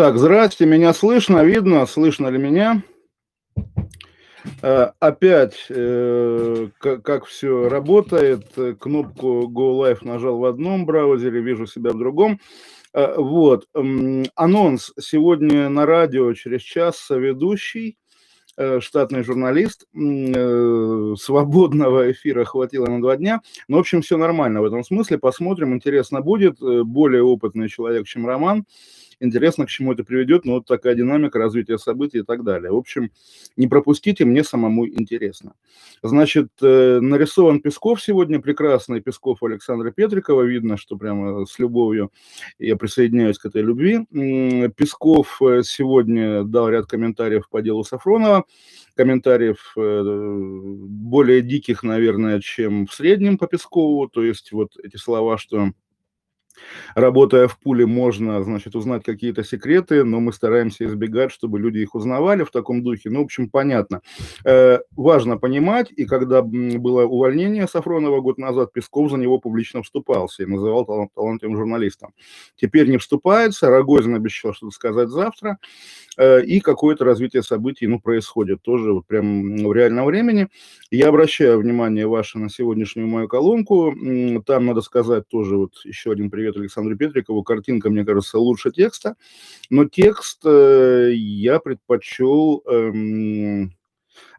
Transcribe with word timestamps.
Так, 0.00 0.16
здрасте, 0.16 0.64
меня 0.64 0.94
слышно, 0.94 1.44
видно, 1.44 1.84
слышно 1.84 2.28
ли 2.28 2.38
меня? 2.38 2.82
Э, 4.62 4.92
опять, 4.98 5.66
э, 5.68 6.68
как, 6.78 7.26
все 7.26 7.68
работает, 7.68 8.46
кнопку 8.78 9.42
Go 9.54 9.78
Live 9.78 9.98
нажал 10.00 10.38
в 10.38 10.46
одном 10.46 10.86
браузере, 10.86 11.42
вижу 11.42 11.66
себя 11.66 11.90
в 11.90 11.98
другом. 11.98 12.40
Э, 12.94 13.12
вот, 13.18 13.66
анонс. 13.74 14.90
Сегодня 14.98 15.68
на 15.68 15.84
радио 15.84 16.32
через 16.32 16.62
час 16.62 17.10
ведущий, 17.10 17.98
штатный 18.78 19.22
журналист. 19.22 19.84
Свободного 21.22 22.10
эфира 22.10 22.46
хватило 22.46 22.86
на 22.86 23.02
два 23.02 23.18
дня. 23.18 23.42
Но, 23.68 23.76
в 23.76 23.80
общем, 23.80 24.00
все 24.00 24.16
нормально 24.16 24.62
в 24.62 24.64
этом 24.64 24.82
смысле. 24.82 25.18
Посмотрим, 25.18 25.74
интересно 25.74 26.22
будет. 26.22 26.58
Более 26.58 27.22
опытный 27.22 27.68
человек, 27.68 28.06
чем 28.06 28.26
Роман. 28.26 28.64
Интересно, 29.20 29.66
к 29.66 29.68
чему 29.68 29.92
это 29.92 30.02
приведет, 30.02 30.46
но 30.46 30.54
вот 30.54 30.66
такая 30.66 30.94
динамика 30.94 31.38
развития 31.38 31.76
событий 31.76 32.18
и 32.18 32.22
так 32.22 32.42
далее. 32.42 32.72
В 32.72 32.76
общем, 32.76 33.10
не 33.56 33.68
пропустите, 33.68 34.24
мне 34.24 34.42
самому 34.42 34.88
интересно. 34.88 35.52
Значит, 36.02 36.48
э, 36.62 37.00
нарисован 37.00 37.60
Песков 37.60 38.02
сегодня, 38.02 38.40
прекрасный 38.40 39.02
Песков 39.02 39.42
Александра 39.42 39.90
Петрикова, 39.90 40.42
видно, 40.42 40.78
что 40.78 40.96
прямо 40.96 41.44
с 41.44 41.58
любовью 41.58 42.10
я 42.58 42.76
присоединяюсь 42.76 43.38
к 43.38 43.44
этой 43.44 43.60
любви. 43.60 44.06
Песков 44.74 45.40
э, 45.42 45.62
сегодня 45.64 46.42
дал 46.44 46.70
ряд 46.70 46.86
комментариев 46.86 47.46
по 47.50 47.60
делу 47.60 47.84
Сафронова, 47.84 48.44
комментариев 48.94 49.74
э, 49.76 50.02
более 50.02 51.42
диких, 51.42 51.82
наверное, 51.82 52.40
чем 52.40 52.86
в 52.86 52.94
среднем 52.94 53.36
по 53.36 53.46
Пескову, 53.46 54.08
то 54.08 54.24
есть 54.24 54.50
вот 54.52 54.78
эти 54.82 54.96
слова, 54.96 55.36
что 55.36 55.72
Работая 56.94 57.48
в 57.48 57.58
пуле, 57.58 57.86
можно, 57.86 58.42
значит, 58.42 58.74
узнать 58.74 59.04
какие-то 59.04 59.44
секреты, 59.44 60.04
но 60.04 60.20
мы 60.20 60.32
стараемся 60.32 60.84
избегать, 60.86 61.32
чтобы 61.32 61.58
люди 61.58 61.78
их 61.78 61.94
узнавали 61.94 62.44
в 62.44 62.50
таком 62.50 62.82
духе. 62.82 63.10
Ну, 63.10 63.20
в 63.20 63.24
общем, 63.24 63.48
понятно. 63.48 64.02
Э, 64.44 64.78
важно 64.96 65.36
понимать, 65.36 65.92
и 65.94 66.04
когда 66.04 66.42
было 66.42 67.04
увольнение 67.04 67.66
Сафронова 67.66 68.20
год 68.20 68.38
назад, 68.38 68.72
Песков 68.72 69.10
за 69.10 69.16
него 69.16 69.38
публично 69.38 69.82
вступался 69.82 70.42
и 70.42 70.46
называл 70.46 70.84
талант, 70.84 71.10
талантливым 71.14 71.56
журналистом. 71.56 72.12
Теперь 72.56 72.88
не 72.88 72.98
вступается, 72.98 73.68
Рогозин 73.68 74.14
обещал 74.14 74.54
что-то 74.54 74.74
сказать 74.74 75.08
завтра, 75.08 75.58
э, 76.16 76.44
и 76.44 76.60
какое-то 76.60 77.04
развитие 77.04 77.42
событий, 77.42 77.86
ну, 77.86 78.00
происходит 78.00 78.62
тоже 78.62 78.92
вот 78.92 79.06
прям 79.06 79.56
в 79.56 79.72
реальном 79.72 80.06
времени. 80.06 80.48
Я 80.90 81.08
обращаю 81.08 81.58
внимание 81.58 82.06
ваше 82.06 82.38
на 82.38 82.48
сегодняшнюю 82.48 83.08
мою 83.08 83.28
колонку. 83.28 83.94
Там, 84.46 84.66
надо 84.66 84.80
сказать, 84.80 85.28
тоже 85.28 85.56
вот 85.56 85.74
еще 85.84 86.12
один 86.12 86.30
привет 86.30 86.49
Александру 86.56 86.96
Петрикову. 86.96 87.42
Картинка, 87.42 87.90
мне 87.90 88.04
кажется, 88.04 88.38
лучше 88.38 88.70
текста. 88.70 89.16
Но 89.70 89.84
текст 89.86 90.42
э, 90.44 91.12
я 91.14 91.58
предпочел 91.58 92.62
эм, 92.66 93.72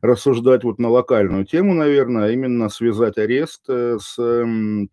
рассуждать 0.02 0.64
вот 0.64 0.80
на 0.80 0.90
локальную 0.90 1.45
тему, 1.45 1.73
наверное, 1.73 2.26
а 2.26 2.31
именно 2.31 2.70
связать 2.70 3.18
арест 3.18 3.64
э, 3.70 3.98
с 4.00 4.18
эм, 4.20 4.90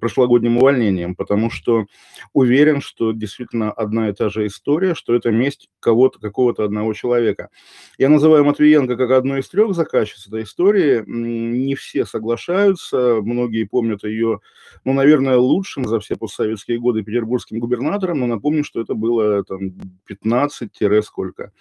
прошлогодним 0.00 0.56
увольнением, 0.56 1.14
потому 1.14 1.50
что 1.50 1.86
уверен, 2.32 2.80
что 2.80 3.12
действительно 3.12 3.70
одна 3.70 4.08
и 4.08 4.12
та 4.12 4.28
же 4.28 4.46
история, 4.46 4.94
что 4.94 5.14
это 5.14 5.30
месть 5.30 5.68
кого-то, 5.80 6.18
какого-то 6.18 6.64
одного 6.64 6.94
человека. 6.94 7.50
Я 7.96 8.08
называю 8.08 8.44
Матвиенко 8.44 8.96
как 8.96 9.10
одну 9.10 9.38
из 9.38 9.48
трех 9.48 9.74
заказчиц 9.74 10.26
этой 10.26 10.42
истории. 10.42 11.04
Не 11.06 11.74
все 11.74 12.04
соглашаются, 12.04 13.20
многие 13.22 13.64
помнят 13.64 14.04
ее, 14.04 14.40
ну, 14.84 14.92
наверное, 14.92 15.36
лучшим 15.36 15.84
за 15.86 16.00
все 16.00 16.16
постсоветские 16.16 16.78
годы 16.78 17.02
петербургским 17.02 17.60
губернатором, 17.60 18.20
но 18.20 18.26
напомню, 18.26 18.64
что 18.64 18.80
это 18.80 18.94
было 18.94 19.44
там 19.44 19.72
15-сколько. 20.08 21.52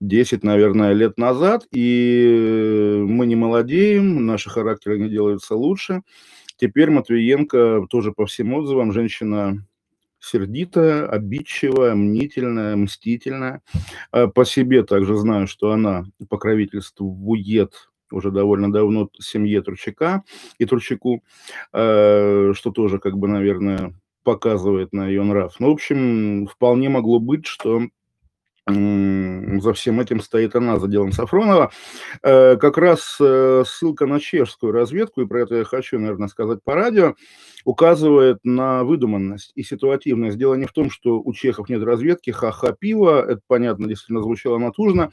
10, 0.00 0.44
наверное, 0.44 0.92
лет 0.92 1.18
назад, 1.18 1.66
и 1.72 3.02
мы 3.04 3.26
не 3.26 3.34
молодеем, 3.34 4.26
наши 4.26 4.48
характеры 4.48 4.98
не 4.98 5.08
делаются 5.08 5.56
лучше. 5.56 6.02
Теперь 6.58 6.90
Матвиенко 6.90 7.86
тоже 7.88 8.12
по 8.12 8.26
всем 8.26 8.52
отзывам 8.52 8.92
женщина 8.92 9.64
сердитая, 10.20 11.06
обидчивая, 11.06 11.94
мнительная, 11.94 12.76
мстительная. 12.76 13.62
А 14.10 14.26
по 14.26 14.44
себе 14.44 14.82
также 14.82 15.16
знаю, 15.16 15.46
что 15.46 15.70
она 15.70 16.04
покровительствует 16.28 17.90
уже 18.10 18.30
довольно 18.30 18.72
давно 18.72 19.08
семье 19.20 19.62
Турчака 19.62 20.24
и 20.58 20.64
Турчаку, 20.64 21.22
э, 21.72 22.52
что 22.54 22.70
тоже, 22.70 22.98
как 22.98 23.16
бы, 23.18 23.28
наверное, 23.28 23.94
показывает 24.24 24.92
на 24.92 25.08
ее 25.08 25.22
нрав. 25.22 25.54
Ну, 25.60 25.68
в 25.68 25.72
общем, 25.72 26.46
вполне 26.46 26.88
могло 26.88 27.20
быть, 27.20 27.46
что 27.46 27.82
за 28.68 29.72
всем 29.72 30.00
этим 30.00 30.20
стоит 30.20 30.54
она, 30.54 30.78
за 30.78 30.88
делом 30.88 31.12
Сафронова. 31.12 31.70
Э, 32.22 32.56
как 32.56 32.76
раз 32.76 33.16
э, 33.20 33.64
ссылка 33.66 34.06
на 34.06 34.20
чешскую 34.20 34.72
разведку, 34.72 35.22
и 35.22 35.26
про 35.26 35.42
это 35.42 35.56
я 35.56 35.64
хочу, 35.64 35.98
наверное, 35.98 36.28
сказать 36.28 36.60
по 36.62 36.74
радио, 36.74 37.14
указывает 37.64 38.38
на 38.44 38.84
выдуманность 38.84 39.52
и 39.54 39.62
ситуативность. 39.62 40.38
Дело 40.38 40.54
не 40.54 40.66
в 40.66 40.72
том, 40.72 40.90
что 40.90 41.20
у 41.20 41.32
чехов 41.32 41.68
нет 41.68 41.82
разведки, 41.82 42.30
ха-ха 42.30 42.72
пиво, 42.78 43.22
это, 43.22 43.40
понятно, 43.46 43.88
действительно 43.88 44.22
звучало 44.22 44.58
натужно, 44.58 45.10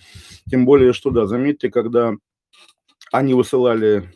тем 0.49 0.66
более, 0.66 0.93
что, 0.93 1.09
да, 1.09 1.25
заметьте, 1.25 1.69
когда 1.69 2.13
они 3.11 3.33
высылали 3.33 4.09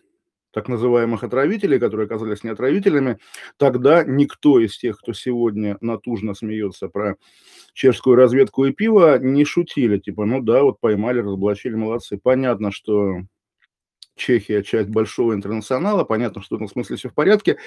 так 0.52 0.68
называемых 0.68 1.24
отравителей, 1.24 1.80
которые 1.80 2.06
оказались 2.06 2.44
не 2.44 2.50
отравителями, 2.50 3.20
тогда 3.58 4.04
никто 4.04 4.60
из 4.60 4.78
тех, 4.78 4.98
кто 4.98 5.14
сегодня 5.14 5.78
натужно 5.82 6.34
смеется 6.34 6.88
про 6.88 7.16
чешскую 7.74 8.16
разведку 8.16 8.66
и 8.66 8.74
пиво, 8.74 9.20
не 9.20 9.46
шутили. 9.46 9.98
Типа, 9.98 10.26
ну 10.26 10.42
да, 10.42 10.64
вот 10.64 10.80
поймали, 10.80 11.20
разоблачили, 11.20 11.76
молодцы. 11.76 12.20
Понятно, 12.22 12.72
что 12.72 13.22
Чехия 14.20 14.64
часть 14.64 14.90
большого 14.90 15.34
интернационала, 15.34 16.04
понятно, 16.04 16.42
что 16.42 16.56
в 16.56 16.58
этом 16.58 16.68
смысле 16.68 16.98
все 16.98 17.10
в 17.10 17.14
порядке 17.14 17.58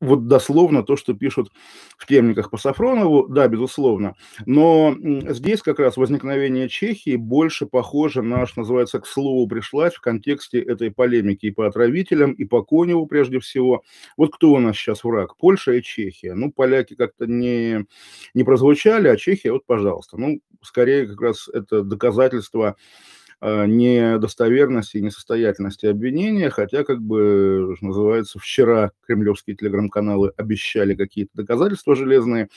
вот 0.00 0.26
дословно 0.26 0.82
то, 0.82 0.96
что 0.96 1.14
пишут 1.14 1.50
в 1.96 2.06
темниках 2.06 2.50
по 2.50 2.56
Сафронову, 2.56 3.28
да, 3.28 3.48
безусловно. 3.48 4.14
Но 4.46 4.96
здесь 5.28 5.62
как 5.62 5.78
раз 5.78 5.96
возникновение 5.96 6.68
Чехии 6.68 7.16
больше 7.16 7.66
похоже 7.66 8.22
на, 8.22 8.46
что 8.46 8.60
называется, 8.60 9.00
к 9.00 9.06
слову 9.06 9.46
пришлась 9.46 9.94
в 9.94 10.00
контексте 10.00 10.60
этой 10.60 10.90
полемики 10.90 11.46
и 11.46 11.50
по 11.50 11.66
отравителям, 11.66 12.32
и 12.32 12.44
по 12.44 12.62
Коневу 12.62 13.06
прежде 13.06 13.40
всего. 13.40 13.82
Вот 14.16 14.34
кто 14.34 14.52
у 14.52 14.58
нас 14.58 14.76
сейчас 14.76 15.04
враг? 15.04 15.36
Польша 15.36 15.72
и 15.72 15.82
Чехия. 15.82 16.34
Ну, 16.34 16.50
поляки 16.50 16.94
как-то 16.94 17.26
не, 17.26 17.86
не 18.34 18.44
прозвучали, 18.44 19.08
а 19.08 19.16
Чехия, 19.16 19.52
вот, 19.52 19.66
пожалуйста. 19.66 20.16
Ну, 20.16 20.40
скорее 20.62 21.06
как 21.06 21.20
раз 21.20 21.48
это 21.48 21.82
доказательство 21.82 22.76
недостоверности 23.42 24.98
и 24.98 25.02
несостоятельности 25.02 25.86
обвинения, 25.86 26.50
хотя, 26.50 26.84
как 26.84 27.00
бы, 27.00 27.76
называется, 27.80 28.38
вчера 28.38 28.92
кремлевские 29.06 29.56
телеграм-каналы 29.56 30.32
обещали 30.36 30.94
какие-то 30.94 31.32
доказательства 31.34 31.96
железные, 31.96 32.48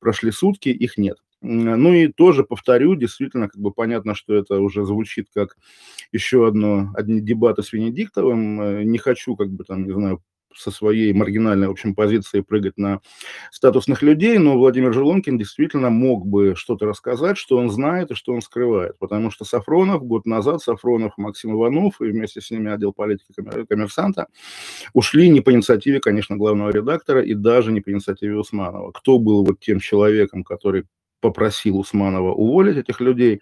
прошли 0.00 0.30
сутки, 0.30 0.68
их 0.68 0.96
нет. 0.98 1.18
Ну 1.40 1.92
и 1.92 2.08
тоже 2.08 2.42
повторю, 2.44 2.96
действительно, 2.96 3.48
как 3.48 3.60
бы 3.60 3.70
понятно, 3.72 4.14
что 4.14 4.34
это 4.34 4.58
уже 4.60 4.84
звучит 4.84 5.28
как 5.32 5.56
еще 6.12 6.48
одно, 6.48 6.90
одни 6.94 7.20
дебаты 7.20 7.62
с 7.62 7.72
Венедиктовым. 7.72 8.60
Э, 8.60 8.82
не 8.84 8.98
хочу, 8.98 9.36
как 9.36 9.50
бы 9.50 9.62
там, 9.64 9.84
не 9.86 9.92
знаю, 9.92 10.20
со 10.54 10.70
своей 10.70 11.12
маргинальной, 11.12 11.68
в 11.68 11.72
общем, 11.72 11.94
позиции 11.94 12.40
прыгать 12.40 12.78
на 12.78 13.00
статусных 13.50 14.02
людей, 14.02 14.38
но 14.38 14.58
Владимир 14.58 14.92
Желонкин 14.92 15.38
действительно 15.38 15.90
мог 15.90 16.26
бы 16.26 16.54
что-то 16.56 16.86
рассказать, 16.86 17.38
что 17.38 17.56
он 17.56 17.70
знает 17.70 18.10
и 18.10 18.14
что 18.14 18.32
он 18.32 18.40
скрывает, 18.40 18.98
потому 18.98 19.30
что 19.30 19.44
Сафронов, 19.44 20.04
год 20.04 20.26
назад 20.26 20.62
Сафронов, 20.62 21.12
Максим 21.16 21.52
Иванов 21.52 22.00
и 22.00 22.06
вместе 22.06 22.40
с 22.40 22.50
ними 22.50 22.70
отдел 22.70 22.92
политики 22.92 23.32
коммерсанта 23.68 24.26
ушли 24.92 25.28
не 25.28 25.40
по 25.40 25.52
инициативе, 25.52 26.00
конечно, 26.00 26.36
главного 26.36 26.70
редактора 26.70 27.22
и 27.22 27.34
даже 27.34 27.72
не 27.72 27.80
по 27.80 27.90
инициативе 27.90 28.36
Усманова. 28.36 28.92
Кто 28.92 29.18
был 29.18 29.44
вот 29.44 29.60
тем 29.60 29.80
человеком, 29.80 30.44
который 30.44 30.84
попросил 31.20 31.78
Усманова 31.78 32.32
уволить 32.32 32.76
этих 32.76 33.00
людей, 33.00 33.40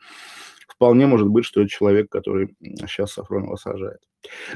вполне 0.66 1.06
может 1.06 1.28
быть, 1.28 1.44
что 1.44 1.60
это 1.60 1.70
человек, 1.70 2.10
который 2.10 2.54
сейчас 2.60 3.12
Сафронова 3.12 3.56
сажает. 3.56 4.00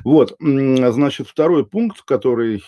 Вот, 0.05 0.37
значит, 0.41 1.29
второй 1.29 1.65
пункт, 1.67 2.03
который 2.03 2.63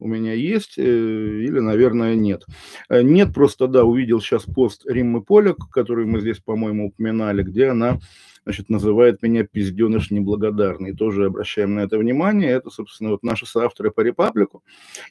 у 0.00 0.08
меня 0.08 0.32
есть 0.32 0.78
э, 0.78 0.82
или, 0.82 1.60
наверное, 1.60 2.14
нет. 2.14 2.44
Э, 2.88 3.02
нет, 3.02 3.34
просто, 3.34 3.68
да, 3.68 3.84
увидел 3.84 4.20
сейчас 4.20 4.44
пост 4.44 4.86
Риммы 4.86 5.22
Поляк, 5.22 5.58
который 5.70 6.06
мы 6.06 6.20
здесь, 6.20 6.38
по-моему, 6.38 6.88
упоминали, 6.88 7.42
где 7.42 7.68
она 7.68 8.00
значит, 8.44 8.68
называет 8.68 9.22
меня 9.22 9.44
пизденыш 9.44 10.10
неблагодарный. 10.10 10.94
Тоже 10.94 11.26
обращаем 11.26 11.74
на 11.74 11.80
это 11.80 11.98
внимание. 11.98 12.50
Это, 12.50 12.70
собственно, 12.70 13.10
вот 13.10 13.22
наши 13.22 13.46
соавторы 13.46 13.90
по 13.90 14.00
репаблику. 14.00 14.62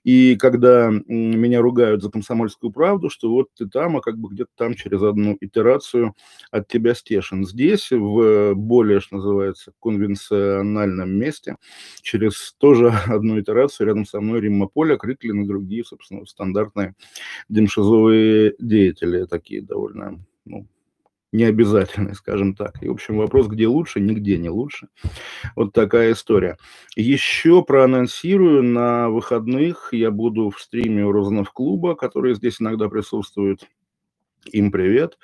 И 0.04 0.36
когда 0.36 0.90
меня 1.08 1.62
ругают 1.62 2.02
за 2.04 2.10
комсомольскую 2.10 2.72
правду, 2.72 3.10
что 3.10 3.30
вот 3.30 3.48
ты 3.58 3.68
там, 3.68 3.98
а 3.98 4.02
как 4.02 4.18
бы 4.18 4.30
где-то 4.30 4.52
там 4.56 4.74
через 4.74 5.02
одну 5.02 5.38
итерацию 5.40 6.16
от 6.52 6.68
тебя 6.68 6.94
стешен. 6.94 7.46
Здесь, 7.46 7.92
в 7.92 8.54
более, 8.56 9.00
что 9.00 9.18
называется, 9.18 9.74
конвенциональном 9.82 11.12
месте, 11.12 11.58
через 12.02 12.54
тоже 12.58 12.90
одну 13.08 13.40
итерацию 13.40 13.88
рядом 13.88 14.06
со 14.06 14.22
мной 14.22 14.42
Римма 14.42 14.68
Поля, 14.68 14.98
Криклин 14.98 15.44
и 15.44 15.48
другие, 15.48 15.84
собственно, 15.84 16.26
стандартные 16.26 16.96
демшизовые 17.50 18.56
деятели, 18.60 19.26
такие 19.26 19.62
довольно 19.62 20.20
ну, 20.46 20.68
необязательный, 21.32 22.16
скажем 22.16 22.56
так. 22.56 22.82
И, 22.82 22.88
в 22.88 22.92
общем, 22.92 23.18
вопрос, 23.18 23.48
где 23.48 23.68
лучше, 23.68 24.00
нигде 24.00 24.38
не 24.38 24.50
лучше. 24.50 24.88
Вот 25.56 25.74
такая 25.74 26.14
история. 26.14 26.58
Еще 26.96 27.64
проанонсирую, 27.64 28.64
на 28.64 29.10
выходных 29.10 29.90
я 29.92 30.12
буду 30.12 30.50
в 30.50 30.60
стриме 30.60 31.06
у 31.06 31.12
Розанов 31.12 31.52
клуба, 31.52 31.96
который 31.96 32.34
здесь 32.36 32.62
иногда 32.62 32.90
присутствует. 32.90 33.68
Им 34.52 34.72
привет. 34.72 35.18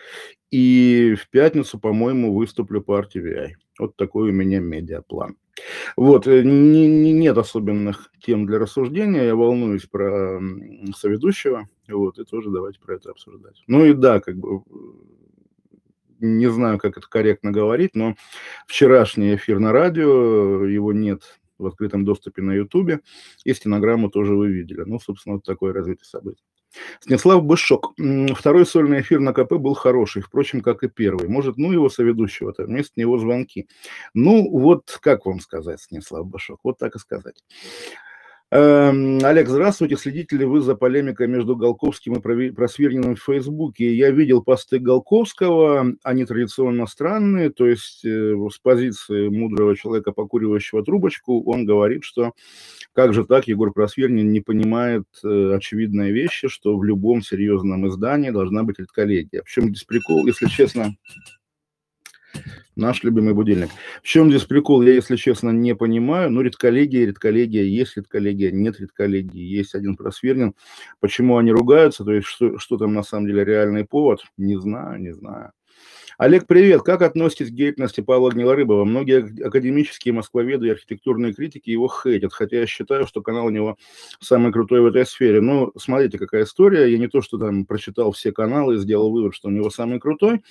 И 0.52 1.16
в 1.20 1.30
пятницу, 1.30 1.80
по-моему, 1.80 2.34
выступлю 2.34 2.82
по 2.82 3.00
RTVI. 3.00 3.54
Вот 3.80 3.96
такой 3.96 4.30
у 4.30 4.34
меня 4.34 4.60
медиаплан. 4.60 5.38
Вот, 5.96 6.28
э, 6.28 6.44
не, 6.44 6.88
не, 6.88 7.14
нет 7.14 7.38
особенных 7.38 8.12
тем 8.22 8.46
для 8.46 8.60
рассуждения, 8.60 9.24
я 9.24 9.36
волнуюсь 9.36 9.86
про 9.86 10.42
соведущего, 10.96 11.70
вот, 11.88 12.20
и 12.20 12.26
тоже 12.26 12.50
давайте 12.50 12.80
про 12.80 12.96
это 12.96 13.12
обсуждать. 13.12 13.64
Ну 13.68 13.86
и 13.86 13.94
да, 13.94 14.20
как 14.20 14.36
бы 14.38 14.64
не 16.26 16.50
знаю, 16.50 16.78
как 16.80 16.98
это 16.98 17.08
корректно 17.08 17.52
говорить, 17.52 17.96
но 17.96 18.16
вчерашний 18.68 19.36
эфир 19.36 19.60
на 19.60 19.72
радио, 19.72 20.66
его 20.66 20.94
нет 20.94 21.40
в 21.58 21.66
открытом 21.68 22.04
доступе 22.04 22.42
на 22.42 22.54
Ютубе, 22.54 23.00
и 23.44 23.54
стенограмму 23.54 24.10
тоже 24.10 24.36
вы 24.36 24.50
видели. 24.50 24.82
Ну, 24.86 25.00
собственно, 25.00 25.36
вот 25.36 25.46
такое 25.46 25.74
развитие 25.74 26.06
событий. 26.06 26.44
Снеслав 27.00 27.44
Бышок. 27.44 27.94
Второй 28.36 28.66
сольный 28.66 29.02
эфир 29.02 29.20
на 29.20 29.34
КП 29.34 29.54
был 29.54 29.74
хороший, 29.74 30.22
впрочем, 30.22 30.62
как 30.62 30.84
и 30.84 30.90
первый. 30.90 31.30
Может, 31.30 31.58
ну 31.58 31.72
его 31.72 31.90
соведущего-то, 31.90 32.66
вместо 32.66 33.00
него 33.00 33.18
звонки. 33.18 33.68
Ну, 34.14 34.50
вот 34.50 34.98
как 35.02 35.26
вам 35.26 35.40
сказать, 35.40 35.80
Снеслав 35.82 36.28
Бышок, 36.28 36.60
вот 36.64 36.78
так 36.78 36.96
и 36.96 37.00
сказать. 37.00 37.44
Эм, 38.58 39.20
Олег, 39.22 39.50
здравствуйте. 39.50 39.98
Следите 39.98 40.38
ли 40.38 40.46
вы 40.46 40.62
за 40.62 40.76
полемикой 40.76 41.28
между 41.28 41.58
Голковским 41.58 42.14
и 42.14 42.52
Просвирниным 42.52 43.18
в 43.18 43.22
Фейсбуке? 43.22 43.94
Я 43.94 44.12
видел 44.12 44.42
посты 44.42 44.80
Голковского, 44.80 45.98
они 46.04 46.24
традиционно 46.24 46.88
странные, 46.88 47.50
то 47.50 47.68
есть 47.68 48.06
э, 48.06 48.34
с 48.50 48.58
позиции 48.60 49.28
мудрого 49.28 49.76
человека, 49.76 50.14
покуривающего 50.14 50.86
трубочку, 50.86 51.44
он 51.44 51.66
говорит, 51.66 52.06
что 52.06 52.32
как 52.94 53.14
же 53.14 53.26
так 53.26 53.46
Егор 53.50 53.74
Просвирнин 53.74 54.32
не 54.32 54.40
понимает 54.40 55.04
э, 55.22 55.54
очевидные 55.54 56.14
вещи, 56.14 56.48
что 56.48 56.78
в 56.78 56.84
любом 56.86 57.22
серьезном 57.22 57.90
издании 57.90 58.30
должна 58.30 58.64
быть 58.64 58.80
редколлегия. 58.80 59.44
В 59.44 59.50
чем 59.50 59.66
здесь 59.66 59.84
прикол, 59.84 60.26
если 60.28 60.48
честно, 60.48 60.96
Наш 62.76 63.04
любимый 63.04 63.34
будильник. 63.34 63.70
В 64.04 64.08
чем 64.08 64.30
здесь 64.30 64.44
прикол, 64.44 64.82
я, 64.82 64.94
если 64.94 65.16
честно, 65.16 65.50
не 65.50 65.76
понимаю. 65.76 66.30
Ну, 66.30 66.42
редколлегия, 66.42 67.06
редколлегия, 67.06 67.64
есть 67.64 67.96
редколлегия, 67.96 68.52
нет 68.52 68.80
редколлегии, 68.80 69.42
есть 69.42 69.76
один 69.76 69.96
просвернин. 69.96 70.54
Почему 71.00 71.38
они 71.38 71.52
ругаются, 71.52 72.04
то 72.04 72.12
есть 72.12 72.28
что, 72.28 72.58
что 72.60 72.78
там 72.78 72.94
на 72.94 73.04
самом 73.04 73.28
деле 73.28 73.46
реальный 73.46 73.86
повод, 73.86 74.24
не 74.38 74.60
знаю, 74.60 75.02
не 75.02 75.14
знаю. 75.14 75.52
Олег, 76.18 76.48
привет. 76.48 76.82
Как 76.84 77.02
относитесь 77.02 77.50
к 77.50 77.54
деятельности 77.54 78.00
Павла 78.00 78.30
Гнилорыбова? 78.32 78.86
Многие 78.86 79.46
академические 79.46 80.14
москвоведы 80.14 80.68
и 80.68 80.70
архитектурные 80.70 81.34
критики 81.34 81.70
его 81.70 81.90
хейтят, 81.90 82.32
хотя 82.32 82.60
я 82.60 82.66
считаю, 82.66 83.06
что 83.06 83.22
канал 83.22 83.48
у 83.48 83.50
него 83.50 83.78
самый 84.22 84.54
крутой 84.54 84.80
в 84.80 84.86
этой 84.86 85.06
сфере. 85.06 85.42
Ну, 85.42 85.74
смотрите, 85.78 86.18
какая 86.18 86.46
история. 86.46 86.90
Я 86.90 86.98
не 87.00 87.08
то, 87.08 87.22
что 87.22 87.38
там 87.38 87.66
прочитал 87.66 88.14
все 88.14 88.32
каналы 88.32 88.76
и 88.76 88.78
сделал 88.78 89.12
вывод, 89.12 89.36
что 89.36 89.50
у 89.50 89.52
него 89.52 89.70
самый 89.70 90.00
крутой. 90.00 90.42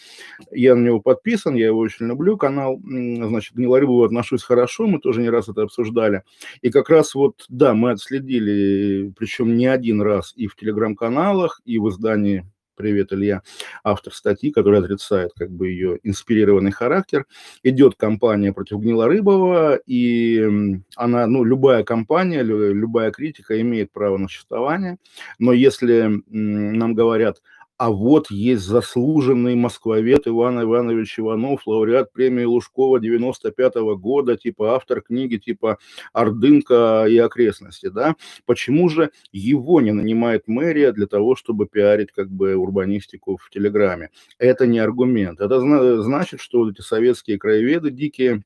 Я 0.50 0.74
на 0.74 0.84
него 0.84 1.00
подписан, 1.00 1.54
я 1.54 1.66
его 1.66 1.78
очень 1.78 2.08
люблю. 2.08 2.36
Канал, 2.36 2.78
значит, 2.84 3.54
Гнилорыбову 3.54 4.04
отношусь 4.04 4.42
хорошо, 4.42 4.86
мы 4.86 4.98
тоже 4.98 5.22
не 5.22 5.30
раз 5.30 5.48
это 5.48 5.62
обсуждали. 5.62 6.24
И 6.60 6.68
как 6.68 6.90
раз 6.90 7.14
вот, 7.14 7.46
да, 7.48 7.72
мы 7.72 7.92
отследили, 7.92 9.14
причем 9.16 9.56
не 9.56 9.66
один 9.66 10.02
раз 10.02 10.34
и 10.36 10.46
в 10.46 10.56
телеграм-каналах, 10.56 11.62
и 11.64 11.78
в 11.78 11.88
издании 11.88 12.44
Привет, 12.76 13.12
Илья, 13.12 13.42
автор 13.84 14.12
статьи, 14.12 14.50
который 14.50 14.80
отрицает 14.80 15.30
как 15.38 15.48
бы 15.48 15.68
ее 15.68 16.00
инспирированный 16.02 16.72
характер. 16.72 17.24
Идет 17.62 17.94
кампания 17.94 18.52
против 18.52 18.78
Гнилорыбова, 18.78 19.76
и 19.86 20.80
она, 20.96 21.26
ну, 21.28 21.44
любая 21.44 21.84
кампания, 21.84 22.42
любая 22.42 23.12
критика 23.12 23.60
имеет 23.60 23.92
право 23.92 24.16
на 24.16 24.26
существование, 24.26 24.96
но 25.38 25.52
если 25.52 26.20
нам 26.26 26.94
говорят, 26.94 27.42
а 27.76 27.90
вот 27.90 28.30
есть 28.30 28.62
заслуженный 28.62 29.56
москвовед 29.56 30.28
Иван 30.28 30.62
Иванович 30.62 31.18
Иванов, 31.18 31.66
лауреат 31.66 32.12
премии 32.12 32.44
Лужкова 32.44 33.00
95 33.00 33.76
-го 33.76 33.96
года, 33.96 34.36
типа 34.36 34.74
автор 34.74 35.00
книги 35.02 35.36
типа 35.36 35.78
«Ордынка 36.12 37.06
и 37.08 37.18
окрестности», 37.18 37.88
да? 37.88 38.14
Почему 38.46 38.88
же 38.88 39.10
его 39.32 39.80
не 39.80 39.92
нанимает 39.92 40.46
мэрия 40.46 40.92
для 40.92 41.06
того, 41.06 41.34
чтобы 41.34 41.66
пиарить 41.66 42.12
как 42.12 42.30
бы 42.30 42.54
урбанистику 42.54 43.36
в 43.36 43.50
Телеграме? 43.50 44.10
Это 44.38 44.66
не 44.66 44.78
аргумент. 44.78 45.40
Это 45.40 45.60
значит, 46.02 46.40
что 46.40 46.60
вот 46.60 46.72
эти 46.72 46.80
советские 46.80 47.38
краеведы 47.38 47.90
дикие, 47.90 48.44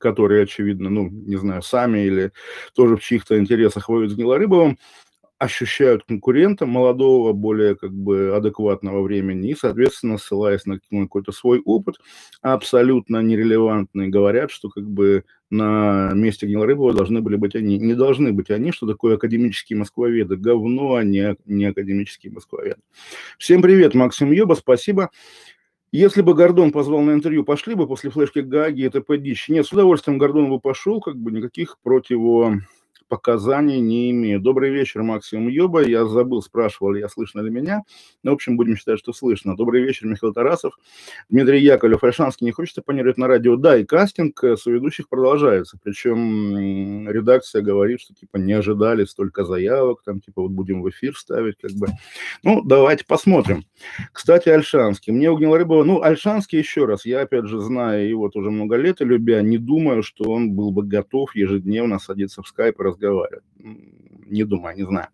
которые, 0.00 0.44
очевидно, 0.44 0.90
ну, 0.90 1.08
не 1.10 1.36
знаю, 1.36 1.62
сами 1.62 2.06
или 2.06 2.32
тоже 2.74 2.96
в 2.96 3.02
чьих-то 3.02 3.38
интересах 3.38 3.88
воюют 3.88 4.12
с 4.12 4.14
Гнилорыбовым, 4.14 4.78
ощущают 5.38 6.04
конкурента 6.04 6.66
молодого, 6.66 7.32
более 7.32 7.76
как 7.76 7.92
бы 7.92 8.34
адекватного 8.34 9.02
времени, 9.02 9.50
и, 9.50 9.54
соответственно, 9.54 10.18
ссылаясь 10.18 10.64
на 10.66 10.78
какой-то 10.78 11.32
свой 11.32 11.60
опыт, 11.64 11.96
абсолютно 12.40 13.20
нерелевантный, 13.22 14.08
говорят, 14.08 14.50
что 14.50 14.70
как 14.70 14.88
бы 14.88 15.24
на 15.50 16.12
месте 16.14 16.46
Гнилорыбова 16.46 16.92
должны 16.92 17.20
были 17.20 17.36
быть 17.36 17.54
они. 17.54 17.78
Не 17.78 17.94
должны 17.94 18.32
быть 18.32 18.50
они, 18.50 18.72
что 18.72 18.86
такое 18.86 19.14
академические 19.14 19.78
москвоведы. 19.78 20.36
Говно, 20.36 20.94
а 20.94 21.04
не, 21.04 21.36
не 21.44 21.66
академические 21.66 22.32
москвоведы. 22.32 22.80
Всем 23.38 23.62
привет, 23.62 23.94
Максим 23.94 24.32
Йоба, 24.32 24.54
спасибо. 24.54 25.10
Если 25.92 26.20
бы 26.20 26.34
Гордон 26.34 26.72
позвал 26.72 27.00
на 27.02 27.12
интервью, 27.12 27.44
пошли 27.44 27.74
бы 27.74 27.86
после 27.86 28.10
флешки 28.10 28.40
Гаги, 28.40 28.84
это 28.84 29.00
по 29.00 29.16
дичь. 29.16 29.48
Нет, 29.48 29.66
с 29.66 29.72
удовольствием 29.72 30.18
Гордон 30.18 30.50
бы 30.50 30.58
пошел, 30.58 31.00
как 31.00 31.16
бы 31.16 31.30
никаких 31.30 31.78
противо 31.82 32.60
показаний 33.08 33.80
не 33.80 34.10
имею. 34.10 34.40
Добрый 34.40 34.70
вечер, 34.70 35.02
Максим 35.02 35.48
Йоба. 35.48 35.82
Я 35.82 36.06
забыл, 36.06 36.42
спрашивал 36.42 36.94
я, 36.94 37.08
слышно 37.08 37.40
ли 37.40 37.50
меня. 37.50 37.82
Ну, 38.22 38.32
в 38.32 38.34
общем, 38.34 38.56
будем 38.56 38.76
считать, 38.76 38.98
что 38.98 39.12
слышно. 39.12 39.56
Добрый 39.56 39.82
вечер, 39.82 40.06
Михаил 40.06 40.32
Тарасов. 40.32 40.74
Дмитрий 41.28 41.60
Яковлев, 41.60 42.02
Альшанский 42.02 42.44
не 42.44 42.52
хочется 42.52 42.82
планировать 42.82 43.18
на 43.18 43.28
радио. 43.28 43.56
Да, 43.56 43.76
и 43.76 43.84
кастинг 43.84 44.42
э, 44.44 44.56
соведущих 44.56 45.08
продолжается. 45.08 45.78
Причем 45.82 47.08
редакция 47.08 47.62
говорит, 47.62 48.00
что, 48.00 48.14
типа, 48.14 48.36
не 48.38 48.52
ожидали 48.52 49.04
столько 49.04 49.44
заявок, 49.44 50.02
там, 50.04 50.20
типа, 50.20 50.42
вот 50.42 50.50
будем 50.50 50.82
в 50.82 50.90
эфир 50.90 51.16
ставить, 51.16 51.58
как 51.58 51.72
бы. 51.72 51.88
Ну, 52.42 52.62
давайте 52.62 53.04
посмотрим. 53.04 53.64
Кстати, 54.12 54.48
Альшанский. 54.48 55.12
Мне 55.12 55.30
угнила 55.30 55.58
рыба. 55.58 55.84
Ну, 55.84 56.02
Альшанский, 56.02 56.58
еще 56.58 56.84
раз, 56.84 57.06
я, 57.06 57.22
опять 57.22 57.46
же, 57.46 57.60
знаю 57.60 58.08
его 58.08 58.28
тоже 58.28 58.50
много 58.50 58.76
лет 58.76 59.00
и 59.00 59.04
любя, 59.04 59.42
не 59.42 59.58
думаю, 59.58 60.02
что 60.02 60.24
он 60.24 60.52
был 60.52 60.70
бы 60.72 60.82
готов 60.82 61.34
ежедневно 61.34 61.98
садиться 61.98 62.42
в 62.42 62.48
скайп 62.48 62.80
и 62.80 62.82
разговаривать. 62.96 63.44
Не 64.26 64.44
думаю, 64.44 64.76
не 64.76 64.84
знаю. 64.84 65.08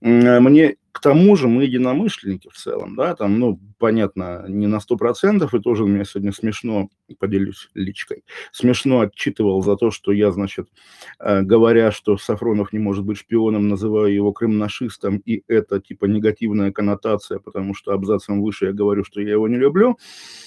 Мне 0.00 0.76
к 0.98 1.00
тому 1.00 1.36
же 1.36 1.46
мы 1.46 1.62
единомышленники 1.62 2.48
в 2.48 2.56
целом, 2.56 2.96
да, 2.96 3.14
там, 3.14 3.38
ну, 3.38 3.60
понятно, 3.78 4.46
не 4.48 4.66
на 4.66 4.80
сто 4.80 4.96
процентов, 4.96 5.54
и 5.54 5.60
тоже 5.60 5.84
у 5.84 5.86
меня 5.86 6.04
сегодня 6.04 6.32
смешно, 6.32 6.88
поделюсь 7.20 7.70
личкой, 7.74 8.24
смешно 8.50 9.02
отчитывал 9.02 9.62
за 9.62 9.76
то, 9.76 9.92
что 9.92 10.10
я, 10.10 10.32
значит, 10.32 10.68
э, 11.20 11.42
говоря, 11.42 11.92
что 11.92 12.18
Сафронов 12.18 12.72
не 12.72 12.80
может 12.80 13.04
быть 13.04 13.18
шпионом, 13.18 13.68
называю 13.68 14.12
его 14.12 14.32
крымнашистом, 14.32 15.18
и 15.18 15.44
это, 15.46 15.80
типа, 15.80 16.06
негативная 16.06 16.72
коннотация, 16.72 17.38
потому 17.38 17.74
что 17.74 17.92
абзацем 17.92 18.42
выше 18.42 18.66
я 18.66 18.72
говорю, 18.72 19.04
что 19.04 19.20
я 19.20 19.30
его 19.30 19.46
не 19.46 19.56
люблю, 19.56 19.98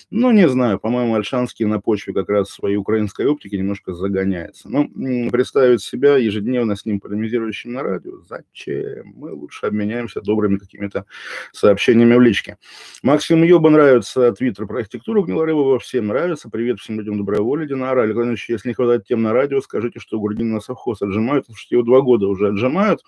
ну, 0.10 0.32
не 0.32 0.50
знаю, 0.50 0.80
по-моему, 0.80 1.16
Альшанский 1.16 1.66
на 1.66 1.80
почве 1.80 2.14
как 2.14 2.28
раз 2.28 2.50
своей 2.50 2.76
украинской 2.76 3.26
оптики 3.26 3.56
немножко 3.56 3.94
загоняется. 3.94 4.68
Ну, 4.70 5.30
представить 5.32 5.82
себя 5.82 6.18
ежедневно 6.18 6.76
с 6.76 6.86
ним 6.86 7.00
полемизирующим 7.00 7.72
на 7.72 7.84
радио, 7.84 8.20
зачем? 8.28 9.14
Мы 9.16 9.32
лучше 9.32 9.68
обменяемся 9.68 10.20
добрыми 10.42 10.58
какими-то 10.58 11.06
сообщениями 11.52 12.16
в 12.16 12.22
личке. 12.22 12.58
Максиму 13.04 13.46
Йоба 13.46 13.70
нравится 13.70 14.32
твиттер 14.32 14.66
про 14.66 14.80
архитектуру 14.80 15.24
Гнилорыбова, 15.24 15.78
всем 15.80 16.08
нравится. 16.08 16.50
Привет 16.50 16.80
всем 16.80 16.98
людям 16.98 17.18
доброй 17.18 17.42
воли, 17.42 17.68
Динара. 17.68 18.02
Олег 18.02 18.16
Владимирович, 18.16 18.50
если 18.50 18.70
не 18.70 18.74
хватает 18.74 19.06
тем 19.06 19.22
на 19.22 19.34
радио, 19.34 19.62
скажите, 19.62 20.00
что 20.00 20.20
Гурдина 20.20 20.60
совхоз 20.60 21.02
отжимают, 21.02 21.46
потому 21.46 21.58
что 21.58 21.76
его 21.76 21.84
два 21.84 22.02
года 22.02 22.28
уже 22.28 22.48
отжимают. 22.48 23.02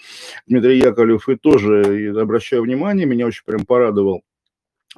Дмитрий 0.45 0.77
Яковлев 0.77 1.27
и 1.27 1.35
тоже 1.35 2.13
обращаю 2.19 2.61
внимание, 2.61 3.07
меня 3.07 3.25
очень 3.25 3.43
прям 3.45 3.65
порадовал 3.65 4.21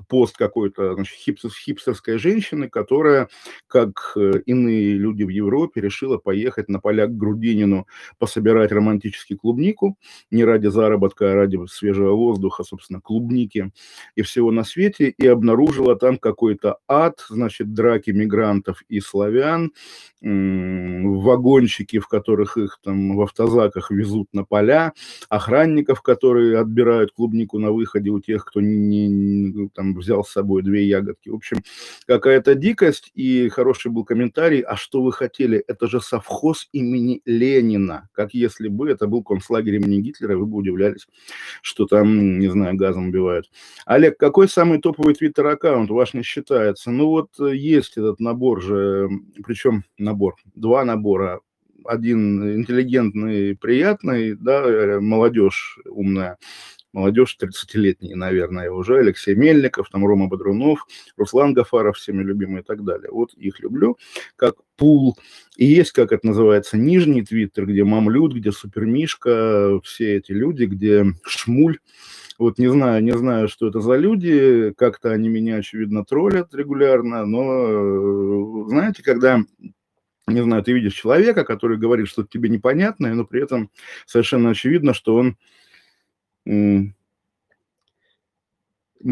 пост 0.08 0.38
какой-то 0.38 0.96
значит, 0.96 1.16
хипстер, 1.18 1.50
хипстерской 1.52 2.18
женщины, 2.18 2.70
которая, 2.70 3.30
как 3.68 4.14
э, 4.16 4.42
иные 4.46 4.94
люди 4.94 5.24
в 5.24 5.30
Европе, 5.30 5.82
решила 5.82 6.18
поехать 6.18 6.70
на 6.70 6.80
поля 6.80 7.08
к 7.08 7.16
Грудинину 7.16 7.88
пособирать 8.18 8.72
романтический 8.72 9.36
клубнику, 9.36 9.98
не 10.32 10.44
ради 10.44 10.68
заработка, 10.68 11.32
а 11.32 11.36
ради 11.36 11.60
свежего 11.68 12.12
воздуха, 12.14 12.64
собственно, 12.64 13.02
клубники 13.02 13.72
и 14.16 14.22
всего 14.22 14.52
на 14.52 14.64
свете, 14.64 15.10
и 15.10 15.28
обнаружила 15.28 15.96
там 15.96 16.18
какой-то 16.18 16.78
ад, 16.88 17.26
значит, 17.30 17.74
драки 17.74 18.12
мигрантов 18.12 18.84
и 18.90 19.00
славян, 19.00 19.72
вагончики, 20.22 22.00
в 22.00 22.08
которых 22.08 22.58
их 22.58 22.80
там 22.84 23.16
в 23.16 23.22
автозаках 23.22 23.92
везут 23.92 24.30
на 24.34 24.44
поля, 24.44 24.94
охранников, 25.30 26.02
которые 26.02 26.58
отбирают 26.60 27.12
клубнику 27.12 27.60
на 27.60 27.72
выходе 27.72 28.10
у 28.10 28.20
тех, 28.20 28.46
кто 28.46 28.62
не, 28.62 29.08
не, 29.08 29.70
там, 29.70 29.85
там 29.86 29.94
взял 29.94 30.24
с 30.24 30.32
собой 30.32 30.64
две 30.64 30.86
ягодки. 30.86 31.30
В 31.30 31.36
общем, 31.36 31.58
какая-то 32.08 32.56
дикость, 32.56 33.12
и 33.14 33.50
хороший 33.50 33.92
был 33.92 34.04
комментарий, 34.04 34.62
а 34.62 34.76
что 34.76 35.02
вы 35.02 35.12
хотели, 35.12 35.64
это 35.68 35.88
же 35.88 36.02
совхоз 36.02 36.68
имени 36.72 37.22
Ленина, 37.26 38.10
как 38.14 38.34
если 38.34 38.68
бы 38.68 38.90
это 38.90 39.08
был 39.08 39.24
концлагерь 39.24 39.76
имени 39.76 40.02
Гитлера, 40.02 40.38
вы 40.38 40.46
бы 40.46 40.58
удивлялись, 40.58 41.08
что 41.62 41.86
там, 41.86 42.40
не 42.40 42.48
знаю, 42.48 42.76
газом 42.76 43.10
убивают. 43.10 43.50
Олег, 43.86 44.18
какой 44.18 44.48
самый 44.48 44.80
топовый 44.80 45.14
твиттер-аккаунт 45.14 45.90
ваш 45.90 46.14
не 46.14 46.24
считается? 46.24 46.92
Ну 46.92 47.08
вот 47.08 47.30
э, 47.40 47.56
есть 47.56 47.98
этот 47.98 48.20
набор 48.20 48.62
же, 48.62 49.10
причем 49.44 49.84
набор, 49.98 50.36
два 50.56 50.84
набора, 50.86 51.42
один 51.84 52.60
интеллигентный, 52.62 53.56
приятный, 53.56 54.36
да, 54.36 54.64
э, 54.64 55.00
молодежь 55.00 55.78
умная, 55.86 56.38
молодежь 56.96 57.38
30-летняя, 57.40 58.16
наверное, 58.16 58.72
уже, 58.72 59.00
Алексей 59.00 59.36
Мельников, 59.36 59.90
там 59.90 60.06
Рома 60.06 60.28
Бодрунов, 60.28 60.88
Руслан 61.18 61.54
Гафаров, 61.54 61.98
всеми 61.98 62.24
любимый 62.24 62.62
и 62.62 62.64
так 62.64 62.84
далее. 62.84 63.10
Вот 63.12 63.34
их 63.34 63.60
люблю, 63.60 63.98
как 64.38 64.56
пул. 64.78 65.18
И 65.58 65.66
есть, 65.66 65.92
как 65.92 66.14
это 66.14 66.26
называется, 66.26 66.78
нижний 66.78 67.22
твиттер, 67.22 67.66
где 67.66 67.84
Мамлют, 67.84 68.34
где 68.34 68.52
Супермишка, 68.52 69.80
все 69.84 70.16
эти 70.16 70.32
люди, 70.32 70.64
где 70.64 71.06
Шмуль. 71.26 71.80
Вот 72.40 72.58
не 72.58 72.70
знаю, 72.70 73.04
не 73.04 73.16
знаю, 73.18 73.50
что 73.50 73.68
это 73.68 73.82
за 73.82 73.96
люди, 73.96 74.74
как-то 74.78 75.12
они 75.12 75.30
меня, 75.30 75.58
очевидно, 75.58 76.04
троллят 76.06 76.54
регулярно, 76.54 77.26
но, 77.26 77.44
э, 77.44 78.70
знаете, 78.70 79.04
когда 79.04 79.42
не 80.28 80.42
знаю, 80.42 80.64
ты 80.64 80.74
видишь 80.74 80.94
человека, 80.94 81.44
который 81.44 81.78
говорит 81.78 82.08
что-то 82.08 82.30
тебе 82.32 82.50
непонятное, 82.50 83.14
но 83.14 83.26
при 83.26 83.44
этом 83.44 83.70
совершенно 84.08 84.50
очевидно, 84.50 84.94
что 84.96 85.16
он 85.16 85.38
не 86.46 86.94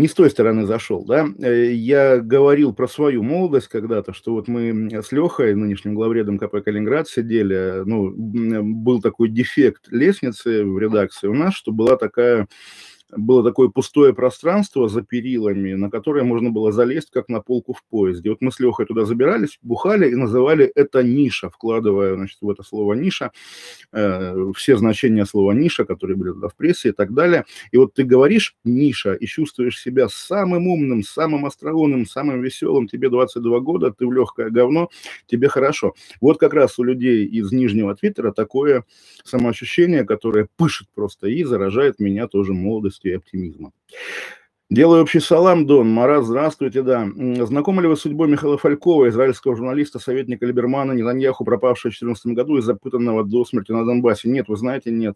с 0.07 0.13
той 0.13 0.29
стороны 0.29 0.65
зашел, 0.65 1.05
да. 1.05 1.27
Э, 1.39 1.71
я 1.71 2.17
говорил 2.17 2.73
про 2.73 2.87
свою 2.87 3.21
молодость 3.21 3.67
когда-то, 3.67 4.13
что 4.13 4.33
вот 4.33 4.47
мы 4.47 4.89
с 4.91 5.11
Лехой, 5.11 5.53
нынешним 5.55 5.93
главредом 5.93 6.39
КП 6.39 6.63
Калининград, 6.63 7.07
сидели, 7.07 7.83
ну, 7.85 8.11
был 8.15 9.01
такой 9.01 9.29
дефект 9.29 9.87
лестницы 9.91 10.65
в 10.65 10.79
редакции 10.79 11.27
у 11.27 11.35
нас, 11.35 11.53
что 11.53 11.71
была 11.71 11.97
такая 11.97 12.47
было 13.17 13.43
такое 13.43 13.69
пустое 13.69 14.13
пространство 14.13 14.87
за 14.87 15.01
перилами, 15.01 15.73
на 15.73 15.89
которое 15.89 16.23
можно 16.23 16.49
было 16.49 16.71
залезть, 16.71 17.11
как 17.11 17.29
на 17.29 17.41
полку 17.41 17.73
в 17.73 17.83
поезде. 17.89 18.29
Вот 18.29 18.41
мы 18.41 18.51
с 18.51 18.59
Лехой 18.59 18.85
туда 18.85 19.05
забирались, 19.05 19.59
бухали 19.61 20.09
и 20.09 20.15
называли 20.15 20.65
это 20.65 21.03
ниша, 21.03 21.49
вкладывая 21.49 22.15
значит, 22.15 22.37
в 22.41 22.49
это 22.49 22.63
слово 22.63 22.93
ниша 22.93 23.31
э, 23.91 24.51
все 24.55 24.77
значения 24.77 25.25
слова 25.25 25.51
ниша, 25.51 25.85
которые 25.85 26.17
были 26.17 26.31
туда 26.31 26.47
в 26.47 26.55
прессе 26.55 26.89
и 26.89 26.91
так 26.91 27.13
далее. 27.13 27.45
И 27.71 27.77
вот 27.77 27.93
ты 27.93 28.03
говоришь 28.03 28.55
ниша 28.63 29.13
и 29.13 29.25
чувствуешь 29.25 29.79
себя 29.79 30.07
самым 30.09 30.67
умным, 30.67 31.03
самым 31.03 31.45
остроумным, 31.45 32.05
самым 32.05 32.41
веселым, 32.41 32.87
тебе 32.87 33.09
22 33.09 33.59
года, 33.59 33.91
ты 33.91 34.07
в 34.07 34.11
легкое 34.11 34.49
говно, 34.49 34.89
тебе 35.25 35.47
хорошо. 35.47 35.93
Вот 36.21 36.39
как 36.39 36.53
раз 36.53 36.79
у 36.79 36.83
людей 36.83 37.25
из 37.25 37.51
нижнего 37.51 37.95
твиттера 37.95 38.31
такое 38.31 38.85
самоощущение, 39.23 40.03
которое 40.03 40.47
пышет 40.57 40.87
просто 40.93 41.27
и 41.27 41.43
заражает 41.43 41.99
меня 41.99 42.27
тоже 42.27 42.53
молодостью 43.03 43.11
и 43.11 43.15
оптимизма. 43.15 43.71
Делаю 44.69 45.03
общий 45.03 45.19
салам, 45.19 45.67
Дон. 45.67 45.89
Марат, 45.91 46.25
здравствуйте, 46.25 46.81
да. 46.81 47.07
Знакомы 47.45 47.83
ли 47.83 47.87
вы 47.87 47.95
с 47.95 48.01
судьбой 48.01 48.27
Михаила 48.27 48.57
Фалькова, 48.57 49.09
израильского 49.09 49.55
журналиста, 49.55 49.99
советника 49.99 50.47
Либермана, 50.47 50.93
Нетаньяху, 50.93 51.45
пропавшего 51.45 51.91
в 51.91 51.99
2014 51.99 52.25
году 52.33 52.57
и 52.57 52.61
запытанного 52.61 53.23
до 53.23 53.45
смерти 53.45 53.71
на 53.71 53.85
Донбассе? 53.85 54.29
Нет, 54.29 54.47
вы 54.47 54.55
знаете, 54.55 54.89
нет. 54.89 55.15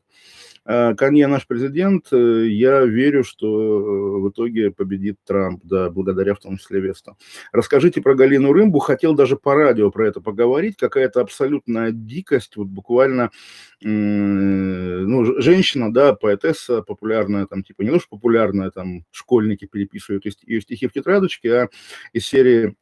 А, 0.69 0.95
Канье 0.95 1.27
наш 1.27 1.47
президент, 1.47 2.07
э, 2.11 2.47
я 2.47 2.83
верю, 2.83 3.23
что 3.23 3.47
э, 3.47 4.19
в 4.19 4.29
итоге 4.29 4.69
победит 4.69 5.15
Трамп, 5.25 5.61
да, 5.63 5.89
благодаря 5.89 6.35
в 6.35 6.39
том 6.39 6.57
числе 6.57 6.81
Весту. 6.81 7.17
Расскажите 7.53 8.01
про 8.01 8.15
Галину 8.15 8.51
Рымбу, 8.51 8.79
хотел 8.79 9.15
даже 9.15 9.37
по 9.37 9.55
радио 9.55 9.89
про 9.91 10.09
это 10.09 10.19
поговорить, 10.19 10.75
какая-то 10.75 11.21
абсолютная 11.21 11.91
дикость, 11.91 12.57
вот 12.57 12.67
буквально, 12.67 13.31
ну, 13.79 15.41
женщина, 15.41 15.93
да, 15.93 16.13
поэтесса 16.13 16.81
популярная, 16.81 17.45
там, 17.45 17.63
типа, 17.63 17.83
не 17.83 17.91
то, 17.91 17.99
что 17.99 18.09
популярная, 18.09 18.69
там, 18.69 19.05
школьники 19.11 19.65
переписывают 19.65 20.25
ее 20.25 20.61
стихи 20.61 20.87
в 20.87 20.91
тетрадочке, 20.91 21.53
а 21.53 21.69
из 22.11 22.27
серии 22.27 22.75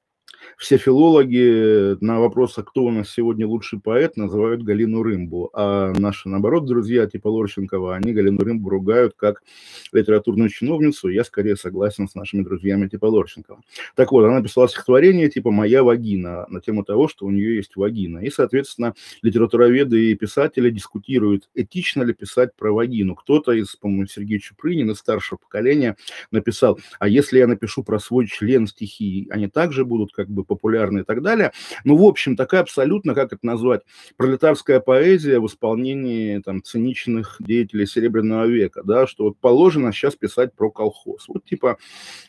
все 0.57 0.77
филологи 0.77 1.97
на 2.03 2.19
вопрос, 2.19 2.57
а 2.57 2.63
кто 2.63 2.83
у 2.83 2.91
нас 2.91 3.09
сегодня 3.09 3.47
лучший 3.47 3.79
поэт, 3.79 4.17
называют 4.17 4.63
Галину 4.63 5.03
Рымбу, 5.03 5.49
а 5.53 5.93
наши, 5.97 6.29
наоборот, 6.29 6.65
друзья 6.65 7.07
типа 7.07 7.27
Лорченкова, 7.27 7.95
они 7.95 8.13
Галину 8.13 8.43
Рымбу 8.43 8.69
ругают 8.69 9.13
как 9.15 9.43
литературную 9.91 10.49
чиновницу, 10.49 11.09
я 11.09 11.23
скорее 11.23 11.55
согласен 11.55 12.07
с 12.07 12.15
нашими 12.15 12.43
друзьями 12.43 12.87
типа 12.87 13.05
Лорченкова. 13.05 13.61
Так 13.95 14.11
вот, 14.11 14.23
она 14.25 14.39
написала 14.39 14.67
стихотворение 14.67 15.29
типа 15.29 15.51
«Моя 15.51 15.83
вагина» 15.83 16.45
на 16.49 16.61
тему 16.61 16.83
того, 16.83 17.07
что 17.07 17.25
у 17.25 17.31
нее 17.31 17.55
есть 17.57 17.75
вагина. 17.75 18.19
И, 18.19 18.29
соответственно, 18.29 18.93
литературоведы 19.21 20.11
и 20.11 20.15
писатели 20.15 20.69
дискутируют, 20.69 21.49
этично 21.53 22.03
ли 22.03 22.13
писать 22.13 22.55
про 22.55 22.71
вагину. 22.71 23.15
Кто-то 23.15 23.51
из, 23.51 23.75
по-моему, 23.75 24.07
Сергей 24.07 24.39
Чупрынин 24.39 24.91
из 24.91 24.97
старшего 24.97 25.37
поколения 25.37 25.95
написал, 26.31 26.79
а 26.99 27.07
если 27.07 27.39
я 27.39 27.47
напишу 27.47 27.83
про 27.83 27.99
свой 27.99 28.27
член 28.27 28.67
стихи, 28.67 29.27
они 29.29 29.47
также 29.47 29.85
будут 29.85 30.13
как 30.13 30.29
бы 30.36 30.44
популярны 30.44 31.00
и 31.00 31.04
так 31.04 31.22
далее. 31.22 31.51
Ну, 31.84 31.98
в 31.98 32.04
общем, 32.04 32.36
такая 32.36 32.62
абсолютно, 32.62 33.15
как 33.15 33.34
это 33.34 33.46
назвать, 33.46 33.82
пролетарская 34.18 34.80
поэзия 34.80 35.39
в 35.39 35.48
исполнении 35.48 36.39
там 36.39 36.62
циничных 36.62 37.38
деятелей 37.39 37.86
Серебряного 37.86 38.46
века, 38.46 38.84
да, 38.84 39.08
что 39.08 39.25
вот 39.25 39.38
положено 39.39 39.92
сейчас 39.92 40.15
писать 40.15 40.54
про 40.54 40.70
колхоз. 40.70 41.27
Вот 41.27 41.46
типа, 41.46 41.77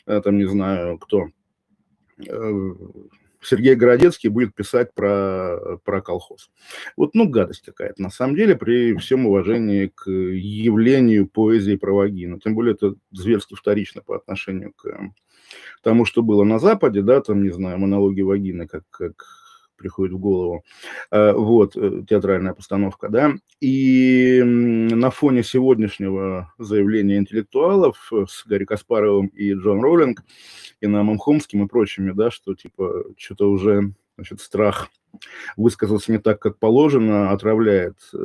э, 0.07 0.21
там, 0.23 0.39
не 0.39 0.47
знаю, 0.47 0.99
кто, 0.99 1.29
э, 2.27 2.73
Сергей 3.47 3.75
Городецкий 3.75 4.29
будет 4.29 4.55
писать 4.55 4.93
про, 4.95 5.79
про 5.85 6.03
колхоз. 6.03 6.51
Вот, 6.97 7.15
ну, 7.15 7.29
гадость 7.29 7.63
какая-то, 7.65 8.03
на 8.03 8.11
самом 8.11 8.35
деле, 8.35 8.57
при 8.57 8.97
всем 8.97 9.27
уважении 9.27 9.93
к 9.95 10.11
явлению 10.11 11.29
поэзии 11.29 11.77
про 11.77 11.93
вагину. 11.93 12.39
Тем 12.41 12.55
более, 12.55 12.75
это 12.75 12.95
зверски 13.13 13.55
вторично 13.55 14.03
по 14.03 14.17
отношению 14.17 14.73
к 14.73 15.13
тому, 15.83 16.05
что 16.05 16.23
было 16.23 16.45
на 16.45 16.59
Западе, 16.59 17.03
да, 17.03 17.21
там, 17.21 17.43
не 17.43 17.50
знаю, 17.50 17.79
монологи 17.79 18.23
вагины, 18.23 18.67
как, 18.67 18.85
как 18.91 19.25
приходит 19.76 20.15
в 20.15 20.19
голову, 20.19 20.65
э, 21.11 21.33
вот, 21.33 21.76
э, 21.76 22.03
театральная 22.09 22.55
постановка, 22.55 23.09
да, 23.09 23.35
и 23.61 24.43
на 24.43 25.11
фоне 25.11 25.43
сегодняшнего 25.43 26.53
заявления 26.59 27.19
интеллектуалов 27.19 28.11
с 28.29 28.47
Гарри 28.47 28.65
Каспаровым 28.65 29.26
и 29.29 29.53
Джон 29.53 29.83
Роллинг, 29.83 30.25
и 30.81 30.87
Намом 30.87 31.19
Хомским 31.19 31.65
и 31.65 31.69
прочими, 31.69 32.12
да, 32.12 32.31
что, 32.31 32.55
типа, 32.55 33.05
что-то 33.17 33.50
уже, 33.50 33.93
значит, 34.17 34.41
страх 34.41 34.88
высказался 35.57 36.13
не 36.13 36.19
так, 36.19 36.41
как 36.41 36.59
положено, 36.59 37.31
отравляет 37.31 37.97
э, 38.13 38.19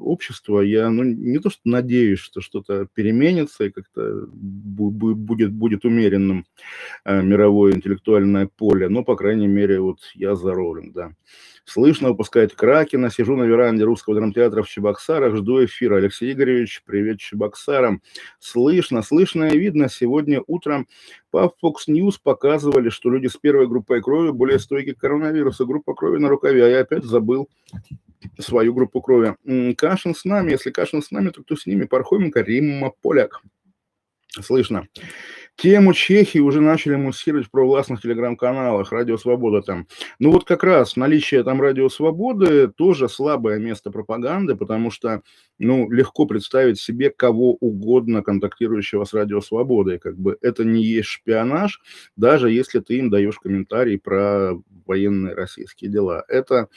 общество. 0.00 0.60
Я 0.60 0.90
ну, 0.90 1.02
не 1.02 1.38
то 1.38 1.50
что 1.50 1.60
надеюсь, 1.64 2.18
что 2.18 2.40
что-то 2.40 2.86
переменится 2.94 3.64
и 3.64 3.70
как-то 3.70 4.26
будет, 4.26 5.52
будет 5.52 5.84
умеренным 5.84 6.46
э, 7.04 7.22
мировое 7.22 7.74
интеллектуальное 7.74 8.46
поле, 8.46 8.88
но, 8.88 9.02
по 9.04 9.16
крайней 9.16 9.48
мере, 9.48 9.80
вот 9.80 9.98
я 10.14 10.34
за 10.34 10.52
Роулинг, 10.52 10.92
да. 10.92 11.12
Слышно, 11.68 12.10
выпускает 12.10 12.54
Кракена. 12.54 13.10
Сижу 13.10 13.34
на 13.34 13.42
веранде 13.42 13.82
русского 13.82 14.14
драмтеатра 14.14 14.62
в 14.62 14.68
Чебоксарах, 14.68 15.34
жду 15.34 15.64
эфира. 15.64 15.96
Алексей 15.96 16.32
Игоревич, 16.32 16.84
привет 16.86 17.18
Чебоксарам. 17.18 18.02
Слышно, 18.38 19.02
слышно 19.02 19.48
и 19.48 19.58
видно. 19.58 19.88
Сегодня 19.88 20.40
утром 20.46 20.86
по 21.32 21.52
Fox 21.60 21.88
News 21.88 22.14
показывали, 22.22 22.88
что 22.88 23.10
люди 23.10 23.26
с 23.26 23.36
первой 23.36 23.66
группой 23.66 24.00
крови 24.00 24.30
более 24.30 24.60
стойки 24.60 24.92
к 24.92 25.00
коронавирусу. 25.00 25.66
Группа 25.66 25.94
крови 25.94 26.18
на 26.18 26.28
рукаве. 26.36 26.64
А 26.64 26.68
я 26.68 26.80
опять 26.80 27.04
забыл 27.04 27.48
свою 28.38 28.74
группу 28.74 29.00
крови. 29.00 29.36
Кашин 29.74 30.14
с 30.14 30.24
нами. 30.24 30.52
Если 30.52 30.70
Кашин 30.70 31.02
с 31.02 31.10
нами, 31.10 31.30
то 31.30 31.42
кто 31.42 31.56
с 31.56 31.66
ними? 31.66 31.84
Пархоменко, 31.84 32.40
Римма 32.40 32.92
Поляк. 33.02 33.42
Слышно. 34.40 34.86
Тему 35.56 35.94
Чехии 35.94 36.38
уже 36.38 36.60
начали 36.60 36.96
муссировать 36.96 37.46
в 37.46 37.50
провластных 37.50 38.02
телеграм-каналах, 38.02 38.92
Радио 38.92 39.16
Свобода 39.16 39.62
там. 39.62 39.86
Ну 40.18 40.30
вот 40.30 40.44
как 40.44 40.62
раз 40.62 40.96
наличие 40.96 41.42
там 41.44 41.62
Радио 41.62 41.88
Свободы 41.88 42.68
тоже 42.68 43.08
слабое 43.08 43.58
место 43.58 43.90
пропаганды, 43.90 44.54
потому 44.54 44.90
что, 44.90 45.22
ну, 45.58 45.90
легко 45.90 46.26
представить 46.26 46.78
себе 46.78 47.08
кого 47.08 47.54
угодно 47.54 48.22
контактирующего 48.22 49.04
с 49.04 49.14
Радио 49.14 49.40
Свободой. 49.40 49.98
Как 49.98 50.18
бы 50.18 50.36
это 50.42 50.62
не 50.62 50.82
есть 50.82 51.08
шпионаж, 51.08 51.80
даже 52.16 52.50
если 52.50 52.80
ты 52.80 52.98
им 52.98 53.08
даешь 53.08 53.38
комментарий 53.38 53.98
про 53.98 54.60
военные 54.84 55.34
российские 55.34 55.90
дела. 55.90 56.22
Это 56.28 56.68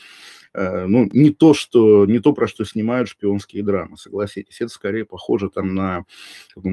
ну, 0.53 1.09
не 1.13 1.31
то, 1.31 1.53
что, 1.53 2.05
не 2.05 2.19
то, 2.19 2.33
про 2.33 2.47
что 2.47 2.65
снимают 2.65 3.09
шпионские 3.09 3.63
драмы, 3.63 3.97
согласитесь. 3.97 4.61
Это 4.61 4.69
скорее 4.69 5.05
похоже 5.05 5.49
там 5.49 5.75
на 5.75 6.05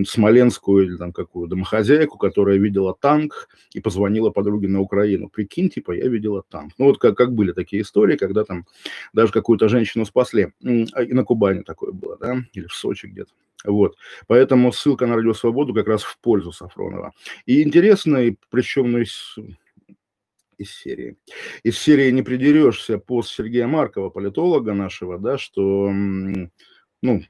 смоленскую 0.06 0.87
или 0.87 0.97
там 0.97 1.12
какую 1.12 1.49
домохозяйку, 1.49 2.18
которая 2.18 2.59
видела 2.59 2.97
танк 2.99 3.49
и 3.73 3.80
позвонила 3.80 4.30
подруге 4.30 4.68
на 4.68 4.80
Украину. 4.80 5.28
Прикинь, 5.28 5.68
типа, 5.68 5.92
я 5.92 6.09
видела 6.09 6.42
танк. 6.49 6.73
Ну, 6.78 6.87
вот 6.87 6.99
как, 6.99 7.16
как 7.16 7.35
были 7.35 7.52
такие 7.52 7.83
истории, 7.83 8.16
когда 8.16 8.45
там 8.45 8.66
даже 9.12 9.33
какую-то 9.33 9.68
женщину 9.68 10.04
спасли. 10.04 10.52
А, 10.92 11.02
и 11.02 11.12
на 11.12 11.25
Кубани 11.25 11.62
такое 11.62 11.92
было, 11.92 12.16
да, 12.18 12.42
или 12.52 12.66
в 12.66 12.73
Сочи 12.73 13.06
где-то. 13.06 13.30
Вот. 13.64 13.97
Поэтому 14.26 14.73
ссылка 14.73 15.06
на 15.06 15.16
Радио 15.16 15.35
Свободу 15.35 15.75
как 15.75 15.88
раз 15.88 16.02
в 16.02 16.18
пользу 16.18 16.52
Сафронова. 16.52 17.12
И 17.47 17.62
интересно, 17.62 18.21
причем 18.50 18.92
ну, 18.92 19.02
из, 20.58 20.72
серии. 20.72 21.16
Из 21.62 21.78
серии 21.78 22.10
не 22.10 22.22
придерешься 22.22 22.98
пост 22.98 23.30
Сергея 23.30 23.66
Маркова, 23.66 24.10
политолога 24.10 24.75
нашего, 24.75 25.18
да, 25.18 25.38
что 25.38 25.90
ну, 27.02 27.22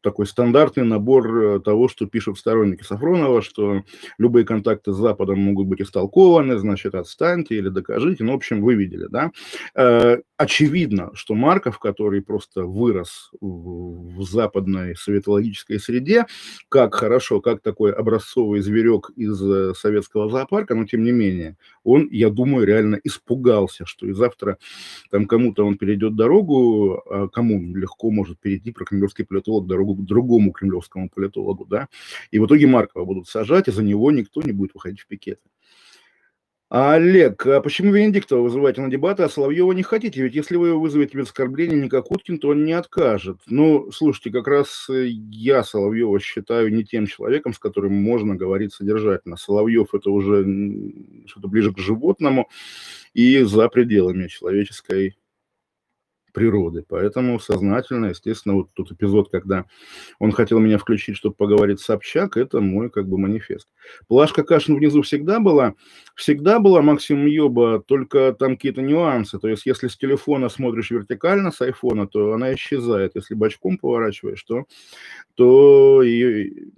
такой 0.00 0.26
стандартный 0.26 0.84
набор 0.84 1.36
э, 1.36 1.60
того, 1.60 1.88
что 1.88 2.06
пишут 2.06 2.38
сторонники 2.38 2.82
Сафронова, 2.82 3.42
что 3.42 3.82
любые 4.18 4.44
контакты 4.44 4.92
с 4.92 4.96
Западом 4.96 5.40
могут 5.40 5.66
быть 5.66 5.80
истолкованы, 5.80 6.58
значит, 6.58 6.94
отстаньте 6.94 7.56
или 7.56 7.68
докажите. 7.68 8.24
Ну, 8.24 8.32
в 8.32 8.36
общем, 8.36 8.62
вы 8.62 8.74
видели, 8.74 9.06
да. 9.08 9.32
Очевидно, 10.38 11.10
что 11.14 11.34
Марков, 11.34 11.80
который 11.80 12.22
просто 12.22 12.62
вырос 12.62 13.32
в 13.40 14.22
западной 14.22 14.94
советологической 14.94 15.80
среде, 15.80 16.26
как 16.68 16.94
хорошо, 16.94 17.40
как 17.40 17.60
такой 17.60 17.92
образцовый 17.92 18.60
зверек 18.60 19.10
из 19.16 19.42
э, 19.42 19.74
советского 19.74 20.30
зоопарка, 20.30 20.76
но 20.76 20.84
тем 20.84 21.02
не 21.02 21.10
менее, 21.10 21.56
он, 21.82 22.06
я 22.12 22.30
думаю, 22.30 22.68
реально 22.68 23.00
испугался, 23.02 23.84
что 23.84 24.06
и 24.06 24.12
завтра 24.12 24.58
там 25.10 25.26
кому-то 25.26 25.66
он 25.66 25.76
перейдет 25.76 26.14
дорогу, 26.14 27.02
а 27.10 27.26
кому 27.26 27.74
легко 27.74 28.12
может 28.12 28.38
перейти 28.38 28.70
про 28.70 28.84
кремлевский 28.84 29.24
политолог 29.24 29.66
дорогу 29.66 29.96
к 29.96 30.04
другому 30.04 30.52
кремлевскому 30.52 31.10
политологу, 31.10 31.64
да, 31.64 31.88
и 32.30 32.38
в 32.38 32.46
итоге 32.46 32.68
Маркова 32.68 33.04
будут 33.04 33.26
сажать, 33.26 33.66
и 33.66 33.72
за 33.72 33.82
него 33.82 34.12
никто 34.12 34.40
не 34.42 34.52
будет 34.52 34.74
выходить 34.74 35.00
в 35.00 35.08
пикеты. 35.08 35.40
А, 36.70 36.94
Олег, 36.96 37.46
а 37.46 37.62
почему 37.62 37.92
Венедиктова 37.92 38.42
вызываете 38.42 38.82
на 38.82 38.90
дебаты, 38.90 39.22
а 39.22 39.30
Соловьева 39.30 39.72
не 39.72 39.82
хотите? 39.82 40.22
Ведь 40.22 40.34
если 40.34 40.56
вы 40.56 40.78
вызовете 40.78 41.16
без 41.16 41.28
оскорбления 41.28 41.80
не 41.80 41.88
как 41.88 42.10
Уткин, 42.10 42.38
то 42.38 42.48
он 42.48 42.66
не 42.66 42.74
откажет. 42.74 43.38
Ну, 43.46 43.90
слушайте, 43.90 44.30
как 44.30 44.46
раз 44.48 44.86
э, 44.90 45.06
я 45.06 45.62
Соловьева 45.62 46.20
считаю 46.20 46.70
не 46.70 46.84
тем 46.84 47.06
человеком, 47.06 47.54
с 47.54 47.58
которым 47.58 47.94
можно 47.94 48.34
говорить 48.34 48.74
содержательно. 48.74 49.38
Соловьев 49.38 49.94
это 49.94 50.10
уже 50.10 50.44
что-то 51.24 51.48
ближе 51.48 51.72
к 51.72 51.78
животному 51.78 52.50
и 53.14 53.42
за 53.44 53.70
пределами 53.70 54.26
человеческой 54.26 55.16
природы. 56.38 56.84
Поэтому 56.88 57.40
сознательно, 57.40 58.06
естественно, 58.06 58.54
вот 58.54 58.68
тот 58.72 58.92
эпизод, 58.92 59.28
когда 59.28 59.64
он 60.20 60.30
хотел 60.30 60.60
меня 60.60 60.78
включить, 60.78 61.16
чтобы 61.16 61.34
поговорить 61.34 61.80
с 61.80 61.84
Собчак, 61.84 62.36
это 62.36 62.60
мой 62.60 62.90
как 62.90 63.08
бы 63.08 63.18
манифест. 63.18 63.66
Плашка 64.06 64.44
Кашин 64.44 64.76
внизу 64.76 65.02
всегда 65.02 65.40
была, 65.40 65.74
всегда 66.14 66.60
была 66.60 66.80
максимум 66.80 67.26
ёба, 67.26 67.82
только 67.84 68.36
там 68.38 68.54
какие-то 68.54 68.82
нюансы. 68.82 69.40
То 69.40 69.48
есть, 69.48 69.66
если 69.66 69.88
с 69.88 69.96
телефона 69.96 70.48
смотришь 70.48 70.92
вертикально 70.92 71.50
с 71.50 71.60
айфона, 71.60 72.06
то 72.06 72.32
она 72.32 72.54
исчезает. 72.54 73.16
Если 73.16 73.34
бочком 73.34 73.76
поворачиваешь, 73.76 74.44
то, 74.44 74.64
то, 75.34 76.02
ее, 76.04 76.70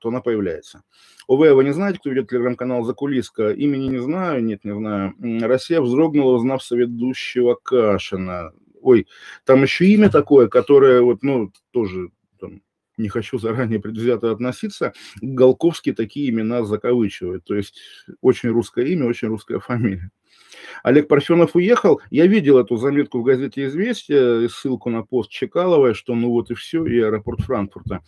то 0.00 0.10
она 0.10 0.20
появляется. 0.20 0.82
ОВ, 1.28 1.40
вы 1.40 1.64
не 1.64 1.72
знаете, 1.72 1.98
кто 1.98 2.10
ведет 2.10 2.28
телеграм-канал 2.28 2.84
«Закулиска»? 2.84 3.52
Имени 3.52 3.88
не 3.88 3.98
знаю, 3.98 4.44
нет, 4.44 4.64
не 4.64 4.74
знаю. 4.74 5.14
Россия 5.40 5.80
вздрогнула, 5.80 6.36
узнав 6.36 6.62
соведущего 6.62 7.54
Кашина 7.54 8.52
ой, 8.88 9.06
там 9.44 9.62
еще 9.62 9.86
имя 9.86 10.10
такое, 10.10 10.48
которое 10.48 11.02
вот, 11.02 11.22
ну, 11.22 11.52
тоже 11.70 12.10
там, 12.40 12.62
не 12.96 13.08
хочу 13.08 13.38
заранее 13.38 13.80
предвзято 13.80 14.30
относиться, 14.30 14.92
Голковский 15.20 15.92
такие 15.92 16.30
имена 16.30 16.64
закавычивает. 16.64 17.44
То 17.44 17.54
есть 17.54 17.74
очень 18.20 18.50
русское 18.50 18.86
имя, 18.86 19.06
очень 19.06 19.28
русская 19.28 19.60
фамилия. 19.60 20.10
Олег 20.82 21.08
Парфенов 21.08 21.54
уехал. 21.56 22.00
Я 22.10 22.26
видел 22.26 22.58
эту 22.58 22.76
заметку 22.76 23.20
в 23.20 23.24
газете 23.24 23.66
«Известия», 23.66 24.48
ссылку 24.48 24.90
на 24.90 25.02
пост 25.02 25.30
Чекаловой, 25.30 25.94
что 25.94 26.14
ну 26.14 26.30
вот 26.30 26.50
и 26.50 26.54
все, 26.54 26.84
и 26.84 26.98
аэропорт 26.98 27.40
Франкфурта. 27.40 28.02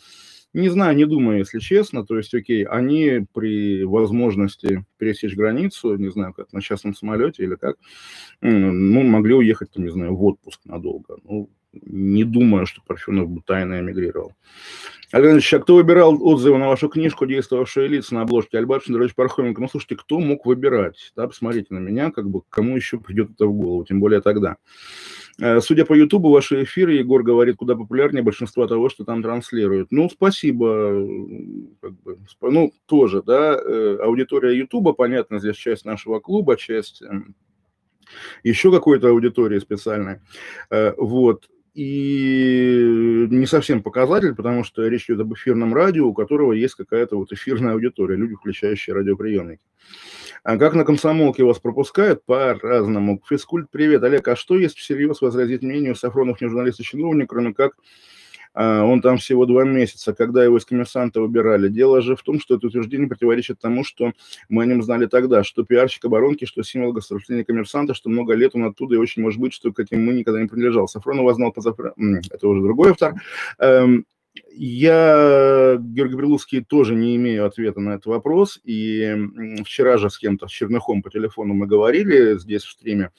Не 0.52 0.68
знаю, 0.68 0.96
не 0.96 1.04
думаю, 1.04 1.38
если 1.38 1.60
честно. 1.60 2.04
То 2.04 2.16
есть, 2.16 2.34
окей, 2.34 2.64
они 2.64 3.26
при 3.32 3.84
возможности 3.84 4.84
пересечь 4.98 5.36
границу, 5.36 5.96
не 5.96 6.10
знаю, 6.10 6.34
как 6.34 6.52
на 6.52 6.60
частном 6.60 6.94
самолете 6.94 7.44
или 7.44 7.54
как, 7.54 7.76
ну, 8.40 9.02
могли 9.02 9.34
уехать, 9.34 9.70
там, 9.70 9.84
не 9.84 9.90
знаю, 9.90 10.14
в 10.16 10.24
отпуск 10.24 10.60
надолго. 10.64 11.18
Ну, 11.24 11.50
не 11.72 12.24
думаю, 12.24 12.66
что 12.66 12.82
Парфенов 12.84 13.28
бы 13.28 13.42
тайно 13.42 13.80
эмигрировал. 13.80 14.32
Александр 15.12 15.44
а 15.52 15.58
кто 15.58 15.74
выбирал 15.74 16.22
отзывы 16.22 16.58
на 16.58 16.68
вашу 16.68 16.88
книжку 16.88 17.26
«Действовавшие 17.26 17.88
лица» 17.88 18.14
на 18.14 18.22
обложке 18.22 18.58
Альберт 18.58 18.84
Федорович 18.84 19.14
Пархоменко? 19.14 19.60
Ну, 19.60 19.68
слушайте, 19.68 19.96
кто 19.96 20.20
мог 20.20 20.46
выбирать? 20.46 21.12
Да, 21.16 21.26
посмотрите 21.26 21.74
на 21.74 21.78
меня, 21.78 22.12
как 22.12 22.28
бы 22.28 22.42
кому 22.48 22.76
еще 22.76 22.98
придет 22.98 23.32
это 23.32 23.46
в 23.46 23.52
голову, 23.52 23.84
тем 23.84 23.98
более 23.98 24.20
тогда. 24.20 24.56
Э, 25.40 25.60
судя 25.60 25.84
по 25.84 25.94
Ютубу, 25.94 26.30
ваши 26.30 26.64
эфиры, 26.64 26.92
Егор 26.92 27.22
говорит, 27.22 27.56
куда 27.56 27.74
популярнее 27.74 28.22
большинство 28.22 28.66
того, 28.66 28.88
что 28.90 29.04
там 29.04 29.22
транслируют. 29.22 29.90
Ну, 29.90 30.10
спасибо. 30.10 31.06
Как 31.80 31.92
бы, 32.02 32.18
ну, 32.42 32.72
тоже, 32.86 33.22
да, 33.22 33.54
э, 33.54 33.98
аудитория 34.02 34.56
Ютуба, 34.56 34.92
понятно, 34.92 35.38
здесь 35.38 35.56
часть 35.56 35.84
нашего 35.84 36.20
клуба, 36.20 36.56
часть 36.56 37.02
эм, 37.02 37.34
еще 38.42 38.70
какой-то 38.70 39.08
аудитории 39.08 39.58
специальной. 39.58 40.20
Э, 40.70 40.92
вот 40.96 41.48
и 41.74 43.26
не 43.30 43.46
совсем 43.46 43.82
показатель, 43.82 44.34
потому 44.34 44.64
что 44.64 44.86
речь 44.86 45.04
идет 45.08 45.20
об 45.20 45.34
эфирном 45.34 45.74
радио, 45.74 46.06
у 46.06 46.14
которого 46.14 46.52
есть 46.52 46.74
какая-то 46.74 47.16
вот 47.16 47.32
эфирная 47.32 47.74
аудитория, 47.74 48.16
люди, 48.16 48.34
включающие 48.34 48.94
радиоприемники. 48.94 49.62
А 50.42 50.56
как 50.56 50.74
на 50.74 50.84
комсомолке 50.84 51.44
вас 51.44 51.58
пропускают? 51.58 52.24
По-разному. 52.24 53.22
Физкульт, 53.28 53.68
привет. 53.70 54.02
Олег, 54.02 54.26
а 54.28 54.36
что 54.36 54.56
есть 54.56 54.76
всерьез 54.76 55.20
возразить 55.20 55.62
мнению 55.62 55.94
Сафронов 55.94 56.40
не 56.40 56.48
журналист 56.48 56.80
и 56.80 56.84
чиновник, 56.84 57.28
кроме 57.28 57.52
как 57.52 57.72
он 58.54 59.00
там 59.00 59.18
всего 59.18 59.46
два 59.46 59.64
месяца, 59.64 60.12
когда 60.12 60.42
его 60.44 60.58
из 60.58 60.64
коммерсанта 60.64 61.20
выбирали. 61.20 61.68
Дело 61.68 62.00
же 62.02 62.16
в 62.16 62.22
том, 62.22 62.40
что 62.40 62.56
это 62.56 62.66
утверждение 62.66 63.08
противоречит 63.08 63.58
тому, 63.60 63.84
что 63.84 64.12
мы 64.48 64.64
о 64.64 64.66
нем 64.66 64.82
знали 64.82 65.06
тогда, 65.06 65.44
что 65.44 65.64
пиарщик 65.64 66.04
оборонки, 66.04 66.44
что 66.44 66.62
символ 66.62 66.92
государственного 66.92 67.44
коммерсанта, 67.44 67.94
что 67.94 68.10
много 68.10 68.34
лет 68.34 68.54
он 68.54 68.64
оттуда, 68.64 68.96
и 68.96 68.98
очень 68.98 69.22
может 69.22 69.40
быть, 69.40 69.52
что 69.52 69.72
к 69.72 69.78
этим 69.78 70.04
мы 70.04 70.12
никогда 70.14 70.40
не 70.40 70.48
принадлежал. 70.48 70.88
Сафронова 70.88 71.32
знал 71.34 71.52
позавтра... 71.52 71.94
Это 72.30 72.48
уже 72.48 72.62
другой 72.62 72.90
автор. 72.90 73.14
Я, 74.52 75.76
Георгий 75.80 76.16
Бриловский, 76.16 76.64
тоже 76.64 76.94
не 76.94 77.16
имею 77.16 77.46
ответа 77.46 77.80
на 77.80 77.90
этот 77.90 78.06
вопрос. 78.06 78.60
И 78.64 79.16
вчера 79.64 79.96
же 79.96 80.10
с 80.10 80.18
кем-то, 80.18 80.48
с 80.48 80.50
Черныхом 80.50 81.02
по 81.02 81.10
телефону 81.10 81.54
мы 81.54 81.66
говорили 81.66 82.38
здесь 82.38 82.64
в 82.64 82.70
стриме 82.70 83.10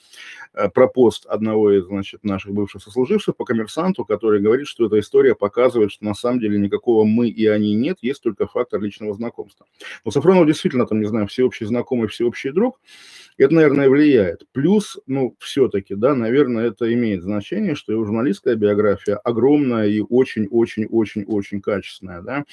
э, 0.53 0.69
про 0.69 0.87
пост 0.87 1.25
одного 1.25 1.71
из, 1.71 1.85
значит, 1.85 2.23
наших 2.23 2.51
бывших 2.53 2.83
сослуживших 2.83 3.35
по 3.35 3.45
коммерсанту, 3.45 4.03
который 4.03 4.41
говорит, 4.41 4.67
что 4.67 4.85
эта 4.85 4.99
история 4.99 5.35
показывает, 5.35 5.91
что 5.91 6.05
на 6.05 6.13
самом 6.13 6.39
деле 6.39 6.59
никакого 6.59 7.05
мы 7.05 7.29
и 7.29 7.47
они 7.47 7.73
нет, 7.75 7.97
есть 8.01 8.21
только 8.21 8.47
фактор 8.47 8.81
личного 8.81 9.13
знакомства. 9.13 9.65
Но 10.03 10.11
Сафронов 10.11 10.47
действительно, 10.47 10.85
там, 10.85 10.99
не 10.99 11.07
знаю, 11.07 11.27
всеобщий 11.27 11.65
знакомый, 11.65 12.07
всеобщий 12.07 12.51
друг– 12.51 12.79
это, 13.37 13.53
наверное, 13.53 13.89
влияет. 13.89 14.45
Плюс, 14.51 14.99
ну, 15.07 15.35
все-таки, 15.39 15.95
да, 15.95 16.13
наверное, 16.13 16.67
это 16.67 16.93
имеет 16.93 17.23
значение, 17.23 17.75
что 17.75 17.91
его 17.91 18.05
журналистская 18.05 18.55
биография 18.55 19.15
огромная 19.15 19.87
и 19.87 20.01
очень-очень-очень-очень 21.27 21.61
качественная, 21.61 22.21
да, 22.21 22.45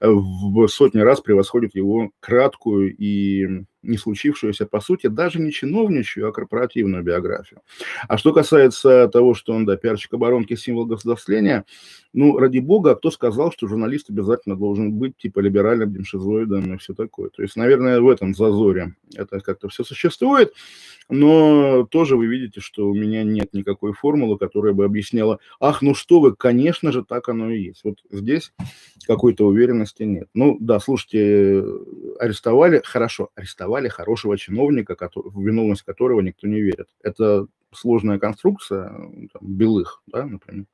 в 0.00 0.66
сотни 0.68 1.00
раз 1.00 1.20
превосходит 1.20 1.74
его 1.74 2.10
краткую 2.20 2.94
и 2.96 3.64
не 3.82 3.96
случившуюся, 3.96 4.66
по 4.66 4.80
сути, 4.80 5.06
даже 5.06 5.40
не 5.40 5.52
чиновничью, 5.52 6.28
а 6.28 6.32
корпоративную 6.32 7.02
биографию. 7.02 7.62
А 8.08 8.18
что 8.18 8.34
касается 8.34 9.08
того, 9.08 9.32
что 9.32 9.54
он, 9.54 9.64
да, 9.64 9.76
пиарщик 9.76 10.12
оборонки, 10.12 10.54
символ 10.54 10.84
государствления, 10.84 11.64
ну, 12.12 12.36
ради 12.38 12.58
бога, 12.58 12.94
кто 12.94 13.10
сказал, 13.10 13.52
что 13.52 13.68
журналист 13.68 14.10
обязательно 14.10 14.54
должен 14.54 14.92
быть, 14.92 15.16
типа, 15.16 15.40
либеральным, 15.40 15.94
демшизоидом 15.94 16.74
и 16.74 16.76
все 16.76 16.92
такое. 16.92 17.30
То 17.30 17.40
есть, 17.40 17.56
наверное, 17.56 18.00
в 18.00 18.08
этом 18.10 18.34
зазоре 18.34 18.96
это 19.14 19.40
как-то 19.40 19.68
все 19.68 19.82
существует, 19.82 20.52
но 21.10 21.84
тоже 21.84 22.16
вы 22.16 22.26
видите, 22.26 22.60
что 22.60 22.88
у 22.88 22.94
меня 22.94 23.24
нет 23.24 23.52
никакой 23.52 23.92
формулы, 23.92 24.38
которая 24.38 24.72
бы 24.72 24.84
объясняла, 24.84 25.38
ах, 25.58 25.82
ну 25.82 25.94
что 25.94 26.20
вы, 26.20 26.34
конечно 26.34 26.92
же, 26.92 27.04
так 27.04 27.28
оно 27.28 27.50
и 27.50 27.60
есть. 27.60 27.84
Вот 27.84 27.96
здесь 28.10 28.52
какой-то 29.06 29.46
уверенности 29.46 30.04
нет. 30.04 30.28
Ну, 30.34 30.56
да, 30.60 30.80
слушайте, 30.80 31.64
арестовали, 32.18 32.82
хорошо, 32.84 33.30
арестовали 33.34 33.88
хорошего 33.88 34.36
чиновника, 34.38 34.96
в 35.14 35.42
виновность 35.42 35.82
которого 35.82 36.20
никто 36.20 36.46
не 36.46 36.60
верит. 36.60 36.88
Это 37.02 37.46
сложная 37.72 38.18
конструкция, 38.18 38.88
там, 38.88 39.42
белых, 39.42 40.02
да, 40.06 40.26
например. 40.26 40.66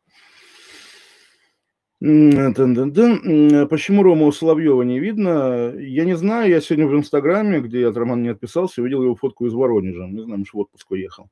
Почему 1.99 4.03
Рома 4.03 4.27
у 4.27 4.33
Соловьева 4.33 4.83
не 4.83 5.01
видно? 5.01 5.73
Я 5.79 6.05
не 6.05 6.15
знаю, 6.15 6.51
я 6.51 6.61
сегодня 6.61 6.87
в 6.87 6.95
Инстаграме, 6.95 7.61
где 7.61 7.87
от 7.87 7.97
Романа 7.97 8.21
не 8.21 8.29
отписался, 8.29 8.83
увидел 8.83 9.03
его 9.03 9.15
фотку 9.15 9.47
из 9.47 9.55
Воронежа. 9.55 10.07
Не 10.07 10.23
знаю, 10.23 10.41
может, 10.41 10.53
в 10.53 10.59
отпуск 10.59 10.91
уехал. 10.91 11.31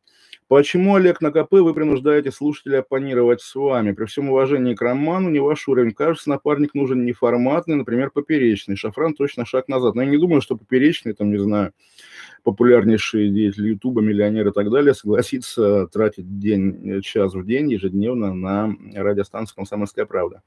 Почему, 0.48 0.94
Олег, 0.94 1.20
на 1.20 1.32
КП 1.32 1.52
вы 1.52 1.74
принуждаете 1.74 2.30
слушателя 2.30 2.78
оппонировать 2.78 3.42
с 3.42 3.54
вами? 3.54 3.92
При 3.92 4.06
всем 4.06 4.30
уважении 4.30 4.74
к 4.74 4.80
Роману, 4.80 5.28
не 5.28 5.40
ваш 5.40 5.68
уровень. 5.68 5.92
Кажется, 5.92 6.30
напарник 6.30 6.74
нужен 6.74 7.04
неформатный, 7.04 7.76
например, 7.76 8.10
поперечный. 8.10 8.76
Шафран 8.76 9.14
точно 9.14 9.44
шаг 9.44 9.68
назад. 9.68 9.94
Но 9.94 10.02
я 10.02 10.08
не 10.08 10.18
думаю, 10.18 10.40
что 10.40 10.56
поперечный, 10.56 11.12
там, 11.12 11.30
не 11.30 11.38
знаю, 11.38 11.72
популярнейший 12.44 13.30
деятель 13.30 13.68
Ютуба, 13.68 14.02
миллионер 14.02 14.48
и 14.48 14.52
так 14.52 14.70
далее, 14.70 14.94
согласится 14.94 15.88
тратить 15.88 16.38
день, 16.38 17.02
час 17.02 17.34
в 17.34 17.44
день 17.44 17.72
ежедневно 17.72 18.34
на 18.34 18.76
радиостанцию 18.94 19.56
«Комсомольская 19.56 20.04
правда». 20.04 20.42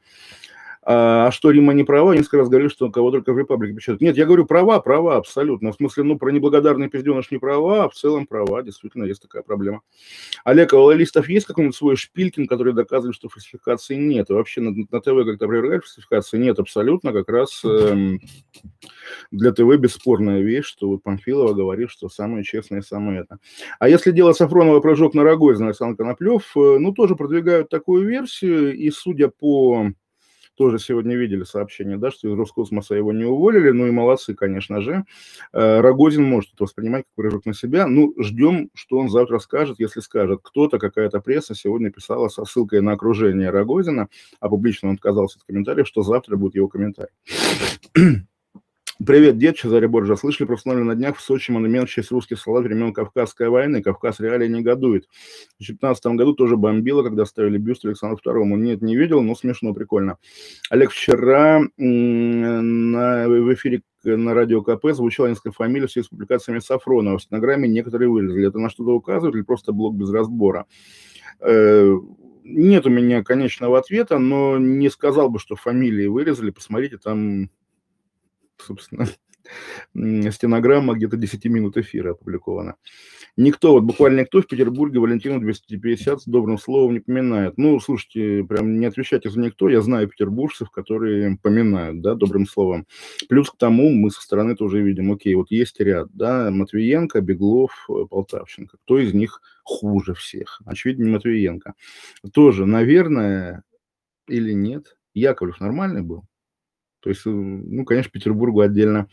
А, 0.89 1.27
а 1.27 1.31
что 1.31 1.51
Рима 1.51 1.73
не 1.73 1.83
права, 1.83 2.13
несколько 2.13 2.37
раз 2.37 2.47
говорили, 2.47 2.69
что 2.69 2.89
кого 2.89 3.11
только 3.11 3.33
в 3.33 3.37
Репаблике 3.37 3.75
печатают. 3.75 3.99
Нет, 3.99 4.15
я 4.15 4.25
говорю 4.25 4.45
права, 4.45 4.79
права, 4.79 5.17
абсолютно. 5.17 5.73
В 5.73 5.75
смысле, 5.75 6.03
ну, 6.03 6.17
про 6.17 6.31
неблагодарный 6.31 6.87
пизденыш 6.87 7.29
не 7.29 7.39
права, 7.39 7.83
а 7.83 7.89
в 7.89 7.93
целом 7.93 8.25
права, 8.25 8.63
действительно, 8.63 9.03
есть 9.03 9.21
такая 9.21 9.41
проблема. 9.43 9.81
Олег, 10.45 10.73
а 10.73 10.77
у 10.77 10.89
листов 10.91 11.27
есть 11.27 11.45
какой-нибудь 11.45 11.75
свой 11.75 11.97
Шпилькин, 11.97 12.47
который 12.47 12.71
доказывает, 12.71 13.15
что 13.15 13.27
фальсификации 13.27 13.95
нет? 13.95 14.29
И 14.29 14.33
вообще 14.33 14.61
на, 14.61 14.71
на 14.71 15.01
ТВ 15.01 15.25
как-то 15.25 15.43
опровергают 15.43 15.83
фальсификации? 15.83 16.37
Нет, 16.37 16.57
абсолютно, 16.57 17.11
как 17.11 17.27
раз 17.27 17.65
эм, 17.65 18.21
для 19.31 19.51
ТВ 19.51 19.77
бесспорная 19.77 20.39
вещь, 20.39 20.67
что 20.67 20.87
вот 20.87 21.03
Памфилова 21.03 21.53
говорит, 21.53 21.89
что 21.89 22.07
самое 22.07 22.45
честное, 22.45 22.81
самое 22.81 23.23
это. 23.23 23.39
А 23.79 23.89
если 23.89 24.11
дело 24.11 24.31
Сафронова 24.31 24.79
прыжок 24.79 25.15
на 25.15 25.25
Рогозина, 25.25 25.67
Александр 25.67 25.97
Коноплев, 25.97 26.49
э, 26.55 26.77
ну, 26.79 26.93
тоже 26.93 27.17
продвигают 27.17 27.67
такую 27.67 28.07
версию, 28.07 28.73
и 28.73 28.89
судя 28.89 29.27
по 29.27 29.91
тоже 30.57 30.79
сегодня 30.79 31.15
видели 31.15 31.43
сообщение, 31.43 31.97
да, 31.97 32.11
что 32.11 32.27
из 32.27 32.37
Роскосмоса 32.37 32.95
его 32.95 33.13
не 33.13 33.23
уволили, 33.23 33.69
ну 33.69 33.87
и 33.87 33.91
молодцы, 33.91 34.33
конечно 34.33 34.81
же. 34.81 35.05
Э, 35.53 35.81
Рогозин 35.81 36.23
может 36.23 36.53
это 36.53 36.63
воспринимать 36.63 37.05
как 37.05 37.15
прыжок 37.15 37.45
на 37.45 37.53
себя. 37.53 37.87
Ну, 37.87 38.13
ждем, 38.19 38.69
что 38.73 38.97
он 38.97 39.09
завтра 39.09 39.39
скажет, 39.39 39.79
если 39.79 39.99
скажет. 39.99 40.39
Кто-то, 40.43 40.79
какая-то 40.79 41.21
пресса 41.21 41.55
сегодня 41.55 41.91
писала 41.91 42.27
со 42.27 42.43
ссылкой 42.43 42.81
на 42.81 42.93
окружение 42.93 43.51
Рогозина, 43.51 44.09
а 44.39 44.49
публично 44.49 44.89
он 44.89 44.95
отказался 44.95 45.37
от 45.39 45.45
комментариев, 45.45 45.87
что 45.87 46.01
завтра 46.01 46.35
будет 46.35 46.55
его 46.55 46.67
комментарий. 46.67 47.13
Привет, 49.05 49.37
дед, 49.37 49.55
Чезаре 49.55 49.87
Борджа. 49.87 50.15
Слышали, 50.15 50.47
профессионально 50.47 50.85
на 50.85 50.95
днях 50.95 51.17
в 51.17 51.21
Сочи 51.21 51.51
монумент 51.51 51.87
в 51.87 51.93
честь 51.93 52.09
русских 52.09 52.39
солдат 52.39 52.63
времен 52.63 52.93
Кавказской 52.93 53.47
войны. 53.47 53.83
Кавказ 53.83 54.19
реально 54.19 54.47
негодует. 54.47 55.05
В 55.05 55.59
2015 55.59 56.05
году 56.07 56.33
тоже 56.33 56.57
бомбило, 56.57 57.03
когда 57.03 57.25
ставили 57.25 57.59
бюст 57.59 57.85
Александру 57.85 58.17
Второму. 58.17 58.57
Нет, 58.57 58.81
не 58.81 58.97
видел, 58.97 59.21
но 59.21 59.35
смешно, 59.35 59.71
прикольно. 59.75 60.17
Олег, 60.71 60.89
вчера 60.89 61.61
на, 61.77 63.27
в 63.27 63.53
эфире 63.53 63.83
на 64.03 64.33
радио 64.33 64.63
КП 64.63 64.87
звучало 64.93 65.27
несколько 65.27 65.51
фамилий 65.51 65.87
с 65.87 66.07
публикациями 66.07 66.57
Сафронова. 66.57 67.19
В 67.19 67.21
стенограмме 67.21 67.69
некоторые 67.69 68.09
вырезали. 68.09 68.47
Это 68.47 68.57
на 68.57 68.71
что-то 68.71 68.95
указывает 68.95 69.35
или 69.35 69.43
просто 69.43 69.73
блок 69.73 69.95
без 69.95 70.09
разбора? 70.09 70.65
Э, 71.39 71.93
нет 72.43 72.87
у 72.87 72.89
меня 72.89 73.23
конечного 73.23 73.77
ответа, 73.77 74.17
но 74.17 74.57
не 74.57 74.89
сказал 74.89 75.29
бы, 75.29 75.37
что 75.37 75.55
фамилии 75.55 76.07
вырезали. 76.07 76.49
Посмотрите, 76.49 76.97
там 76.97 77.51
собственно, 78.59 79.07
стенограмма 80.31 80.95
где-то 80.95 81.17
10 81.17 81.45
минут 81.45 81.77
эфира 81.77 82.11
опубликована. 82.11 82.75
Никто, 83.35 83.73
вот 83.73 83.83
буквально 83.83 84.21
никто 84.21 84.41
в 84.41 84.47
Петербурге 84.47 84.99
Валентину 84.99 85.39
250 85.39 86.21
с 86.21 86.25
добрым 86.25 86.57
словом 86.57 86.93
не 86.93 86.99
поминает. 86.99 87.57
Ну, 87.57 87.79
слушайте, 87.79 88.43
прям 88.43 88.79
не 88.79 88.87
отвечайте 88.87 89.29
за 89.29 89.39
никто, 89.39 89.69
я 89.69 89.81
знаю 89.81 90.07
петербуржцев, 90.07 90.71
которые 90.71 91.37
поминают, 91.41 92.01
да, 92.01 92.15
добрым 92.15 92.47
словом. 92.47 92.87
Плюс 93.29 93.51
к 93.51 93.57
тому 93.57 93.91
мы 93.91 94.09
со 94.09 94.21
стороны 94.21 94.55
тоже 94.55 94.81
видим, 94.81 95.11
окей, 95.11 95.35
вот 95.35 95.51
есть 95.51 95.79
ряд, 95.79 96.09
да, 96.13 96.49
Матвиенко, 96.49 97.21
Беглов, 97.21 97.71
э, 97.89 98.05
Полтавченко. 98.09 98.77
Кто 98.83 98.97
из 98.97 99.13
них 99.13 99.41
хуже 99.63 100.15
всех? 100.15 100.61
Очевидно, 100.65 101.09
Матвиенко. 101.09 101.75
Тоже, 102.33 102.65
наверное, 102.65 103.63
или 104.27 104.53
нет. 104.53 104.97
Яковлев 105.13 105.59
нормальный 105.59 106.01
был? 106.01 106.25
То 106.99 107.09
есть, 107.09 107.21
ну, 107.25 107.85
конечно, 107.85 108.11
Петербургу 108.11 108.61
отдельно, 108.61 109.07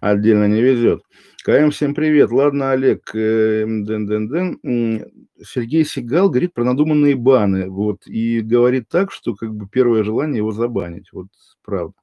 отдельно 0.00 0.46
не 0.46 0.62
везет. 0.62 1.02
КМ, 1.44 1.70
всем 1.70 1.94
привет. 1.94 2.30
Ладно, 2.30 2.72
Олег, 2.72 3.14
э, 3.14 3.64
ден, 3.66 4.06
ден, 4.06 4.28
ден. 4.28 5.12
Сергей 5.44 5.84
Сигал 5.84 6.28
говорит 6.28 6.54
про 6.54 6.64
надуманные 6.64 7.14
баны, 7.14 7.68
вот, 7.68 8.06
и 8.06 8.40
говорит 8.40 8.88
так, 8.88 9.12
что 9.12 9.34
как 9.34 9.54
бы 9.54 9.68
первое 9.68 10.02
желание 10.02 10.38
его 10.38 10.50
забанить, 10.50 11.12
вот, 11.12 11.28
правда. 11.64 11.94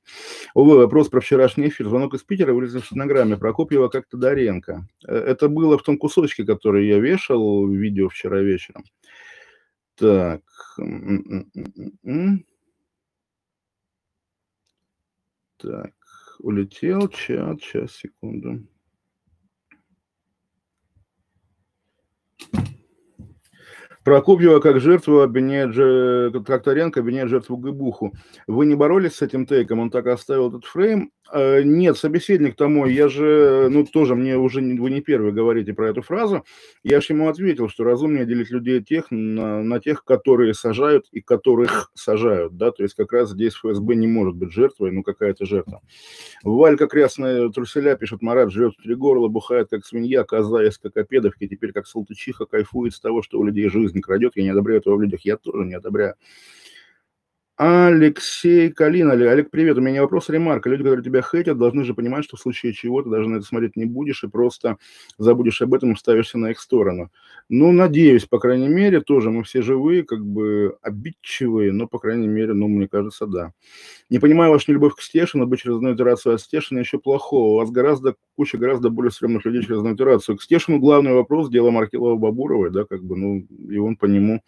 Увы, 0.54 0.78
вопрос 0.78 1.10
про 1.10 1.20
вчерашний 1.20 1.70
эфир. 1.70 1.88
Звонок 1.88 2.14
из 2.14 2.24
Питера 2.24 2.54
вылезли 2.54 2.80
в 2.80 2.86
стенограмме. 2.86 3.38
Прокопьева 3.38 3.88
как 3.88 4.08
Тодоренко. 4.08 4.88
Э, 5.08 5.16
это 5.16 5.50
было 5.50 5.78
в 5.78 5.84
том 5.84 5.98
кусочке, 5.98 6.46
который 6.46 6.88
я 6.88 7.00
вешал, 7.00 7.68
видео 7.68 8.10
вчера 8.10 8.40
вечером. 8.42 8.84
Так. 9.96 10.42
Так, 15.64 15.94
улетел 16.40 17.08
чат, 17.08 17.62
сейчас, 17.62 17.94
секунду. 17.94 18.68
Прокопьева 24.04 24.60
как 24.60 24.82
жертву 24.82 25.22
обвиняет, 25.22 25.74
Тракторенко 26.46 27.00
обвиняет 27.00 27.30
жертву 27.30 27.56
Гыбуху. 27.56 28.14
Вы 28.46 28.66
не 28.66 28.76
боролись 28.76 29.16
с 29.16 29.22
этим 29.22 29.46
тейком? 29.46 29.80
Он 29.80 29.90
так 29.90 30.08
оставил 30.08 30.50
этот 30.50 30.66
фрейм. 30.66 31.14
А, 31.32 31.62
нет, 31.62 31.98
собеседник 31.98 32.56
тому, 32.56 32.86
я 32.86 33.08
же, 33.08 33.68
ну, 33.72 33.86
тоже 33.86 34.16
мне 34.16 34.38
уже, 34.38 34.62
вы 34.62 34.90
не 34.90 35.02
первый 35.02 35.32
говорите 35.32 35.74
про 35.74 35.90
эту 35.90 36.02
фразу. 36.02 36.44
Я 36.84 37.02
же 37.02 37.14
ему 37.14 37.30
ответил, 37.30 37.70
что 37.70 37.84
разумнее 37.84 38.26
делить 38.26 38.52
людей 38.52 38.82
тех 38.84 39.08
на, 39.10 39.64
на 39.64 39.80
тех, 39.80 40.04
которые 40.04 40.54
сажают 40.54 41.08
и 41.12 41.22
которых 41.22 41.92
сажают, 41.94 42.58
да, 42.58 42.72
то 42.72 42.84
есть 42.84 42.96
как 42.96 43.14
раз 43.14 43.32
здесь 43.32 43.54
ФСБ 43.54 43.96
не 43.96 44.08
может 44.08 44.36
быть 44.36 44.52
жертвой, 44.52 44.92
ну, 44.92 45.02
какая-то 45.04 45.46
жертва. 45.46 45.82
Валька 46.44 46.88
красная 46.88 47.50
труселя, 47.50 47.96
пишет 47.96 48.22
Марат, 48.22 48.52
живет 48.52 48.74
в 48.78 48.84
три 48.84 48.96
горла, 48.96 49.28
бухает 49.28 49.70
как 49.70 49.86
свинья, 49.86 50.24
коза 50.24 50.64
из 50.64 50.78
кокопедовки, 50.78 51.48
теперь 51.48 51.72
как 51.72 51.88
салтычиха 51.88 52.46
кайфует 52.46 52.94
с 52.94 53.00
того, 53.00 53.22
что 53.22 53.40
у 53.40 53.44
людей 53.44 53.70
жизнь 53.70 54.02
крадет. 54.02 54.34
Я 54.36 54.44
не 54.44 54.50
одобряю 54.50 54.82
этого 54.82 54.98
в 54.98 55.02
людях, 55.02 55.22
я 55.22 55.38
тоже 55.38 55.66
не 55.66 55.76
одобряю. 55.76 56.16
Алексей 57.56 58.72
Калин. 58.72 59.12
Олег, 59.12 59.52
привет. 59.52 59.78
У 59.78 59.82
меня 59.82 60.02
вопрос 60.02 60.28
ремарка. 60.30 60.72
Люди, 60.72 60.82
которые 60.82 61.04
тебя 61.06 61.22
хейтят, 61.22 61.56
должны 61.60 61.84
же 61.84 61.94
понимать, 61.94 62.26
что 62.26 62.36
в 62.36 62.40
случае 62.40 62.74
чего 62.74 63.04
ты 63.04 63.12
даже 63.12 63.30
на 63.30 63.36
это 63.36 63.46
смотреть 63.46 63.76
не 63.76 63.86
будешь 63.86 64.24
и 64.24 64.28
просто 64.28 64.78
забудешь 65.20 65.62
об 65.62 65.76
этом 65.76 65.92
и 65.94 65.96
ставишься 65.96 66.40
на 66.40 66.50
их 66.50 66.60
сторону. 66.60 67.12
Ну, 67.50 67.72
надеюсь, 67.72 68.26
по 68.26 68.40
крайней 68.40 68.70
мере, 68.70 69.02
тоже 69.02 69.30
мы 69.30 69.44
все 69.44 69.62
живые, 69.62 70.02
как 70.04 70.26
бы 70.26 70.78
обидчивые, 70.82 71.72
но, 71.74 71.88
по 71.88 72.00
крайней 72.00 72.28
мере, 72.28 72.54
ну, 72.54 72.68
мне 72.68 72.88
кажется, 72.88 73.28
да. 73.28 73.52
Не 74.10 74.18
понимаю 74.18 74.52
вашу 74.52 74.72
нелюбовь 74.72 74.96
к 74.96 75.02
Стешину, 75.02 75.46
быть 75.46 75.60
через 75.62 75.76
одну 75.76 75.94
итерацию 75.94 76.34
от 76.34 76.42
Стешина 76.42 76.80
еще 76.80 76.98
плохого. 76.98 77.54
У 77.54 77.58
вас 77.58 77.70
гораздо, 77.70 78.16
куча 78.36 78.58
гораздо 78.58 78.90
более 78.90 79.12
стрёмных 79.12 79.46
людей 79.46 79.62
через 79.62 79.78
одну 79.78 79.94
итерацию. 79.94 80.38
К 80.38 80.42
Стешину 80.42 80.80
главный 80.80 81.14
вопрос, 81.14 81.52
дело 81.52 81.70
Маркелова-Бабуровой, 81.70 82.72
да, 82.72 82.86
как 82.86 83.04
бы, 83.04 83.16
ну, 83.16 83.46
и 83.70 83.78
он 83.78 83.96
по 83.96 84.08
нему 84.08 84.42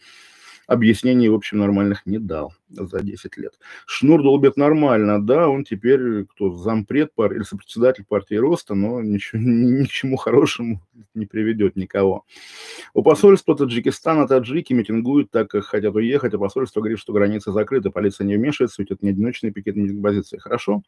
объяснений, 0.67 1.29
в 1.29 1.35
общем, 1.35 1.59
нормальных 1.59 2.05
не 2.05 2.19
дал 2.19 2.53
за 2.69 3.01
10 3.01 3.37
лет. 3.37 3.53
Шнур 3.85 4.23
долбит 4.23 4.57
нормально, 4.57 5.23
да, 5.23 5.47
он 5.47 5.63
теперь 5.63 6.25
кто, 6.25 6.51
зампред 6.51 7.13
пар, 7.13 7.33
или 7.33 7.43
сопредседатель 7.43 8.05
партии 8.05 8.35
Роста, 8.35 8.75
но 8.75 9.01
ничего, 9.01 9.41
ни, 9.43 9.81
ни 9.81 9.85
к 9.85 9.89
чему 9.89 10.17
хорошему 10.17 10.81
не 11.13 11.25
приведет 11.25 11.75
никого. 11.75 12.25
У 12.93 13.03
посольства 13.03 13.55
Таджикистана 13.55 14.27
таджики 14.27 14.73
митингуют 14.73 15.31
так, 15.31 15.49
как 15.49 15.65
хотят 15.65 15.95
уехать, 15.95 16.33
а 16.33 16.39
посольство 16.39 16.81
говорит, 16.81 16.99
что 16.99 17.13
границы 17.13 17.51
закрыты, 17.51 17.89
полиция 17.89 18.25
не 18.25 18.35
вмешивается, 18.35 18.81
ведь 18.81 18.91
это 18.91 19.05
не 19.05 19.11
одиночные 19.11 19.51
пикетные 19.51 20.01
позиции. 20.01 20.37
Хорошо? 20.37 20.81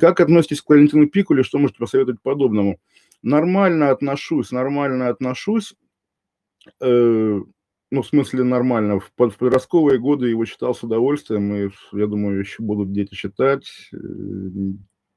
Как 0.00 0.20
относитесь 0.20 0.60
к 0.62 0.68
Валентину 0.68 1.08
Пикуле, 1.08 1.42
что 1.42 1.58
можете 1.58 1.78
посоветовать 1.78 2.20
подобному? 2.22 2.78
Нормально 3.22 3.90
отношусь, 3.90 4.50
нормально 4.50 5.08
отношусь. 5.08 5.74
Э, 6.80 7.40
ну, 7.96 8.02
в 8.02 8.06
смысле, 8.06 8.44
нормально. 8.44 9.00
В, 9.00 9.10
в 9.16 9.36
подростковые 9.38 9.98
годы 9.98 10.28
его 10.28 10.44
читал 10.44 10.74
с 10.74 10.82
удовольствием, 10.82 11.54
и, 11.54 11.70
я 11.92 12.06
думаю, 12.06 12.40
еще 12.40 12.62
будут 12.62 12.92
дети 12.92 13.14
читать. 13.14 13.64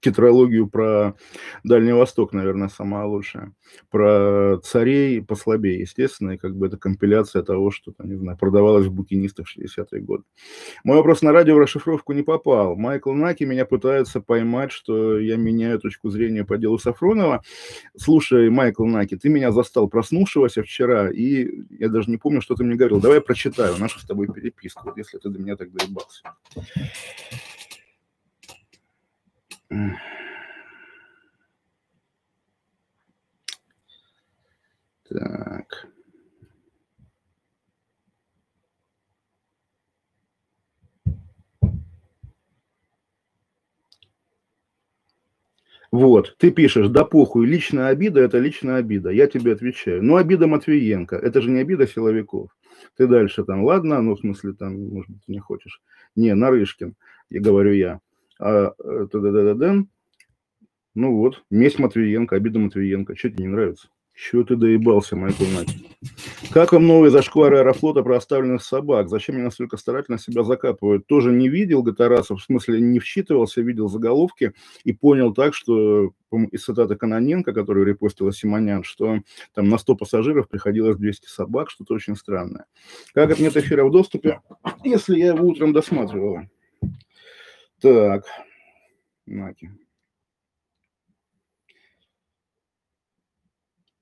Тетралогию 0.02 0.70
про 0.70 1.16
Дальний 1.64 1.92
Восток, 1.92 2.32
наверное, 2.32 2.70
самая 2.70 3.06
лучшая. 3.06 3.54
Про 3.90 4.58
царей 4.64 5.22
послабее, 5.22 5.82
естественно, 5.82 6.32
и 6.32 6.38
как 6.38 6.56
бы 6.56 6.68
это 6.68 6.78
компиляция 6.78 7.44
того, 7.44 7.70
что, 7.72 7.92
там, 7.92 8.10
не 8.10 8.16
знаю, 8.16 8.38
продавалось 8.38 8.86
в 8.86 8.92
букинистах 8.92 9.48
в 9.48 9.58
60-е 9.58 10.02
годы. 10.02 10.24
Мой 10.84 10.98
вопрос 10.98 11.22
на 11.22 11.32
радио 11.32 11.56
в 11.56 11.60
расшифровку 11.60 12.14
не 12.14 12.24
попал. 12.24 12.76
Майкл 12.78 13.12
Наки 13.12 13.44
меня 13.44 13.66
пытается 13.66 14.22
поймать, 14.22 14.72
что 14.72 15.20
я 15.20 15.36
меняю 15.36 15.80
точку 15.80 16.10
зрения 16.10 16.46
по 16.46 16.58
делу 16.58 16.80
Сафронова. 16.80 17.44
Слушай, 17.98 18.50
Майкл 18.50 18.86
Наки, 18.86 19.18
ты 19.18 19.28
меня 19.28 19.52
застал 19.52 19.90
проснувшегося 19.90 20.64
вчера, 20.64 21.10
и 21.10 21.50
я 21.78 21.90
даже 21.90 22.10
не 22.10 22.18
помню, 22.18 22.42
что 22.42 22.56
ты 22.56 22.64
мне 22.64 22.76
говорил. 22.76 23.02
Давай 23.02 23.20
прочитаю 23.22 23.78
нашу 23.78 24.00
с 24.00 24.06
тобой 24.06 24.28
переписку, 24.28 24.94
если 24.96 25.18
ты 25.18 25.30
до 25.30 25.40
меня 25.40 25.58
так 25.58 25.72
доебался. 25.72 26.24
Так. 35.08 35.88
Вот, 45.92 46.36
ты 46.38 46.52
пишешь, 46.52 46.88
да 46.90 47.04
похуй, 47.04 47.48
личная 47.48 47.88
обида– 47.88 48.20
это 48.22 48.38
личная 48.38 48.78
обида. 48.78 49.10
Я 49.10 49.26
тебе 49.26 49.54
отвечаю. 49.54 50.04
Ну, 50.04 50.18
обида 50.18 50.46
Матвиенко, 50.46 51.16
это 51.16 51.42
же 51.42 51.50
не 51.50 51.62
обида 51.62 51.88
силовиков. 51.88 52.56
Ты 52.96 53.08
дальше 53.08 53.44
там, 53.44 53.64
ладно, 53.64 54.02
ну, 54.02 54.16
в 54.16 54.20
смысле, 54.20 54.54
там, 54.54 54.90
может 54.90 55.10
быть, 55.10 55.28
не 55.28 55.40
хочешь. 55.40 55.82
Не, 56.16 56.36
Нарышкин, 56.36 56.96
я 57.30 57.42
говорю 57.42 57.74
я. 57.74 58.02
А, 58.39 58.73
э, 58.84 59.08
ну 60.95 61.15
вот, 61.15 61.43
месть 61.49 61.80
Матвиенко, 61.80 62.36
обида 62.36 62.60
Матвиенко. 62.60 63.15
Что 63.15 63.30
тебе 63.30 63.45
не 63.45 63.52
нравится? 63.52 63.89
Чего 64.15 64.43
ты 64.43 64.58
доебался, 64.58 65.15
Майкл 65.15 65.45
Наки? 65.45 65.86
Как 66.52 66.73
вам 66.73 66.88
новые 66.88 67.10
зашквары 67.10 67.60
Аэрофлота 67.60 68.04
про 68.04 68.17
оставленных 68.17 68.62
собак? 68.62 69.08
Зачем 69.08 69.36
они 69.36 69.45
настолько 69.45 69.78
старательно 69.78 70.17
себя 70.17 70.43
закапывают? 70.43 71.08
Тоже 71.08 71.32
не 71.32 71.47
видел 71.47 71.84
Гатарасов, 71.84 72.41
в 72.41 72.43
смысле 72.43 72.82
не 72.82 72.99
вчитывался, 72.99 73.62
видел 73.62 73.88
заголовки 73.88 74.52
и 74.84 74.91
понял 74.91 75.34
так, 75.34 75.54
что 75.54 76.12
из 76.52 76.63
цитаты 76.65 76.97
Каноненко, 76.97 77.54
которую 77.54 77.86
репостила 77.86 78.34
Симонян, 78.34 78.84
что 78.84 79.19
там 79.54 79.69
на 79.69 79.78
100 79.78 79.95
пассажиров 79.95 80.49
приходилось 80.49 80.97
200 80.97 81.28
собак, 81.28 81.69
что-то 81.69 81.93
очень 81.93 82.17
странное. 82.17 82.65
Как 83.13 83.30
это 83.32 83.41
нет 83.41 83.56
эфира 83.56 83.86
в 83.86 83.91
доступе, 83.91 84.41
если 84.84 85.17
я 85.17 85.28
его 85.28 85.47
утром 85.47 85.71
досматривала? 85.71 86.49
Так, 87.82 88.26
Наки. 89.26 89.70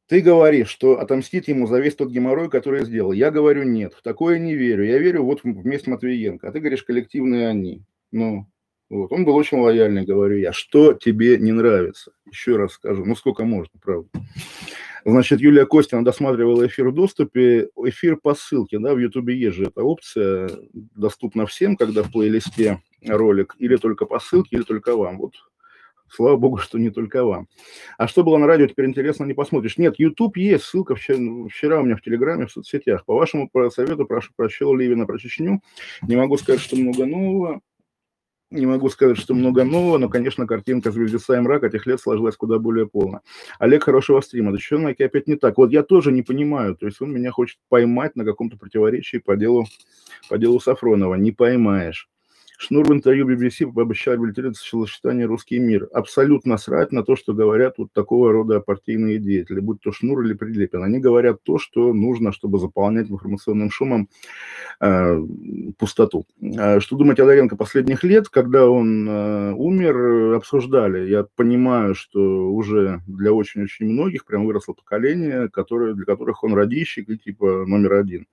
Ты 0.07 0.21
говоришь, 0.21 0.69
что 0.69 0.99
отомстит 0.99 1.49
ему 1.49 1.67
за 1.67 1.79
весь 1.79 1.95
тот 1.95 2.09
геморрой, 2.09 2.49
который 2.49 2.85
сделал. 2.85 3.11
Я 3.11 3.29
говорю, 3.29 3.63
нет, 3.63 3.93
в 3.93 4.01
такое 4.01 4.39
не 4.39 4.55
верю. 4.55 4.85
Я 4.85 4.99
верю 4.99 5.23
вот 5.23 5.43
вместе 5.43 5.91
Матвиенко. 5.91 6.47
А 6.47 6.51
ты 6.51 6.59
говоришь, 6.59 6.83
коллективные 6.83 7.49
они. 7.49 7.83
Ну, 8.11 8.47
вот. 8.89 9.11
Он 9.11 9.25
был 9.25 9.35
очень 9.35 9.59
лояльный, 9.59 10.05
говорю 10.05 10.37
я. 10.37 10.53
Что 10.53 10.93
тебе 10.93 11.37
не 11.37 11.51
нравится? 11.51 12.13
Еще 12.25 12.55
раз 12.55 12.71
скажу. 12.71 13.03
Ну, 13.03 13.15
сколько 13.15 13.43
можно, 13.43 13.77
правда. 13.81 14.07
Значит, 15.09 15.39
Юлия 15.39 15.65
Костина 15.65 16.03
досматривала 16.03 16.67
эфир 16.67 16.89
в 16.89 16.93
доступе. 16.93 17.69
Эфир 17.85 18.17
по 18.17 18.35
ссылке, 18.35 18.77
да, 18.77 18.93
в 18.93 18.97
Ютубе 18.97 19.37
есть 19.37 19.55
же 19.55 19.67
эта 19.67 19.81
опция. 19.81 20.49
Доступна 20.73 21.45
всем, 21.45 21.77
когда 21.77 22.03
в 22.03 22.11
плейлисте 22.11 22.81
ролик. 23.07 23.55
Или 23.57 23.77
только 23.77 24.05
по 24.05 24.19
ссылке, 24.19 24.57
или 24.57 24.63
только 24.63 24.97
вам. 24.97 25.17
Вот 25.19 25.35
Слава 26.09 26.35
богу, 26.35 26.57
что 26.57 26.77
не 26.77 26.89
только 26.89 27.23
вам. 27.23 27.47
А 27.97 28.09
что 28.09 28.25
было 28.25 28.37
на 28.37 28.47
радио, 28.47 28.67
теперь 28.67 28.85
интересно, 28.85 29.23
не 29.23 29.33
посмотришь. 29.33 29.77
Нет, 29.77 29.95
YouTube 29.97 30.35
есть, 30.35 30.65
ссылка 30.65 30.95
вчера, 30.95 31.17
вчера 31.47 31.79
у 31.79 31.85
меня 31.85 31.95
в 31.95 32.01
Телеграме, 32.01 32.45
в 32.45 32.51
соцсетях. 32.51 33.05
По 33.05 33.15
вашему 33.15 33.49
совету 33.73 34.05
прошу, 34.05 34.33
прочел 34.35 34.75
Левина 34.75 35.05
про 35.05 35.17
Чечню. 35.17 35.61
Не 36.01 36.17
могу 36.17 36.35
сказать, 36.35 36.59
что 36.59 36.75
много 36.75 37.05
нового. 37.05 37.61
Не 38.49 38.65
могу 38.65 38.89
сказать, 38.89 39.17
что 39.17 39.33
много 39.33 39.65
нового, 39.65 39.97
но, 39.97 40.07
конечно, 40.07 40.47
картинка 40.47 40.91
звездеца 40.91 41.35
и 41.35 41.39
мрак 41.41 41.63
этих 41.63 41.85
лет 41.85 41.99
сложилась 41.99 42.37
куда 42.37 42.59
более 42.59 42.87
полно. 42.87 43.21
Олег, 43.59 43.83
хорошего 43.83 44.21
стрима. 44.21 44.53
Да 44.53 44.57
что 44.57 44.77
Найки 44.77 45.03
опять 45.03 45.27
не 45.27 45.35
так? 45.35 45.57
Вот 45.57 45.71
я 45.71 45.83
тоже 45.83 46.13
не 46.13 46.21
понимаю. 46.21 46.75
То 46.77 46.85
есть 46.85 47.01
он 47.01 47.11
меня 47.11 47.31
хочет 47.31 47.59
поймать 47.67 48.15
на 48.15 48.23
каком-то 48.23 48.55
противоречии 48.57 49.17
по 49.17 49.35
делу, 49.35 49.67
по 50.29 50.37
делу 50.37 50.61
Сафронова. 50.61 51.15
Не 51.15 51.33
поймаешь. 51.33 52.07
Шнур 52.59 52.87
в 52.87 52.91
интервью 52.91 53.29
BBC 53.29 53.71
пообещал 53.71 54.15
реабилитировать 54.15 54.57
сочетание 54.57 55.27
«Русский 55.27 55.59
мир». 55.59 55.87
Абсолютно 55.93 56.57
срать 56.57 56.91
на 56.91 57.03
то, 57.03 57.15
что 57.15 57.35
говорят 57.35 57.75
вот 57.77 57.93
такого 57.93 58.31
рода 58.31 58.59
партийные 58.59 59.19
деятели, 59.19 59.59
будь 59.59 59.79
то 59.79 59.91
Шнур 59.91 60.23
или 60.23 60.33
Прилепин. 60.33 60.81
Они 60.81 60.97
говорят 60.97 61.43
то, 61.43 61.59
что 61.59 61.93
нужно, 61.93 62.31
чтобы 62.31 62.57
заполнять 62.57 63.11
информационным 63.11 63.69
шумом 63.69 64.09
э, 64.81 65.21
пустоту. 65.77 66.25
А 66.57 66.79
что 66.79 66.95
думать 66.95 67.19
о 67.19 67.27
Доренко 67.27 67.55
последних 67.55 68.03
лет, 68.03 68.27
когда 68.27 68.67
он 68.67 69.07
э, 69.07 69.53
умер, 69.53 70.33
обсуждали. 70.33 71.07
Я 71.07 71.27
понимаю, 71.35 71.93
что 71.93 72.51
уже 72.51 73.01
для 73.05 73.33
очень-очень 73.33 73.85
многих 73.85 74.25
прям 74.25 74.47
выросло 74.47 74.73
поколение, 74.73 75.47
которое, 75.49 75.93
для 75.93 76.05
которых 76.05 76.43
он 76.43 76.55
радищик 76.55 77.07
и 77.07 77.19
типа 77.19 77.65
номер 77.67 77.93
один. 77.93 78.25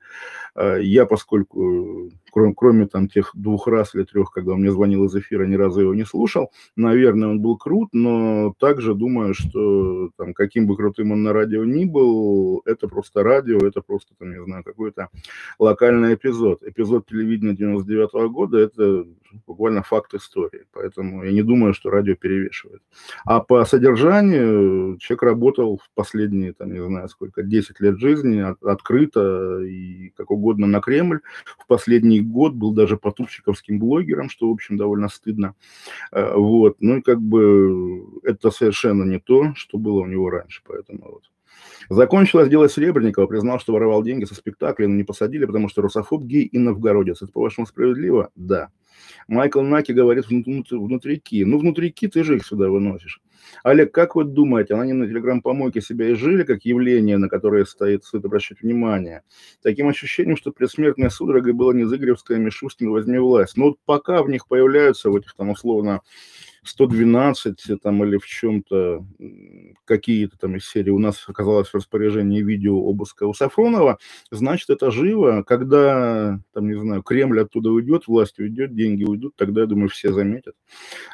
Э, 0.55 0.79
я, 0.81 1.05
поскольку 1.05 2.11
кроме, 2.35 2.55
кроме 2.55 2.87
там 2.87 3.09
тех 3.09 3.31
двух 3.35 3.69
раз 3.69 3.95
или 3.95 4.03
трех, 4.15 4.31
когда 4.31 4.53
он 4.53 4.61
мне 4.61 4.71
звонил 4.71 5.05
из 5.05 5.15
эфира, 5.15 5.45
ни 5.45 5.57
разу 5.57 5.81
его 5.81 5.95
не 5.95 6.05
слушал. 6.05 6.51
Наверное, 6.77 7.29
он 7.29 7.41
был 7.41 7.57
крут, 7.57 7.89
но 7.93 8.55
также 8.59 8.95
думаю, 8.95 9.35
что 9.35 10.11
там, 10.17 10.35
каким 10.35 10.67
бы 10.67 10.77
крутым 10.77 11.13
он 11.13 11.23
на 11.23 11.33
радио 11.33 11.65
ни 11.65 11.85
был, 11.85 12.63
это 12.65 12.89
просто 12.89 13.23
радио, 13.23 13.59
это 13.59 13.83
просто, 13.83 14.15
там, 14.19 14.31
не 14.31 14.43
знаю, 14.45 14.63
какой-то 14.63 15.09
локальный 15.59 16.15
эпизод. 16.15 16.63
Эпизод 16.63 17.07
телевидения 17.07 17.55
99 17.55 18.15
-го 18.15 18.29
года– 18.29 18.59
это 18.59 19.05
буквально 19.47 19.83
факт 19.83 20.15
истории, 20.15 20.65
поэтому 20.73 21.25
я 21.25 21.33
не 21.33 21.43
думаю, 21.43 21.75
что 21.75 21.91
радио 21.91 22.15
перевешивает. 22.15 22.83
А 23.25 23.41
по 23.41 23.65
содержанию 23.65 24.97
человек 24.99 25.23
работал 25.23 25.79
в 25.79 25.91
последние, 25.95 26.53
там, 26.53 26.73
не 26.73 26.83
знаю, 26.85 27.09
сколько, 27.09 27.43
10 27.43 27.81
лет 27.81 27.99
жизни 27.99 28.41
от, 28.41 28.63
открыто 28.63 29.61
и 29.61 30.11
как 30.17 30.31
угодно 30.31 30.67
на 30.67 30.81
Кремль. 30.81 31.21
В 31.59 31.67
последний 31.67 32.21
год 32.21 32.55
был 32.55 32.73
даже 32.73 32.97
потупчиковским 32.97 33.79
блогером, 33.79 34.04
что, 34.29 34.49
в 34.49 34.53
общем, 34.53 34.77
довольно 34.77 35.09
стыдно. 35.09 35.55
Э, 36.13 36.35
вот. 36.35 36.77
Ну 36.81 36.99
и 36.99 37.03
как 37.03 37.21
бы 37.21 38.05
это 38.23 38.51
совершенно 38.51 39.05
не 39.05 39.19
то, 39.19 39.55
что 39.55 39.79
было 39.79 40.01
у 40.01 40.07
него 40.07 40.31
раньше, 40.31 40.63
поэтому 40.67 41.05
вот. 41.05 41.31
Закончилось 41.89 42.49
дело 42.49 42.69
Серебренникова, 42.69 43.27
признал, 43.27 43.61
что 43.61 43.73
воровал 43.73 44.03
деньги 44.03 44.25
со 44.25 44.35
спектакля, 44.35 44.89
но 44.89 44.95
не 44.95 45.05
посадили, 45.05 45.45
потому 45.45 45.69
что 45.69 45.83
русофоб 45.83 46.25
гей 46.25 46.45
и 46.45 46.59
новгородец. 46.59 47.23
Это, 47.23 47.33
по-вашему, 47.33 47.67
справедливо? 47.67 48.31
Да. 48.35 48.71
Майкл 49.29 49.61
Наки 49.61 49.93
говорит 49.93 50.27
внутрики. 50.29 51.43
Ну, 51.45 51.59
внутрики 51.59 52.09
ты 52.09 52.25
же 52.25 52.37
их 52.37 52.47
сюда 52.47 52.69
выносишь. 52.69 53.21
Олег, 53.63 53.93
как 53.93 54.17
вы 54.17 54.25
думаете, 54.25 54.75
анонимные 54.75 55.09
телеграм-помойки 55.09 55.81
себя 55.81 56.13
изжили 56.13 56.45
как 56.45 56.65
явление, 56.65 57.19
на 57.19 57.29
которое 57.29 57.65
стоит, 57.65 58.05
стоит 58.05 58.25
обращать 58.25 58.63
внимание? 58.63 59.23
Таким 59.63 59.89
ощущением, 59.89 60.37
что 60.37 60.53
предсмертная 60.53 61.11
судорога 61.11 61.53
была 61.53 61.75
не 61.75 61.85
Зыгоревская, 61.85 62.39
Мишустин, 62.39 62.91
возьми 62.91 63.19
власть. 63.19 63.57
Но 63.57 63.67
вот 63.67 63.79
пока 63.85 64.23
в 64.23 64.29
них 64.29 64.47
появляются, 64.49 65.11
в 65.11 65.17
этих 65.17 65.35
там 65.35 65.51
условно 65.51 66.01
112 66.65 67.81
там 67.83 68.05
или 68.05 68.19
в 68.19 68.27
чем-то 68.27 69.07
какие-то 69.85 70.39
там 70.39 70.57
из 70.57 70.67
серии 70.69 70.91
у 70.91 70.99
нас 70.99 71.25
оказалось 71.27 71.69
в 71.69 71.75
распоряжении 71.75 72.43
видео 72.43 72.79
обыска 72.79 73.25
у 73.25 73.35
Сафронова, 73.35 73.99
значит, 74.31 74.71
это 74.71 74.91
живо. 74.91 75.43
Когда, 75.43 76.41
там, 76.53 76.69
не 76.69 76.79
знаю, 76.79 77.03
Кремль 77.03 77.41
оттуда 77.41 77.71
уйдет, 77.71 78.07
власть 78.07 78.39
уйдет, 78.39 78.75
деньги 78.75 79.05
уйдут, 79.05 79.37
тогда, 79.37 79.63
я 79.63 79.67
думаю, 79.67 79.89
все 79.89 80.13
заметят. 80.13 80.55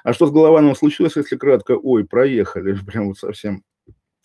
А 0.04 0.12
что 0.12 0.26
с 0.26 0.30
Головановым 0.30 0.76
случилось, 0.76 1.16
если 1.16 1.36
кратко? 1.36 1.72
Ой, 1.72 2.04
проехали, 2.04 2.76
прям 2.86 3.08
вот 3.08 3.18
совсем. 3.18 3.62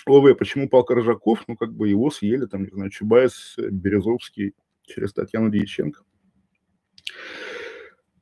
ОВ, 0.06 0.38
почему 0.38 0.70
пал 0.70 0.84
Коржаков? 0.84 1.44
Ну, 1.48 1.56
как 1.56 1.74
бы 1.74 1.90
его 1.90 2.12
съели, 2.12 2.46
там, 2.46 2.64
не 2.64 2.70
знаю, 2.70 2.92
Чубайс, 2.92 3.56
Березовский 3.58 4.54
через 4.84 5.14
Татьяну 5.14 5.50
Дьяченко. 5.50 6.02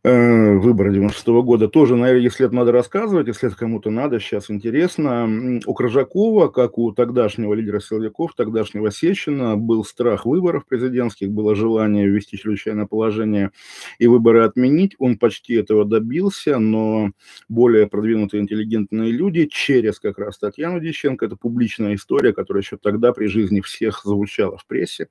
Э, 0.05 0.57
выборы 0.57 0.91
96 0.91 1.27
-го 1.29 1.43
года. 1.43 1.69
Тоже, 1.69 1.95
наверное, 1.95 2.23
если 2.23 2.45
это 2.45 2.53
надо 2.53 2.73
рассказывать, 2.73 3.27
если 3.27 3.47
это 3.47 3.57
кому-то 3.57 3.89
надо, 3.89 4.19
сейчас 4.19 4.51
интересно. 4.51 5.61
У 5.65 5.73
Крыжакова, 5.73 6.49
как 6.49 6.77
у 6.77 6.91
тогдашнего 6.91 7.53
лидера 7.53 7.79
силовиков, 7.79 8.35
тогдашнего 8.35 8.91
Сечина, 8.91 9.55
был 9.55 9.85
страх 9.85 10.25
выборов 10.25 10.65
президентских, 10.67 11.31
было 11.31 11.55
желание 11.55 12.05
ввести 12.05 12.37
чрезвычайное 12.37 12.85
положение 12.85 13.51
и 13.97 14.07
выборы 14.07 14.43
отменить. 14.43 14.93
Он 14.99 15.17
почти 15.17 15.53
этого 15.53 15.85
добился, 15.85 16.59
но 16.59 17.11
более 17.47 17.87
продвинутые 17.87 18.41
интеллигентные 18.41 19.09
люди 19.09 19.45
через 19.45 20.01
как 20.01 20.17
раз 20.17 20.37
Татьяну 20.37 20.81
Диченко, 20.81 21.27
это 21.27 21.37
публичная 21.37 21.95
история, 21.95 22.33
которая 22.33 22.61
еще 22.61 22.75
тогда 22.75 23.13
при 23.13 23.27
жизни 23.27 23.61
всех 23.61 24.01
звучала 24.03 24.57
в 24.57 24.65
прессе, 24.65 25.07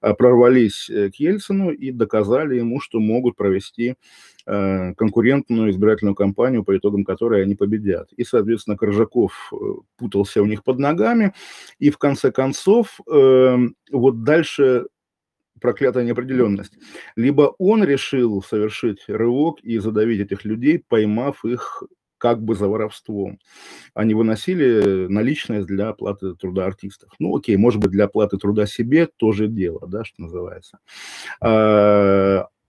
э, 0.00 0.14
прорвались 0.14 0.88
э, 0.88 1.10
к 1.10 1.16
Ельцину 1.16 1.70
и 1.70 1.90
доказали 1.90 2.54
ему, 2.54 2.78
что 2.78 3.00
могут 3.00 3.34
провести 3.34 3.96
конкурентную 4.48 5.70
избирательную 5.70 6.14
кампанию, 6.14 6.64
по 6.64 6.76
итогам 6.76 7.04
которой 7.04 7.42
они 7.42 7.54
победят. 7.54 8.12
И, 8.16 8.24
соответственно, 8.24 8.76
Коржаков 8.76 9.52
э, 9.52 9.56
путался 9.96 10.42
у 10.42 10.46
них 10.46 10.64
под 10.64 10.78
ногами, 10.78 11.34
и 11.78 11.90
в 11.90 11.98
конце 11.98 12.32
концов, 12.32 12.98
э, 13.10 13.56
вот 13.92 14.22
дальше 14.24 14.86
проклятая 15.60 16.04
неопределенность. 16.04 16.72
Либо 17.16 17.54
он 17.58 17.84
решил 17.84 18.42
совершить 18.42 19.04
рывок 19.08 19.60
и 19.60 19.78
задавить 19.78 20.20
этих 20.20 20.44
людей, 20.44 20.82
поймав 20.88 21.44
их 21.44 21.82
как 22.18 22.42
бы 22.42 22.54
за 22.54 22.68
воровством. 22.68 23.38
Они 23.94 24.14
выносили 24.14 25.06
наличность 25.08 25.66
для 25.66 25.88
оплаты 25.90 26.34
труда 26.34 26.66
артистов. 26.66 27.12
Ну, 27.18 27.36
окей, 27.36 27.56
может 27.56 27.80
быть, 27.80 27.92
для 27.92 28.04
оплаты 28.06 28.38
труда 28.38 28.66
себе 28.66 29.06
тоже 29.06 29.46
дело, 29.46 29.86
да, 29.86 30.04
что 30.04 30.22
называется. 30.22 30.78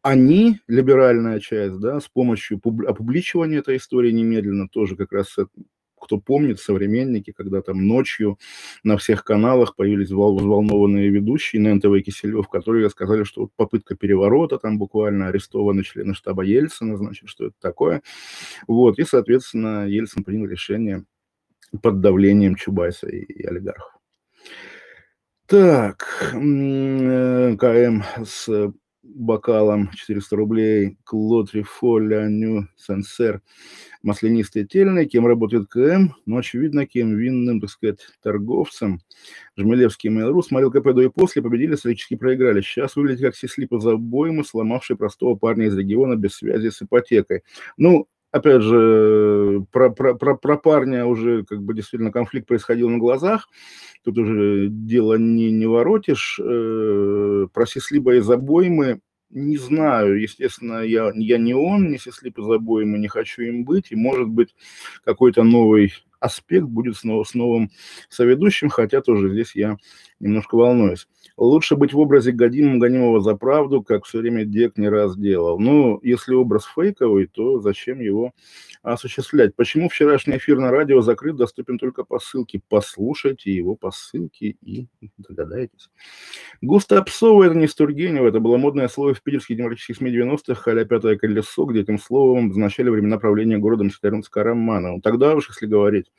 Они, 0.02 0.60
либеральная 0.68 1.40
часть, 1.40 1.80
да, 1.80 2.00
с 2.00 2.08
помощью 2.08 2.62
опубличивания 2.88 3.60
этой 3.60 3.78
истории 3.78 4.12
немедленно 4.12 4.70
тоже 4.70 4.96
как 4.96 5.12
раз 5.12 5.36
кто 6.00 6.18
помнит, 6.18 6.60
современники, 6.60 7.32
когда 7.32 7.62
там 7.62 7.88
ночью 7.88 8.40
на 8.84 8.98
всех 8.98 9.24
каналах 9.24 9.76
появились 9.76 10.10
взволнованные 10.10 11.10
ведущие 11.10 11.62
на 11.62 11.76
НТВ 11.76 12.04
Киселев, 12.06 12.48
которые 12.48 12.90
сказали, 12.90 13.24
что 13.24 13.42
вот 13.42 13.52
попытка 13.56 13.96
переворота, 13.96 14.58
там 14.58 14.78
буквально 14.78 15.28
арестованы 15.28 15.84
члены 15.84 16.14
штаба 16.14 16.44
Ельцина, 16.44 16.98
значит, 16.98 17.30
что 17.30 17.48
это 17.48 17.56
такое. 17.60 18.02
Вот, 18.68 18.98
и, 19.00 19.04
соответственно, 19.04 19.86
Ельцин 19.88 20.24
принял 20.24 20.48
решение 20.48 21.04
под 21.82 22.02
давлением 22.02 22.56
Чубайса 22.56 23.08
и, 23.08 23.20
и 23.20 23.46
олигархов. 23.46 23.94
Так, 25.46 26.32
э, 26.34 27.56
КМ 27.58 28.04
с 28.24 28.72
бокалом 29.16 29.90
400 29.92 30.36
рублей, 30.36 30.98
Клод 31.04 31.54
Рифоля, 31.54 32.28
Ню 32.28 32.68
Сенсер 32.78 33.42
маслянистые 34.02 34.66
тельные, 34.66 35.06
кем 35.06 35.28
работает 35.28 35.68
КМ, 35.68 36.14
но 36.26 36.38
очевидно, 36.38 36.86
кем 36.86 37.16
винным, 37.16 37.60
так 37.60 37.70
сказать, 37.70 38.00
торговцем. 38.22 39.02
Жмелевский 39.58 40.10
Mail.ru 40.10 40.42
смотрел 40.42 40.72
КП 40.72 40.88
и 41.00 41.10
после, 41.10 41.42
победили, 41.42 41.76
исторически 41.76 42.16
проиграли. 42.16 42.62
Сейчас 42.62 42.96
выглядит 42.96 43.22
как 43.22 43.36
сислипа 43.36 43.80
за 43.80 43.94
обоймы, 43.94 44.44
сломавший 44.44 44.96
простого 44.96 45.36
парня 45.36 45.68
из 45.68 45.78
региона 45.78 46.16
без 46.16 46.36
связи 46.36 46.70
с 46.70 46.82
ипотекой. 46.82 47.44
Ну, 47.78 48.08
опять 48.32 48.62
же, 48.62 49.66
про, 49.72 49.90
про, 49.90 50.16
про, 50.16 50.36
про 50.36 50.58
парня 50.58 51.06
уже 51.06 51.44
как 51.44 51.62
бы 51.62 51.74
действительно 51.74 52.12
конфликт 52.12 52.48
происходил 52.48 52.90
на 52.90 52.98
глазах. 52.98 53.50
Тут 54.04 54.18
уже 54.18 54.68
дело 54.70 55.16
не, 55.16 55.52
не 55.52 55.66
воротишь. 55.66 56.40
Э, 56.42 57.48
про 57.54 57.66
Сислиба 57.66 58.16
из 58.16 58.30
обоймы 58.30 59.02
не 59.30 59.58
знаю, 59.58 60.20
естественно, 60.20 60.82
я, 60.82 61.12
я 61.16 61.38
не 61.38 61.54
он, 61.54 61.90
не 61.90 62.00
Сислип 62.00 62.40
из 62.40 62.50
обоймы, 62.50 62.98
не 62.98 63.08
хочу 63.08 63.44
им 63.44 63.64
быть, 63.64 63.92
и 63.92 63.96
может 63.96 64.28
быть 64.28 64.56
какой-то 65.04 65.44
новый 65.44 65.94
аспект 66.20 66.66
будет 66.66 66.98
с, 66.98 67.02
с 67.02 67.34
новым 67.34 67.70
соведущим, 68.10 68.70
хотя 68.70 69.02
тоже 69.02 69.30
здесь 69.30 69.56
я 69.56 69.78
немножко 70.20 70.56
волнуюсь. 70.56 71.08
Лучше 71.38 71.76
быть 71.76 71.94
в 71.94 72.00
образе 72.00 72.32
Гадима 72.32 72.78
гонимого 72.78 73.22
за 73.22 73.36
правду, 73.36 73.82
как 73.82 74.06
все 74.06 74.20
время 74.20 74.46
Дек 74.46 74.78
не 74.78 74.90
раз 74.90 75.18
делал. 75.18 75.60
Ну, 75.60 76.00
если 76.04 76.34
образ 76.34 76.66
фейковый, 76.66 77.28
то 77.28 77.60
зачем 77.60 78.00
его 78.00 78.34
осуществлять? 78.82 79.56
Почему 79.56 79.90
вчерашний 79.90 80.38
эфир 80.38 80.60
на 80.60 80.72
радио 80.72 81.02
закрыт, 81.02 81.36
доступен 81.36 81.78
только 81.78 82.04
по 82.04 82.20
ссылке? 82.20 82.62
Послушайте 82.68 83.54
его 83.54 83.76
по 83.76 83.92
ссылке 83.92 84.58
и 84.62 84.88
догадаетесь. 85.18 85.90
Густо 86.62 87.02
Псова– 87.04 87.44
это 87.46 87.56
не 87.56 87.68
Стургенева, 87.68 88.28
это 88.28 88.40
было 88.40 88.58
модное 88.58 88.88
слово 88.88 89.14
в 89.14 89.22
питерских 89.22 89.58
демократических 89.58 89.98
СМИ 89.98 90.12
90-х, 90.12 90.72
а 90.72 90.86
«пятое 90.86 91.18
колесо», 91.18 91.66
где 91.66 91.82
этим 91.82 92.00
словом 92.00 92.48
обозначали 92.48 92.90
времена 92.90 93.18
правления 93.18 93.58
городом 93.58 93.90
романа. 94.36 94.92
Ну, 94.94 95.02
тогда 95.02 95.36
уж, 95.36 95.50
если 95.50 95.66
говорить 95.66 96.12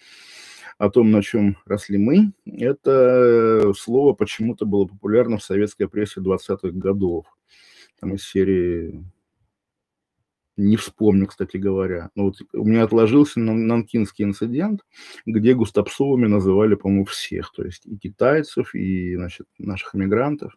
о 0.81 0.88
том, 0.88 1.11
на 1.11 1.23
чем 1.23 1.59
росли 1.66 1.99
мы, 1.99 2.33
это 2.47 3.75
слово 3.77 4.14
почему-то 4.14 4.64
было 4.64 4.87
популярно 4.87 5.37
в 5.37 5.45
советской 5.45 5.87
прессе 5.88 6.23
20-х 6.23 6.71
годов. 6.71 7.27
Там 8.01 8.14
из 8.14 8.27
серии 8.27 9.05
не 10.57 10.77
вспомню, 10.77 11.27
кстати 11.27 11.59
говоря. 11.59 12.09
Но 12.14 12.25
вот 12.25 12.37
у 12.55 12.64
меня 12.64 12.85
отложился 12.85 13.40
нанкинский 13.40 14.25
инцидент, 14.25 14.81
где 15.27 15.53
густопсовыми 15.53 16.27
называли, 16.27 16.77
по-моему, 16.77 17.05
всех. 17.05 17.53
То 17.53 17.62
есть 17.62 17.85
и 17.85 17.99
китайцев, 17.99 18.75
и 18.75 19.16
значит, 19.16 19.49
наших 19.59 19.95
иммигрантов. 19.95 20.57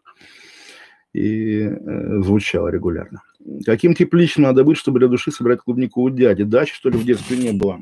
И 1.12 1.58
э, 1.58 2.22
звучало 2.22 2.68
регулярно. 2.68 3.22
Каким 3.66 3.94
тепличным 3.94 4.44
надо 4.44 4.64
быть, 4.64 4.78
чтобы 4.78 5.00
для 5.00 5.08
души 5.08 5.30
собрать 5.30 5.60
клубнику 5.60 6.00
у 6.00 6.08
дяди? 6.08 6.44
Дачи, 6.44 6.74
что 6.74 6.88
ли, 6.88 6.96
в 6.96 7.04
детстве 7.04 7.36
не 7.36 7.52
было? 7.52 7.80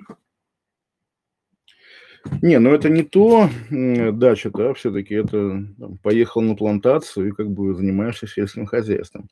Не, 2.40 2.58
ну 2.58 2.72
это 2.72 2.88
не 2.88 3.02
то 3.02 3.48
дача, 3.70 4.50
да, 4.50 4.74
все-таки 4.74 5.14
это 5.14 5.64
там, 5.78 5.98
поехал 5.98 6.40
на 6.40 6.54
плантацию 6.54 7.28
и 7.28 7.32
как 7.32 7.50
бы 7.50 7.74
занимаешься 7.74 8.26
сельским 8.26 8.66
хозяйством. 8.66 9.28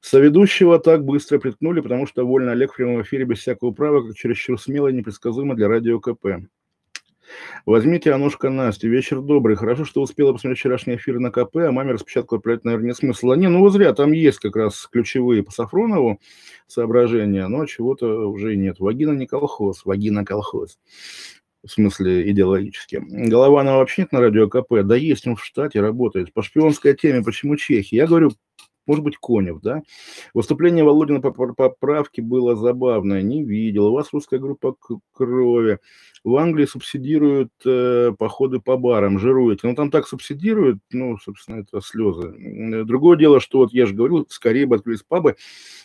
Соведущего 0.00 0.78
так 0.78 1.04
быстро 1.04 1.38
приткнули, 1.38 1.80
потому 1.80 2.06
что 2.06 2.26
вольно 2.26 2.52
Олег 2.52 2.72
в 2.72 2.76
прямом 2.76 3.02
эфире 3.02 3.24
без 3.24 3.38
всякого 3.38 3.70
права, 3.70 4.06
как 4.06 4.16
чересчур 4.16 4.60
смело 4.60 4.88
и 4.88 4.92
непредсказуемо 4.92 5.54
для 5.54 5.68
радио 5.68 6.00
КП. 6.00 6.26
Возьмите 7.64 8.12
Анушка 8.12 8.50
Настю. 8.50 8.88
Вечер 8.88 9.20
добрый. 9.20 9.56
Хорошо, 9.56 9.84
что 9.84 10.00
успела 10.00 10.32
посмотреть 10.32 10.60
вчерашний 10.60 10.94
эфир 10.94 11.18
на 11.18 11.32
КП, 11.32 11.56
а 11.56 11.72
маме 11.72 11.92
распечатку 11.92 12.36
отправлять, 12.36 12.64
наверное, 12.64 12.88
нет 12.88 12.96
смысла. 12.96 13.34
Не, 13.34 13.48
ну 13.48 13.60
вот 13.60 13.72
зря, 13.72 13.92
там 13.94 14.12
есть 14.12 14.38
как 14.38 14.54
раз 14.54 14.88
ключевые 14.90 15.42
по 15.42 15.50
Сафронову 15.50 16.20
соображения, 16.68 17.48
но 17.48 17.66
чего-то 17.66 18.30
уже 18.30 18.56
нет. 18.56 18.78
Вагина 18.78 19.12
не 19.12 19.26
колхоз, 19.26 19.84
вагина 19.84 20.24
колхоз 20.24 20.78
в 21.66 21.70
смысле 21.70 22.30
идеологически. 22.30 23.02
Голованова 23.08 23.78
вообще 23.78 24.02
нет 24.02 24.12
на 24.12 24.20
радио 24.20 24.48
КП, 24.48 24.82
да 24.84 24.96
есть 24.96 25.26
он 25.26 25.36
в 25.36 25.44
штате, 25.44 25.80
работает. 25.80 26.32
По 26.32 26.42
шпионской 26.42 26.94
теме, 26.94 27.22
почему 27.22 27.56
Чехия? 27.56 27.96
Я 27.96 28.06
говорю, 28.06 28.32
может 28.86 29.04
быть, 29.04 29.16
Конев, 29.16 29.60
да? 29.60 29.82
Выступление 30.34 30.84
Володина 30.84 31.20
по 31.20 31.30
поправке 31.30 32.22
было 32.22 32.56
забавное, 32.56 33.22
не 33.22 33.42
видел. 33.42 33.86
У 33.86 33.92
вас 33.92 34.12
русская 34.12 34.38
группа 34.38 34.76
крови. 35.12 35.78
В 36.24 36.36
Англии 36.36 36.66
субсидируют 36.66 37.52
э, 37.64 38.12
походы 38.18 38.60
по 38.60 38.76
барам, 38.76 39.18
жируете. 39.18 39.66
Ну, 39.68 39.74
там 39.74 39.90
так 39.90 40.08
субсидируют, 40.08 40.78
ну, 40.90 41.18
собственно, 41.18 41.60
это 41.60 41.80
слезы. 41.80 42.84
Другое 42.84 43.16
дело, 43.16 43.40
что 43.40 43.58
вот 43.58 43.72
я 43.72 43.86
же 43.86 43.94
говорил, 43.94 44.26
скорее 44.28 44.66
бы 44.66 44.76
открылись 44.76 45.02
пабы, 45.02 45.36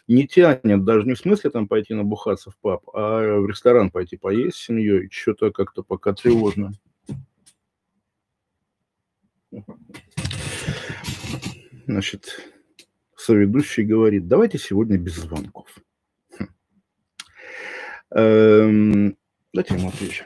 не 0.07 0.27
тянет 0.27 0.83
даже 0.83 1.07
не 1.07 1.13
в 1.13 1.19
смысле 1.19 1.49
там 1.49 1.67
пойти 1.67 1.93
набухаться 1.93 2.49
в 2.49 2.57
паб, 2.57 2.83
а 2.93 3.39
в 3.39 3.47
ресторан 3.47 3.91
пойти 3.91 4.17
поесть 4.17 4.57
с 4.57 4.65
семьей. 4.65 5.09
Что-то 5.11 5.51
как-то 5.51 5.83
пока 5.83 6.13
тревожно. 6.13 6.73
Значит, 11.85 12.39
соведущий 13.21 13.83
говорит, 13.83 14.27
давайте 14.27 14.57
сегодня 14.57 14.97
без 14.97 15.15
звонков. 15.15 15.67
Хм. 16.37 16.47
Эм, 18.11 19.17
Дайте 19.53 19.75
ему 19.75 19.89
отвечу. 19.89 20.25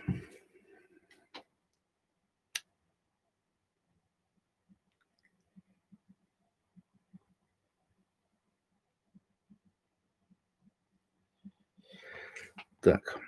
Так. 12.82 13.25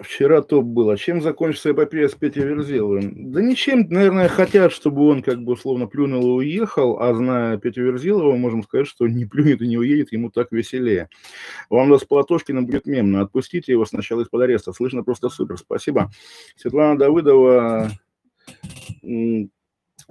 Вчера 0.00 0.42
топ 0.42 0.64
было. 0.64 0.96
Чем 0.96 1.22
закончится 1.22 1.70
эпопея 1.70 2.08
с 2.08 2.14
Петей 2.14 2.42
Верзиловым? 2.42 3.30
Да 3.30 3.40
ничем, 3.40 3.86
наверное, 3.90 4.26
хотят, 4.28 4.72
чтобы 4.72 5.06
он 5.06 5.22
как 5.22 5.44
бы 5.44 5.52
условно 5.52 5.86
плюнул 5.86 6.40
и 6.40 6.44
уехал, 6.44 6.98
а 7.00 7.14
зная 7.14 7.58
Петю 7.58 7.84
Верзилова, 7.84 8.34
можем 8.34 8.64
сказать, 8.64 8.88
что 8.88 9.06
не 9.06 9.24
плюнет 9.24 9.62
и 9.62 9.68
не 9.68 9.78
уедет, 9.78 10.10
ему 10.10 10.30
так 10.30 10.50
веселее. 10.50 11.08
Вам 11.70 11.90
даст 11.90 12.08
Платошкина 12.08 12.62
будет 12.62 12.86
мемно. 12.86 13.20
Отпустите 13.20 13.70
его 13.70 13.84
сначала 13.84 14.22
из-под 14.22 14.42
ареста. 14.42 14.72
Слышно 14.72 15.04
просто 15.04 15.28
супер. 15.28 15.58
Спасибо. 15.58 16.10
Светлана 16.56 16.98
Давыдова 16.98 17.90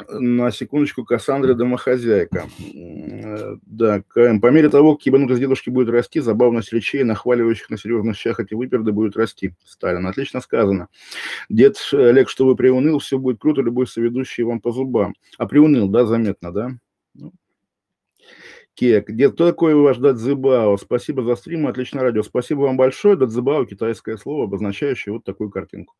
на 0.09 0.51
секундочку, 0.51 1.03
Кассандра 1.03 1.53
домохозяйка. 1.53 2.47
Э, 2.73 3.55
да, 3.61 4.03
по 4.13 4.51
мере 4.51 4.69
того, 4.69 4.95
как 4.95 5.05
ебанутость 5.05 5.39
дедушки 5.39 5.69
будет 5.69 5.89
расти, 5.89 6.19
забавность 6.19 6.73
речей, 6.73 7.03
нахваливающих 7.03 7.69
на 7.69 7.77
серьезных 7.77 8.17
щах 8.17 8.39
эти 8.39 8.53
выперды 8.53 8.91
будет 8.91 9.15
расти. 9.15 9.53
Сталин, 9.65 10.05
отлично 10.07 10.41
сказано. 10.41 10.87
Дед 11.49 11.77
Олег, 11.93 12.29
что 12.29 12.45
вы 12.45 12.55
приуныл, 12.55 12.99
все 12.99 13.17
будет 13.17 13.39
круто, 13.39 13.61
любой 13.61 13.87
соведущий 13.87 14.43
вам 14.43 14.61
по 14.61 14.71
зубам. 14.71 15.15
А 15.37 15.47
приуныл, 15.47 15.87
да, 15.87 16.05
заметно, 16.05 16.51
да? 16.51 16.71
Ну, 17.13 17.31
Кек. 18.75 19.07
Где 19.07 19.29
кто 19.29 19.47
такой 19.47 19.75
ваш 19.75 19.97
дацзыбао? 19.97 20.77
Спасибо 20.77 21.23
за 21.23 21.35
стрим, 21.35 21.67
отличное 21.67 22.01
радио. 22.01 22.23
Спасибо 22.23 22.61
вам 22.61 22.75
большое. 22.75 23.15
Дацзыбао– 23.15 23.65
китайское 23.67 24.17
слово, 24.17 24.45
обозначающее 24.45 25.13
вот 25.13 25.23
такую 25.23 25.51
картинку. 25.51 25.93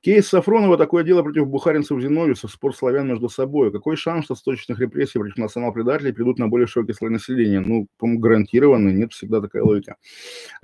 Кейс 0.00 0.26
Сафронова. 0.26 0.76
Такое 0.76 1.04
дело 1.04 1.22
против 1.22 1.46
бухаринцев 1.46 2.00
Зиновьевцев, 2.00 2.50
спор 2.50 2.74
славян 2.74 3.06
между 3.06 3.28
собой. 3.28 3.70
Какой 3.70 3.96
шанс, 3.96 4.24
что 4.24 4.34
с 4.34 4.38
точечных 4.38 4.80
репрессий 4.80 5.20
против 5.20 5.36
национал-предателей 5.36 6.12
придут 6.12 6.38
на 6.38 6.48
более 6.48 6.66
широкий 6.66 6.94
слой 6.94 7.10
населения? 7.10 7.60
Ну, 7.60 7.86
по-моему, 7.96 8.20
гарантированно. 8.20 8.88
Нет 8.88 9.12
всегда 9.12 9.40
такая 9.40 9.62
логика. 9.62 9.96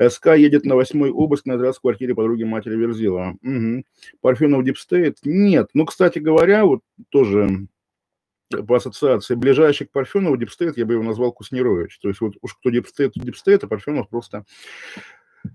СК 0.01 0.35
едет 0.37 0.65
на 0.65 0.75
восьмой 0.75 1.11
обыск 1.11 1.47
на 1.47 1.55
отряд 1.55 1.77
в 1.77 1.81
квартире 1.81 2.17
подруги 2.17 2.43
матери 2.43 2.75
Верзилова. 2.75 3.37
Угу. 3.41 3.85
Парфенов 4.21 4.65
Deep 4.65 4.87
State? 4.87 5.19
Нет. 5.25 5.69
Ну, 5.75 5.87
кстати 5.87 6.19
говоря, 6.19 6.65
вот 6.65 6.81
тоже 7.11 7.69
по 8.59 8.77
ассоциации 8.77 9.35
ближайший 9.35 9.87
к 9.87 9.91
Парфенову 9.91 10.37
Deep 10.37 10.53
State, 10.53 10.77
я 10.77 10.87
бы 10.87 10.95
его 10.95 11.03
назвал 11.03 11.33
Куснирович. 11.33 11.99
То 11.99 12.09
есть 12.09 12.21
вот 12.21 12.35
уж 12.41 12.55
кто 12.55 12.71
Deep 12.71 12.88
State, 12.88 13.13
Deep 13.15 13.35
State, 13.35 13.65
а 13.65 13.69
Парфенов 13.69 14.09
просто 14.09 14.45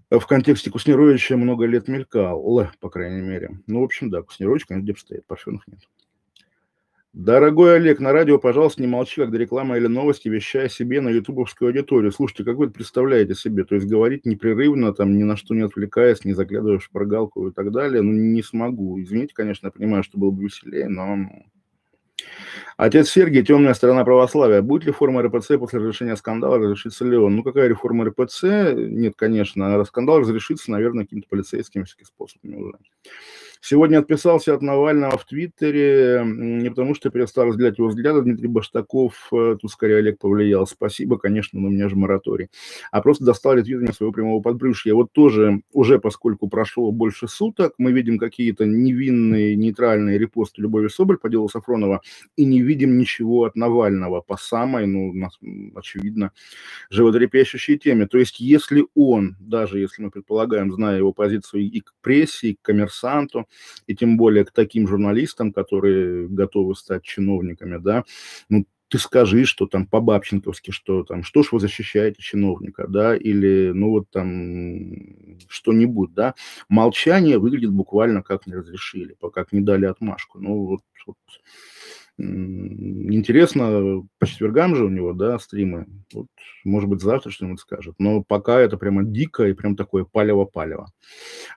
в 0.10 0.26
контексте 0.26 0.72
Куснировича 0.72 1.38
много 1.38 1.66
лет 1.66 1.88
мелькал, 1.88 2.70
по 2.80 2.90
крайней 2.90 3.22
мере. 3.22 3.60
Ну, 3.68 3.82
в 3.82 3.84
общем, 3.84 4.10
да, 4.10 4.22
Куснирович, 4.22 4.66
конечно, 4.66 4.88
Deep 4.88 5.03
State, 5.03 5.26
Парфенов 5.26 5.64
нет. 5.68 5.80
Дорогой 7.14 7.78
Олег, 7.78 8.00
на 8.00 8.12
радио, 8.12 8.38
пожалуйста, 8.38 8.80
не 8.80 8.88
молчи, 8.88 9.22
когда 9.22 9.40
реклама 9.40 9.76
или 9.78 9.88
новости, 9.88 10.28
вещая 10.28 10.70
себе 10.70 11.02
на 11.02 11.10
ютубовскую 11.10 11.70
аудиторию. 11.70 12.12
Слушайте, 12.12 12.44
как 12.44 12.58
вы 12.58 12.66
это 12.66 12.76
представляете 12.76 13.34
себе? 13.34 13.64
То 13.64 13.74
есть 13.74 13.88
говорить 13.88 14.28
непрерывно, 14.28 14.94
там, 14.94 15.18
ни 15.18 15.24
на 15.24 15.36
что 15.36 15.56
не 15.56 15.62
отвлекаясь, 15.62 16.26
не 16.26 16.34
заглядывая 16.34 16.78
в 16.78 16.92
прогалку 16.92 17.48
и 17.48 17.52
так 17.52 17.72
далее, 17.72 18.04
ну, 18.04 18.12
не 18.12 18.44
смогу. 18.44 19.02
Извините, 19.02 19.34
конечно, 19.34 19.66
я 19.68 19.72
понимаю, 19.72 20.04
что 20.04 20.20
было 20.20 20.30
бы 20.30 20.44
веселее, 20.44 20.90
но 20.90 21.18
Отец 22.78 23.10
Сергий, 23.10 23.44
темная 23.44 23.74
сторона 23.74 24.04
православия. 24.04 24.62
Будет 24.62 24.86
ли 24.86 24.92
форма 24.92 25.24
РПЦ 25.24 25.58
после 25.58 25.80
разрешения 25.80 26.16
скандала, 26.16 26.60
разрешится 26.60 27.06
ли 27.06 27.18
он? 27.18 27.36
Ну, 27.36 27.44
какая 27.44 27.68
реформа 27.68 28.06
РПЦ? 28.06 28.44
Нет, 28.76 29.14
конечно. 29.16 29.84
Скандал 29.86 30.20
разрешится, 30.20 30.72
наверное, 30.72 31.06
какими-то 31.06 31.28
полицейскими 31.28 31.86
способами 32.04 32.56
уже. 32.56 32.78
Сегодня 33.62 34.00
отписался 34.00 34.54
от 34.54 34.62
Навального 34.62 35.18
в 35.18 35.26
Твиттере, 35.26 36.24
не 36.26 36.70
потому 36.70 36.96
что 36.96 37.10
перестал 37.10 37.48
разделять 37.48 37.78
его 37.78 37.88
взгляды, 37.88 38.22
Дмитрий 38.22 38.48
Баштаков, 38.48 39.28
э, 39.32 39.58
тут 39.60 39.72
скорее 39.72 39.98
Олег 39.98 40.20
повлиял, 40.20 40.68
спасибо, 40.68 41.18
конечно, 41.18 41.60
но 41.60 41.68
у 41.68 41.72
меня 41.72 41.90
же 41.90 41.96
мораторий, 41.96 42.50
а 42.92 43.02
просто 43.02 43.26
достал 43.26 43.56
ретвитами 43.56 43.92
своего 43.92 44.12
прямого 44.12 44.42
подбрюшья. 44.42 44.94
Вот 44.94 45.12
тоже 45.12 45.62
уже, 45.74 46.00
поскольку 46.00 46.48
прошло 46.48 46.92
больше 46.92 47.28
суток, 47.28 47.74
мы 47.78 47.92
видим 47.92 48.18
какие-то 48.18 48.66
невинные, 48.66 49.56
нейтральные 49.56 50.18
репосты 50.18 50.62
Любови 50.62 50.88
Соболь 50.88 51.18
по 51.18 51.30
делу 51.30 51.50
Сафронова 51.50 52.02
и 52.36 52.46
не 52.46 52.62
видим 52.62 52.98
ничего 52.98 53.46
от 53.46 53.56
Навального 53.56 54.22
по 54.22 54.38
самой, 54.38 54.86
ну, 54.88 55.14
очевидно, 55.76 56.32
животрепещущей 56.90 57.78
теме. 57.78 58.08
То 58.08 58.18
есть 58.18 58.40
если 58.40 58.86
он, 58.96 59.36
даже 59.40 59.80
если 59.80 60.04
мы 60.04 60.12
предполагаем, 60.12 60.72
зная 60.72 60.98
его 60.98 61.14
позицию 61.14 61.64
и 61.64 61.80
к 61.80 61.94
прессе, 62.02 62.50
и 62.50 62.56
к 62.56 62.62
коммерсанту, 62.62 63.47
и 63.88 63.96
тем 63.96 64.18
более 64.18 64.46
к 64.46 64.52
таким 64.52 64.88
журналистам, 64.88 65.54
которые 65.54 66.28
готовы 66.28 66.76
стать 66.76 67.04
чиновниками, 67.04 67.78
да, 67.78 68.04
ну, 68.50 68.66
ты 68.90 69.00
скажи, 69.00 69.46
что 69.46 69.68
там 69.68 69.86
по-бабченковски, 69.86 70.72
что 70.72 71.04
там, 71.04 71.24
что 71.24 71.44
ж 71.44 71.52
вы 71.52 71.60
защищаете 71.60 72.22
чиновника, 72.22 72.88
да, 72.88 73.16
или, 73.18 73.72
ну, 73.74 73.90
вот 73.90 74.10
там 74.10 75.40
что-нибудь, 75.50 76.14
да. 76.14 76.36
Молчание 76.70 77.38
выглядит 77.38 77.72
буквально 77.72 78.24
как 78.24 78.48
не 78.48 78.54
разрешили, 78.54 79.16
как 79.34 79.52
не 79.52 79.62
дали 79.62 79.86
отмашку. 79.86 80.40
Ну, 80.40 80.66
вот, 80.66 80.82
вот 81.06 81.18
Интересно, 82.20 84.04
по 84.18 84.26
четвергам 84.26 84.76
же 84.76 84.86
у 84.86 84.90
него, 84.90 85.14
да, 85.14 85.38
стримы. 85.38 85.86
Вот, 86.12 86.26
может 86.64 86.90
быть, 86.90 87.02
завтра 87.02 87.30
что-нибудь 87.30 87.60
скажет. 87.60 87.94
Но 88.00 88.24
пока 88.24 88.60
это 88.60 88.76
прямо 88.78 89.04
дико 89.04 89.46
и 89.46 89.54
прям 89.54 89.76
такое 89.76 90.04
палево-палево. 90.04 90.92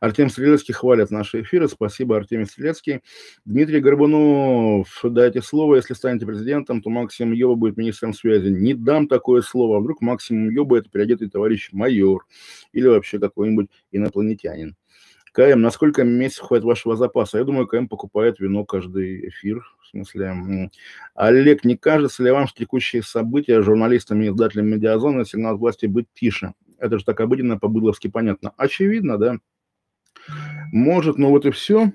Артем 0.02 0.28
Стрелецкий 0.28 0.74
хвалит 0.74 1.11
наши 1.11 1.40
эфиры. 1.40 1.66
Спасибо, 1.66 2.16
Артемий 2.16 2.44
Стрелецкий. 2.44 3.00
Дмитрий 3.46 3.80
Горбунов, 3.80 5.00
дайте 5.02 5.40
слово. 5.40 5.76
Если 5.76 5.94
станете 5.94 6.26
президентом, 6.26 6.82
то 6.82 6.90
Максим 6.90 7.32
Йоба 7.32 7.54
будет 7.54 7.78
министром 7.78 8.12
связи. 8.12 8.50
Не 8.50 8.74
дам 8.74 9.08
такое 9.08 9.40
слово. 9.40 9.78
А 9.78 9.80
вдруг 9.80 10.02
Максим 10.02 10.50
Йоба 10.50 10.76
это 10.78 10.90
переодетый 10.90 11.30
товарищ 11.30 11.70
майор 11.72 12.26
или 12.72 12.86
вообще 12.86 13.18
какой-нибудь 13.18 13.68
инопланетянин. 13.92 14.76
КМ, 15.32 15.60
насколько 15.60 16.04
месяцев 16.04 16.46
хватит 16.46 16.64
вашего 16.64 16.96
запаса? 16.96 17.38
Я 17.38 17.44
думаю, 17.44 17.66
КМ 17.66 17.86
покупает 17.86 18.40
вино 18.40 18.64
каждый 18.64 19.28
эфир. 19.28 19.64
В 19.82 19.88
смысле, 19.88 20.70
Олег, 21.14 21.64
не 21.64 21.76
кажется 21.76 22.22
ли 22.22 22.30
вам, 22.30 22.46
что 22.46 22.58
текущие 22.58 23.02
события 23.02 23.62
журналистами 23.62 24.24
и 24.24 24.28
издателями 24.28 24.74
медиазоны 24.74 25.24
сигнал 25.24 25.56
власти 25.56 25.86
быть 25.86 26.06
тише? 26.14 26.54
Это 26.78 26.98
же 26.98 27.04
так 27.04 27.20
обыденно, 27.20 27.58
по-быдловски 27.58 28.08
понятно. 28.08 28.52
Очевидно, 28.56 29.18
да? 29.18 29.38
Может, 30.72 31.18
но 31.18 31.30
вот 31.30 31.46
и 31.46 31.50
все. 31.50 31.92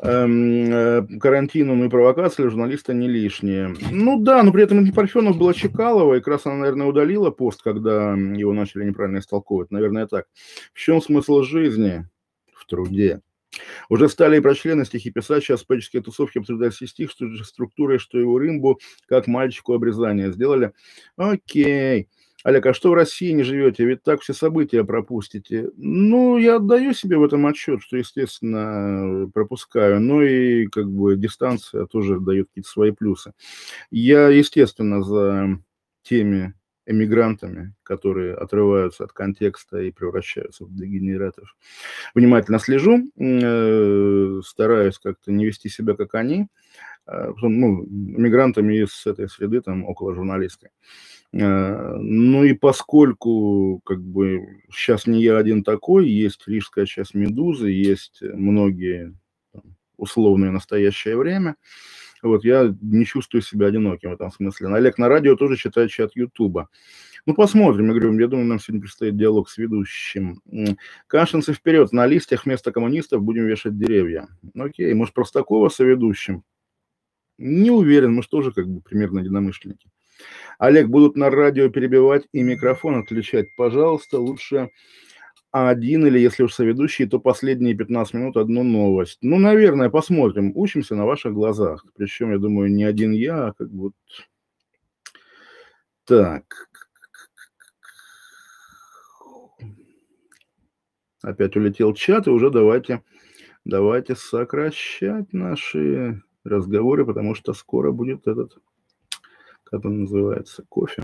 Эм, 0.00 0.72
э, 0.72 1.06
карантину 1.18 1.84
и 1.84 1.88
провокации 1.88 2.44
журналиста 2.44 2.94
не 2.94 3.08
лишние. 3.08 3.74
Ну 3.90 4.20
да, 4.20 4.44
но 4.44 4.52
при 4.52 4.62
этом 4.62 4.84
не 4.84 4.92
Парфенов 4.92 5.36
была 5.36 5.54
Чекалова, 5.54 6.14
и 6.14 6.18
как 6.18 6.28
раз 6.28 6.46
она, 6.46 6.56
наверное, 6.56 6.86
удалила 6.86 7.30
пост, 7.30 7.62
когда 7.62 8.12
его 8.12 8.52
начали 8.52 8.84
неправильно 8.84 9.18
истолковывать. 9.18 9.72
Наверное, 9.72 10.06
так. 10.06 10.26
В 10.72 10.78
чем 10.78 11.02
смысл 11.02 11.42
жизни? 11.42 12.06
В 12.54 12.64
труде. 12.66 13.22
Уже 13.88 14.08
стали 14.08 14.36
и 14.36 14.40
про 14.40 14.54
члены 14.54 14.84
стихи 14.84 15.10
писать, 15.10 15.42
сейчас 15.42 15.64
поэтические 15.64 16.02
тусовки 16.02 16.38
обсуждают 16.38 16.74
все 16.74 16.86
стих, 16.86 17.10
что 17.10 17.26
же 17.28 17.44
структурой, 17.44 17.98
что 17.98 18.18
его 18.18 18.38
рымбу, 18.38 18.78
как 19.06 19.26
мальчику 19.26 19.72
обрезание 19.72 20.30
сделали. 20.30 20.72
Окей. 21.16 22.08
Олег, 22.44 22.66
а 22.66 22.74
что 22.74 22.90
в 22.90 22.94
России 22.94 23.32
не 23.32 23.42
живете? 23.42 23.84
Ведь 23.84 24.02
так 24.04 24.20
все 24.20 24.32
события 24.32 24.84
пропустите. 24.84 25.70
Ну, 25.76 26.38
я 26.38 26.56
отдаю 26.56 26.92
себе 26.92 27.16
в 27.16 27.24
этом 27.24 27.46
отчет, 27.46 27.82
что, 27.82 27.96
естественно, 27.96 29.28
пропускаю. 29.34 30.00
Но 30.00 30.22
и 30.22 30.66
как 30.66 30.88
бы 30.88 31.16
дистанция 31.16 31.86
тоже 31.86 32.20
дает 32.20 32.48
какие-то 32.48 32.70
свои 32.70 32.92
плюсы. 32.92 33.32
Я, 33.90 34.28
естественно, 34.28 35.02
за 35.02 35.58
теми 36.02 36.54
эмигрантами, 36.86 37.74
которые 37.82 38.34
отрываются 38.34 39.04
от 39.04 39.12
контекста 39.12 39.78
и 39.78 39.90
превращаются 39.90 40.64
в 40.64 40.74
дегенератов. 40.74 41.54
Внимательно 42.14 42.58
слежу, 42.58 43.02
э, 43.16 44.40
стараюсь 44.44 44.98
как-то 44.98 45.30
не 45.30 45.44
вести 45.44 45.68
себя, 45.68 45.94
как 45.94 46.14
они, 46.14 46.48
ну, 47.08 47.84
эмигрантами 47.84 48.82
из 48.84 49.06
этой 49.06 49.28
среды, 49.28 49.60
там, 49.60 49.84
около 49.84 50.14
журналистской. 50.14 50.70
Э, 51.32 51.96
ну 51.98 52.44
и 52.44 52.52
поскольку 52.52 53.80
как 53.84 54.02
бы 54.02 54.62
сейчас 54.70 55.06
не 55.06 55.22
я 55.22 55.38
один 55.38 55.64
такой, 55.64 56.08
есть 56.08 56.46
рижская 56.46 56.86
часть 56.86 57.14
«Медузы», 57.14 57.70
есть 57.70 58.22
многие 58.22 59.14
там, 59.52 59.62
условное 59.96 60.50
настоящее 60.50 61.16
время, 61.16 61.56
вот 62.22 62.44
я 62.44 62.74
не 62.80 63.04
чувствую 63.04 63.42
себя 63.42 63.68
одиноким 63.68 64.10
в 64.10 64.14
этом 64.14 64.30
смысле. 64.30 64.68
Олег 64.68 64.98
на 64.98 65.08
радио 65.08 65.36
тоже 65.36 65.56
читает 65.56 65.90
чат 65.90 66.16
Ютуба. 66.16 66.68
Ну, 67.26 67.34
посмотрим, 67.34 67.86
я 67.86 67.90
говорю, 67.92 68.18
я 68.18 68.26
думаю, 68.26 68.46
нам 68.46 68.58
сегодня 68.58 68.80
предстоит 68.80 69.16
диалог 69.16 69.50
с 69.50 69.58
ведущим. 69.58 70.40
Кашинцы 71.06 71.52
вперед, 71.52 71.92
на 71.92 72.06
листьях 72.06 72.46
вместо 72.46 72.72
коммунистов 72.72 73.22
будем 73.22 73.46
вешать 73.46 73.78
деревья. 73.78 74.28
Окей, 74.54 74.92
может, 74.94 75.14
Простакова 75.14 75.68
соведущим? 75.68 76.42
Не 77.38 77.70
уверен, 77.70 78.14
может, 78.14 78.30
тоже 78.30 78.52
как 78.52 78.68
бы 78.68 78.80
примерно 78.80 79.20
единомышленники. 79.20 79.88
Олег, 80.58 80.88
будут 80.88 81.16
на 81.16 81.30
радио 81.30 81.68
перебивать 81.68 82.26
и 82.32 82.42
микрофон 82.42 82.96
отключать. 82.96 83.46
Пожалуйста, 83.56 84.18
лучше 84.18 84.70
один 85.52 86.06
или, 86.06 86.18
если 86.18 86.42
уж 86.42 86.52
соведущий, 86.52 87.06
то 87.06 87.20
последние 87.20 87.74
15 87.74 88.14
минут 88.14 88.36
одну 88.36 88.64
новость. 88.64 89.18
Ну, 89.22 89.38
наверное, 89.38 89.88
посмотрим. 89.88 90.52
Учимся 90.54 90.94
на 90.96 91.06
ваших 91.06 91.32
глазах. 91.32 91.86
Причем, 91.96 92.32
я 92.32 92.38
думаю, 92.38 92.70
не 92.70 92.84
один 92.84 93.12
я, 93.12 93.46
а 93.48 93.52
как 93.52 93.70
бы... 93.70 93.92
Так. 96.04 96.68
Опять 101.22 101.56
улетел 101.56 101.94
чат, 101.94 102.26
и 102.26 102.30
уже 102.30 102.50
давайте, 102.50 103.02
давайте 103.64 104.16
сокращать 104.16 105.32
наши 105.32 106.22
разговоры, 106.44 107.04
потому 107.04 107.34
что 107.34 107.52
скоро 107.52 107.92
будет 107.92 108.26
этот 108.26 108.58
как 109.70 109.84
он 109.84 110.02
называется, 110.02 110.64
кофе. 110.68 111.02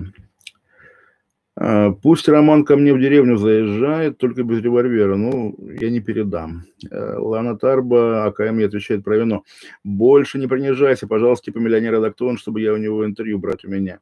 А, 1.57 1.93
пусть 1.93 2.29
Роман 2.29 2.65
ко 2.65 2.77
мне 2.77 2.93
в 2.93 3.01
деревню 3.01 3.37
заезжает, 3.37 4.19
только 4.19 4.43
без 4.43 4.61
револьвера. 4.61 5.17
Ну, 5.17 5.57
я 5.81 5.91
не 5.91 6.01
передам. 6.01 6.65
Э, 6.91 7.17
Лана 7.19 7.57
Тарба, 7.57 8.25
АКМ, 8.25 8.55
мне 8.55 8.67
отвечает 8.67 9.05
про 9.05 9.19
вино. 9.19 9.45
Больше 9.85 10.39
не 10.39 10.47
принижайся, 10.47 11.07
пожалуйста, 11.07 11.47
типа 11.47 11.59
миллионера 11.59 12.01
Дактон, 12.01 12.39
чтобы 12.39 12.61
я 12.61 12.73
у 12.73 12.77
него 12.77 13.05
интервью 13.05 13.39
брать 13.39 13.65
у 13.65 13.69
меня. 13.69 14.01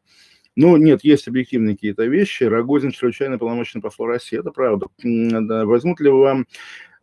Ну, 0.54 0.76
нет, 0.76 1.02
есть 1.02 1.28
объективные 1.28 1.74
какие-то 1.74 2.04
вещи. 2.04 2.44
Рогозин 2.44 2.90
чрезвычайно 2.90 3.38
полномочный 3.38 3.80
посол 3.80 4.06
России, 4.06 4.38
это 4.38 4.50
правда. 4.50 4.86
Возьмут 5.02 6.00
ли 6.00 6.10
вам 6.10 6.46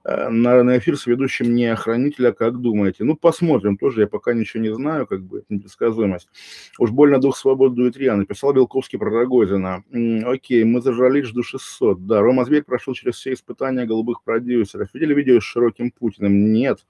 на, 0.05 0.63
на 0.63 0.77
эфир 0.77 0.97
с 0.97 1.05
ведущим 1.05 1.53
не 1.53 1.65
охранителя, 1.65 2.31
как 2.31 2.59
думаете? 2.59 3.03
Ну, 3.03 3.15
посмотрим, 3.15 3.77
тоже 3.77 4.01
я 4.01 4.07
пока 4.07 4.33
ничего 4.33 4.63
не 4.63 4.73
знаю, 4.73 5.05
как 5.05 5.23
бы, 5.23 5.39
это 5.39 5.47
непредсказуемость. 5.49 6.29
Уж 6.77 6.91
больно 6.91 7.19
дух 7.19 7.35
свободы 7.35 7.75
дует 7.75 7.97
Риа, 7.97 8.15
написал 8.15 8.53
Белковский 8.53 8.97
про 8.97 9.09
Рогозина. 9.09 9.83
М-м, 9.91 10.27
окей, 10.29 10.63
мы 10.63 10.81
зажрались, 10.81 11.25
жду 11.25 11.43
600. 11.43 12.05
Да, 12.05 12.21
Рома 12.21 12.45
Зверь 12.45 12.63
прошел 12.63 12.93
через 12.93 13.15
все 13.15 13.33
испытания 13.33 13.85
голубых 13.85 14.23
продюсеров. 14.23 14.89
Видели 14.93 15.13
видео 15.13 15.39
с 15.39 15.43
Широким 15.43 15.91
Путиным? 15.91 16.53
Нет. 16.53 16.85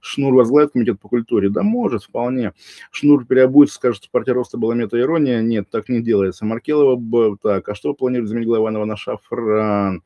Шнур 0.00 0.34
возглавит 0.34 0.72
комитет 0.72 1.00
по 1.00 1.08
культуре? 1.08 1.48
Да 1.50 1.62
может, 1.62 2.04
вполне. 2.04 2.52
Шнур 2.92 3.26
переобуется, 3.26 3.76
скажет, 3.76 4.08
партия 4.12 4.32
роста 4.32 4.58
была 4.58 4.74
мета-ирония? 4.74 5.42
Нет, 5.42 5.68
так 5.70 5.88
не 5.88 6.00
делается. 6.00 6.44
Маркелова, 6.44 7.36
так, 7.42 7.68
а 7.68 7.74
что 7.74 7.94
планирует 7.94 8.28
заменить 8.28 8.48
Голованова 8.48 8.84
на 8.84 8.96
шафран? 8.96 10.02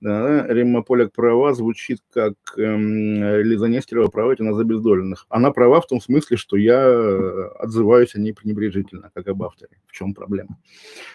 Да, 0.00 0.46
Римма 0.46 0.82
Поляк 0.82 1.12
права 1.12 1.54
звучит 1.54 2.00
как 2.12 2.34
эм, 2.58 3.40
Лиза 3.42 3.66
Нестерова 3.66 4.08
права, 4.08 4.32
это 4.32 4.44
нас 4.44 4.58
обездоленных. 4.60 5.26
Она 5.30 5.52
права 5.52 5.80
в 5.80 5.86
том 5.86 6.02
смысле, 6.02 6.36
что 6.36 6.56
я 6.56 6.82
э, 6.82 7.48
отзываюсь 7.58 8.14
о 8.14 8.20
ней 8.20 8.34
пренебрежительно, 8.34 9.10
как 9.14 9.26
об 9.28 9.42
авторе. 9.42 9.80
В 9.86 9.92
чем 9.92 10.12
проблема? 10.12 10.58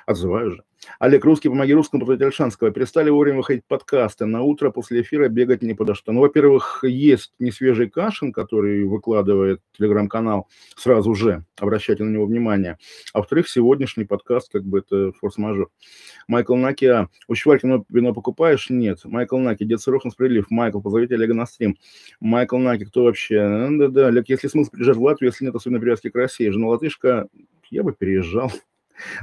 Отзываю 0.07 0.51
же. 0.51 0.63
Олег 0.99 1.25
Русский, 1.25 1.49
помоги 1.49 1.73
русскому 1.73 2.05
против 2.05 2.27
Альшанского. 2.27 2.71
Перестали 2.71 3.09
вовремя 3.09 3.37
выходить 3.37 3.65
подкасты. 3.67 4.25
На 4.25 4.41
утро 4.41 4.71
после 4.71 5.01
эфира 5.01 5.27
бегать 5.29 5.61
не 5.61 5.73
подо 5.73 5.95
что. 5.95 6.11
Ну, 6.11 6.21
во-первых, 6.21 6.83
есть 6.83 7.33
несвежий 7.39 7.89
Кашин, 7.89 8.31
который 8.31 8.83
выкладывает 8.83 9.61
телеграм-канал 9.77 10.47
сразу 10.75 11.13
же. 11.15 11.45
Обращайте 11.59 12.03
на 12.03 12.09
него 12.09 12.25
внимание. 12.25 12.77
А 13.13 13.19
во-вторых, 13.19 13.49
сегодняшний 13.49 14.05
подкаст, 14.05 14.51
как 14.51 14.63
бы 14.63 14.79
это 14.79 15.11
форс-мажор. 15.13 15.69
Майкл 16.27 16.55
Наки, 16.55 16.85
а, 16.85 17.09
у 17.27 17.35
Чувалькина 17.35 17.83
вино 17.89 18.13
покупаешь? 18.13 18.69
Нет. 18.69 19.01
Майкл 19.05 19.37
Наки, 19.37 19.65
Дед 19.65 19.81
Сыров 19.81 20.03
на 20.03 20.11
справедлив. 20.11 20.49
Майкл, 20.49 20.81
позовите 20.81 21.15
Олега 21.15 21.33
на 21.33 21.45
стрим. 21.45 21.77
Майкл 22.19 22.57
Наки, 22.57 22.85
кто 22.85 23.03
вообще? 23.03 23.69
Да-да, 23.71 24.07
Олег, 24.07 24.29
если 24.29 24.47
смысл 24.47 24.71
приезжать 24.71 24.97
в 24.97 25.01
Латвию, 25.01 25.29
если 25.31 25.45
нет 25.45 25.55
особенно 25.55 25.79
привязки 25.79 26.09
к 26.09 26.15
России. 26.15 26.49
Жена 26.49 26.67
латышка, 26.67 27.27
я 27.69 27.83
бы 27.83 27.93
переезжал. 27.93 28.51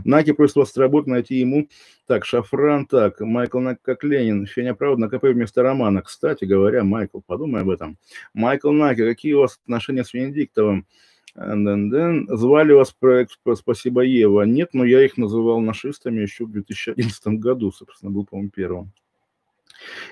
Наки 0.05 0.33
просит 0.33 0.57
вас 0.57 0.77
работу 0.77 1.11
найти 1.11 1.37
ему. 1.37 1.69
Так, 2.07 2.25
Шафран, 2.25 2.87
так, 2.87 3.21
Майкл 3.21 3.61
как 3.83 4.05
Ленин, 4.05 4.47
Феня 4.47 4.75
Правда 4.75 5.01
на 5.03 5.09
КП 5.09 5.25
вместо 5.25 5.63
Романа. 5.63 6.03
Кстати 6.03 6.45
говоря, 6.45 6.85
Майкл, 6.85 7.21
подумай 7.27 7.63
об 7.63 7.71
этом. 7.71 7.99
Майкл 8.35 8.71
Наки, 8.71 9.03
какие 9.03 9.35
у 9.35 9.41
вас 9.41 9.61
отношения 9.63 10.05
с 10.05 10.15
Венедиктовым? 10.15 10.87
Звали 11.35 12.73
вас 12.73 12.93
проект 12.93 13.39
«Спасибо, 13.55 14.01
Ева». 14.03 14.43
Нет, 14.43 14.71
но 14.73 14.85
я 14.85 15.05
их 15.05 15.17
называл 15.17 15.61
нашистами 15.61 16.21
еще 16.21 16.47
в 16.47 16.51
2011 16.51 17.27
году, 17.39 17.71
собственно, 17.71 18.11
был, 18.11 18.25
по-моему, 18.25 18.51
первым. 18.51 18.93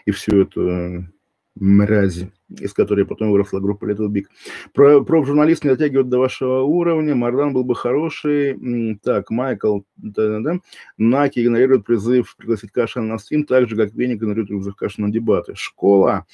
И 0.04 0.12
все 0.12 0.42
это 0.42 1.10
мрази, 1.58 2.32
из 2.48 2.72
которой 2.72 3.06
потом 3.06 3.30
выросла 3.30 3.60
группа 3.60 3.90
Little 3.90 4.08
Big. 4.08 4.24
Про, 4.72 5.02
про 5.02 5.24
журналист 5.24 5.64
не 5.64 5.70
дотягивают 5.70 6.08
до 6.08 6.18
вашего 6.18 6.60
уровня. 6.62 7.14
Мардан 7.14 7.52
был 7.52 7.64
бы 7.64 7.74
хороший. 7.74 8.98
Так, 9.02 9.30
Майкл, 9.30 9.80
да, 9.96 10.28
да, 10.28 10.40
да. 10.40 10.60
Наки 10.98 11.42
игнорирует 11.42 11.84
призыв 11.84 12.36
пригласить 12.36 12.70
Кашина 12.70 13.06
на 13.06 13.18
стрим, 13.18 13.44
так 13.44 13.68
же, 13.68 13.76
как 13.76 13.94
Веник 13.94 14.18
игнорирует 14.18 14.48
призыв 14.48 14.76
Кашина 14.76 15.08
на 15.08 15.12
дебаты. 15.12 15.54
Школа. 15.54 16.26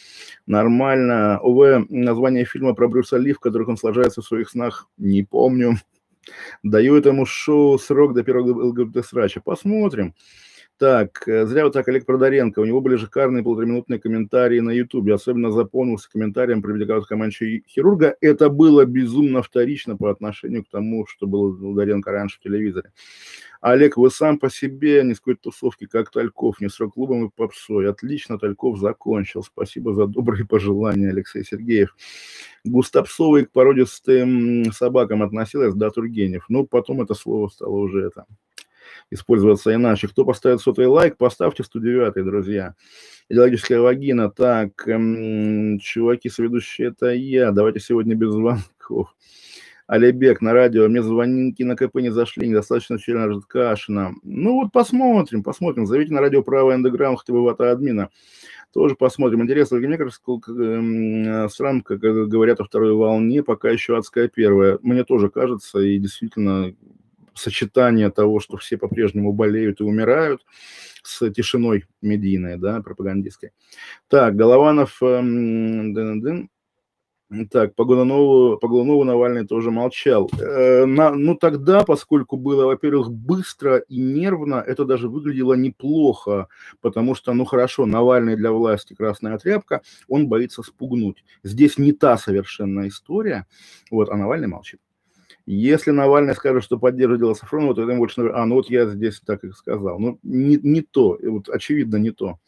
Нормально. 0.47 1.41
УВ, 1.41 1.87
название 1.89 2.45
фильма 2.45 2.75
про 2.75 2.89
Брюса 2.89 3.17
Ли, 3.17 3.33
в 3.33 3.41
которых 3.41 3.69
он 3.69 3.77
сложается 3.77 4.23
в 4.23 4.27
своих 4.27 4.51
снах, 4.51 4.89
не 4.99 5.23
помню. 5.23 5.77
Даю 6.63 6.97
этому 6.97 7.27
шоу 7.27 7.79
срок 7.79 8.15
до 8.15 8.23
первого 8.23 8.67
ЛГБТ-срача. 8.67 9.41
Посмотрим. 9.41 10.15
Так, 10.83 11.29
э, 11.29 11.47
зря 11.47 11.63
вот 11.63 11.75
так 11.75 11.87
Олег 11.87 12.07
Продаренко. 12.07 12.59
У 12.59 12.65
него 12.65 12.81
были 12.81 12.97
шикарные 12.97 13.45
полутораминутные 13.45 14.01
комментарии 14.01 14.59
на 14.59 14.71
Ютубе. 14.71 15.15
Особенно 15.15 15.53
запомнился 15.53 16.11
комментарием 16.11 16.61
про 16.61 16.73
великого 16.73 17.03
командующего 17.03 17.63
хирурга. 17.69 18.17
Это 18.21 18.49
было 18.49 18.85
безумно 18.85 19.45
вторично 19.45 19.97
по 19.97 20.11
отношению 20.11 20.65
к 20.65 20.69
тому, 20.69 21.07
что 21.07 21.29
было 21.29 21.51
у 21.51 21.75
Даренко 21.75 22.11
раньше 22.11 22.41
в 22.41 22.43
телевизоре. 22.43 22.91
Олег, 23.61 23.97
вы 23.97 24.11
сам 24.11 24.41
по 24.41 24.51
себе, 24.51 25.05
ни 25.05 25.13
с 25.13 25.21
какой 25.21 25.37
тусовки, 25.37 25.87
как 25.87 26.11
Тальков, 26.11 26.61
не 26.61 26.69
с 26.69 26.81
рок-клубом 26.81 27.27
и 27.27 27.31
попсой. 27.31 27.89
Отлично, 27.89 28.37
Тальков 28.37 28.81
закончил. 28.81 29.45
Спасибо 29.45 29.95
за 29.95 30.09
добрые 30.09 30.45
пожелания, 30.45 31.11
Алексей 31.11 31.45
Сергеев. 31.45 31.95
Густапсовый 32.65 33.47
к 33.47 33.53
породистым 33.53 34.73
собакам 34.73 35.23
относилась, 35.23 35.75
да, 35.75 35.91
Тургенев. 35.91 36.47
Ну, 36.49 36.67
потом 36.67 37.03
это 37.03 37.15
слово 37.15 37.47
стало 37.47 37.77
уже 37.77 38.01
это 38.05 38.27
использоваться 39.11 39.75
иначе. 39.75 40.09
Кто 40.09 40.25
поставит 40.25 40.61
сотый 40.61 40.87
лайк, 40.87 41.17
поставьте 41.17 41.65
109, 41.65 42.25
друзья. 42.25 42.75
Идеологическая 43.29 43.81
вагина. 43.81 44.31
Так, 44.31 44.87
эм, 44.89 45.79
чуваки, 45.79 46.29
соведущие, 46.29 46.89
это 46.89 47.13
я. 47.13 47.51
Давайте 47.51 47.81
сегодня 47.81 48.15
без 48.15 48.33
звонков. 48.33 49.15
Алибек 49.87 50.41
на 50.41 50.53
радио, 50.55 50.89
мне 50.89 51.03
звонки 51.03 51.65
на 51.65 51.77
КП 51.77 51.97
не 51.97 52.11
зашли, 52.11 52.49
недостаточно 52.49 52.99
члена 52.99 53.41
Кашина. 53.47 54.15
Ну 54.23 54.55
вот 54.55 54.73
посмотрим, 54.73 55.43
посмотрим. 55.43 55.87
Зовите 55.87 56.15
на 56.15 56.21
радио 56.21 56.43
право 56.43 56.75
эндограмм 56.75 57.17
хотя 57.17 57.33
бы 57.33 57.43
вата 57.43 57.71
админа. 57.71 58.09
Тоже 58.73 58.95
посмотрим. 58.95 59.43
Интересно, 59.43 59.77
мне 59.79 59.99
кажется, 59.99 60.21
странно, 61.51 61.83
как 61.83 62.01
говорят 62.01 62.61
о 62.61 62.65
второй 62.65 62.95
волне, 62.95 63.43
пока 63.43 63.69
еще 63.69 63.99
адская 63.99 64.29
первая. 64.29 64.79
Мне 64.81 65.05
тоже 65.05 65.29
кажется, 65.29 65.81
и 65.81 65.99
действительно 65.99 66.75
сочетание 67.35 68.11
того, 68.11 68.41
что 68.41 68.57
все 68.57 68.77
по-прежнему 68.77 69.33
болеют 69.33 69.81
и 69.81 69.85
умирают, 69.85 70.45
с 71.03 71.31
тишиной 71.31 71.85
медийной, 72.01 72.57
да, 72.57 72.81
пропагандистской. 72.81 73.51
Так, 74.09 74.37
Голованов, 74.37 75.03
эм, 75.03 75.95
дын 75.95 76.23
-дын. 76.23 76.49
Так, 77.51 77.75
по 77.75 77.85
Годунову, 77.87 78.59
по 78.59 78.69
Годунову 78.69 79.05
Навальный 79.05 79.47
тоже 79.47 79.71
молчал. 79.71 80.31
Э, 80.39 80.85
на, 80.85 81.13
ну, 81.13 81.35
тогда, 81.35 81.83
поскольку 81.83 82.37
было, 82.37 82.67
во-первых, 82.67 83.11
быстро 83.11 83.79
и 83.79 83.99
нервно, 83.99 84.57
это 84.57 84.85
даже 84.85 85.09
выглядело 85.09 85.55
неплохо, 85.55 86.49
потому 86.83 87.15
что, 87.15 87.33
ну, 87.33 87.47
хорошо, 87.47 87.87
Навальный 87.87 88.37
для 88.37 88.53
власти 88.53 88.95
красная 88.95 89.39
тряпка, 89.39 89.81
он 90.09 90.29
боится 90.29 90.63
спугнуть. 90.63 91.25
Здесь 91.43 91.79
не 91.79 91.93
та 91.93 92.19
совершенно 92.19 92.87
история, 92.87 93.47
вот, 93.91 94.11
а 94.11 94.17
Навальный 94.17 94.49
молчит. 94.49 94.81
Если 95.47 95.91
Навальный 95.91 96.35
скажет, 96.35 96.63
что 96.63 96.79
поддерживает 96.79 97.21
дело 97.21 97.35
Сафронова, 97.35 97.75
то 97.75 97.83
это 97.83 97.97
больше, 97.97 98.21
а, 98.33 98.47
ну 98.47 98.57
вот 98.57 98.71
я 98.71 98.87
здесь 98.87 99.21
так 99.21 99.43
и 99.45 99.51
сказал. 99.51 99.99
Ну, 99.99 100.19
не, 100.23 100.57
не 100.57 100.83
то, 100.83 101.19
вот 101.21 101.49
очевидно 101.49 101.97
не 101.97 102.11
то. 102.11 102.39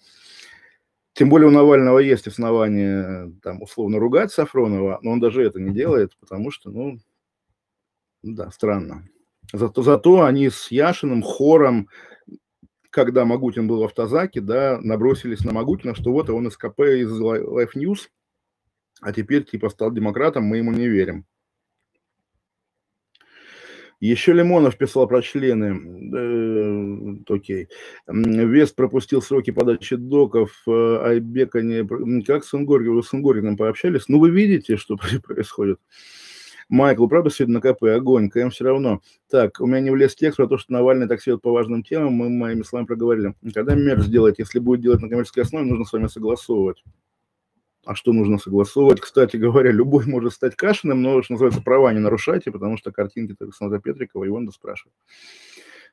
Тем 1.12 1.28
более 1.28 1.48
у 1.48 1.50
Навального 1.50 1.98
есть 1.98 2.26
основания, 2.26 3.32
там, 3.42 3.62
условно, 3.62 3.98
ругать 3.98 4.32
Сафронова, 4.32 4.98
но 5.02 5.12
он 5.12 5.20
даже 5.20 5.42
это 5.42 5.60
не 5.60 5.72
делает, 5.72 6.16
потому 6.18 6.50
что, 6.50 6.70
ну, 6.70 6.98
да, 8.22 8.50
странно. 8.50 9.08
Зато, 9.52 9.82
зато 9.82 10.22
они 10.22 10.50
с 10.50 10.70
Яшиным 10.70 11.22
хором, 11.22 11.88
когда 12.90 13.24
Магутин 13.24 13.68
был 13.68 13.80
в 13.80 13.84
автозаке, 13.84 14.40
да, 14.40 14.78
набросились 14.80 15.44
на 15.44 15.52
Магутина, 15.52 15.94
что 15.94 16.10
вот 16.10 16.30
он 16.30 16.48
из 16.48 16.56
КП 16.56 16.80
из 16.80 17.10
Life 17.20 17.74
News, 17.76 18.08
а 19.00 19.12
теперь 19.12 19.44
типа 19.44 19.68
стал 19.68 19.92
демократом, 19.92 20.44
мы 20.44 20.58
ему 20.58 20.72
не 20.72 20.88
верим. 20.88 21.26
Еще 24.04 24.34
Лимонов 24.34 24.76
писал 24.76 25.08
про 25.08 25.22
члены. 25.22 25.80
Э, 26.14 27.32
окей. 27.34 27.68
Вест 28.06 28.76
пропустил 28.76 29.22
сроки 29.22 29.50
подачи 29.50 29.96
доков. 29.96 30.62
Э, 30.66 30.98
Айбека 31.06 31.62
не... 31.62 32.22
Как 32.22 32.44
с 32.44 32.52
Ингоргиным? 32.52 32.96
Вы 32.96 33.02
с 33.02 33.14
Ингоргиным 33.14 33.56
пообщались? 33.56 34.06
Ну, 34.08 34.18
вы 34.18 34.28
видите, 34.28 34.76
что 34.76 34.98
происходит. 35.22 35.80
Майкл, 36.68 37.06
правда, 37.06 37.30
сегодня 37.30 37.54
на 37.54 37.60
КП? 37.62 37.84
Огонь, 37.84 38.28
КМ 38.28 38.50
все 38.50 38.64
равно. 38.64 39.00
Так, 39.30 39.58
у 39.62 39.66
меня 39.66 39.80
не 39.80 39.90
влез 39.90 40.14
текст 40.14 40.36
про 40.36 40.48
то, 40.48 40.58
что 40.58 40.74
Навальный 40.74 41.08
так 41.08 41.22
сидит 41.22 41.40
по 41.40 41.50
важным 41.50 41.82
темам, 41.82 42.12
мы 42.12 42.28
моими 42.28 42.62
словами 42.62 42.86
проговорили. 42.86 43.34
Когда 43.54 43.74
мер 43.74 44.02
сделать, 44.02 44.38
если 44.38 44.58
будет 44.58 44.82
делать 44.82 45.00
на 45.00 45.08
коммерческой 45.08 45.44
основе, 45.44 45.64
нужно 45.64 45.86
с 45.86 45.92
вами 45.94 46.08
согласовывать 46.08 46.84
а 47.84 47.94
что 47.94 48.12
нужно 48.12 48.38
согласовывать. 48.38 49.00
Кстати 49.00 49.36
говоря, 49.36 49.70
любой 49.70 50.06
может 50.06 50.32
стать 50.32 50.56
Кашиным, 50.56 51.02
но, 51.02 51.22
что 51.22 51.34
называется, 51.34 51.62
права 51.62 51.92
не 51.92 52.00
нарушайте, 52.00 52.50
потому 52.50 52.76
что 52.76 52.92
картинки 52.92 53.36
Александра 53.40 53.78
Петрикова, 53.78 54.24
его 54.24 54.38
надо 54.40 54.52
спрашивать. 54.52 54.94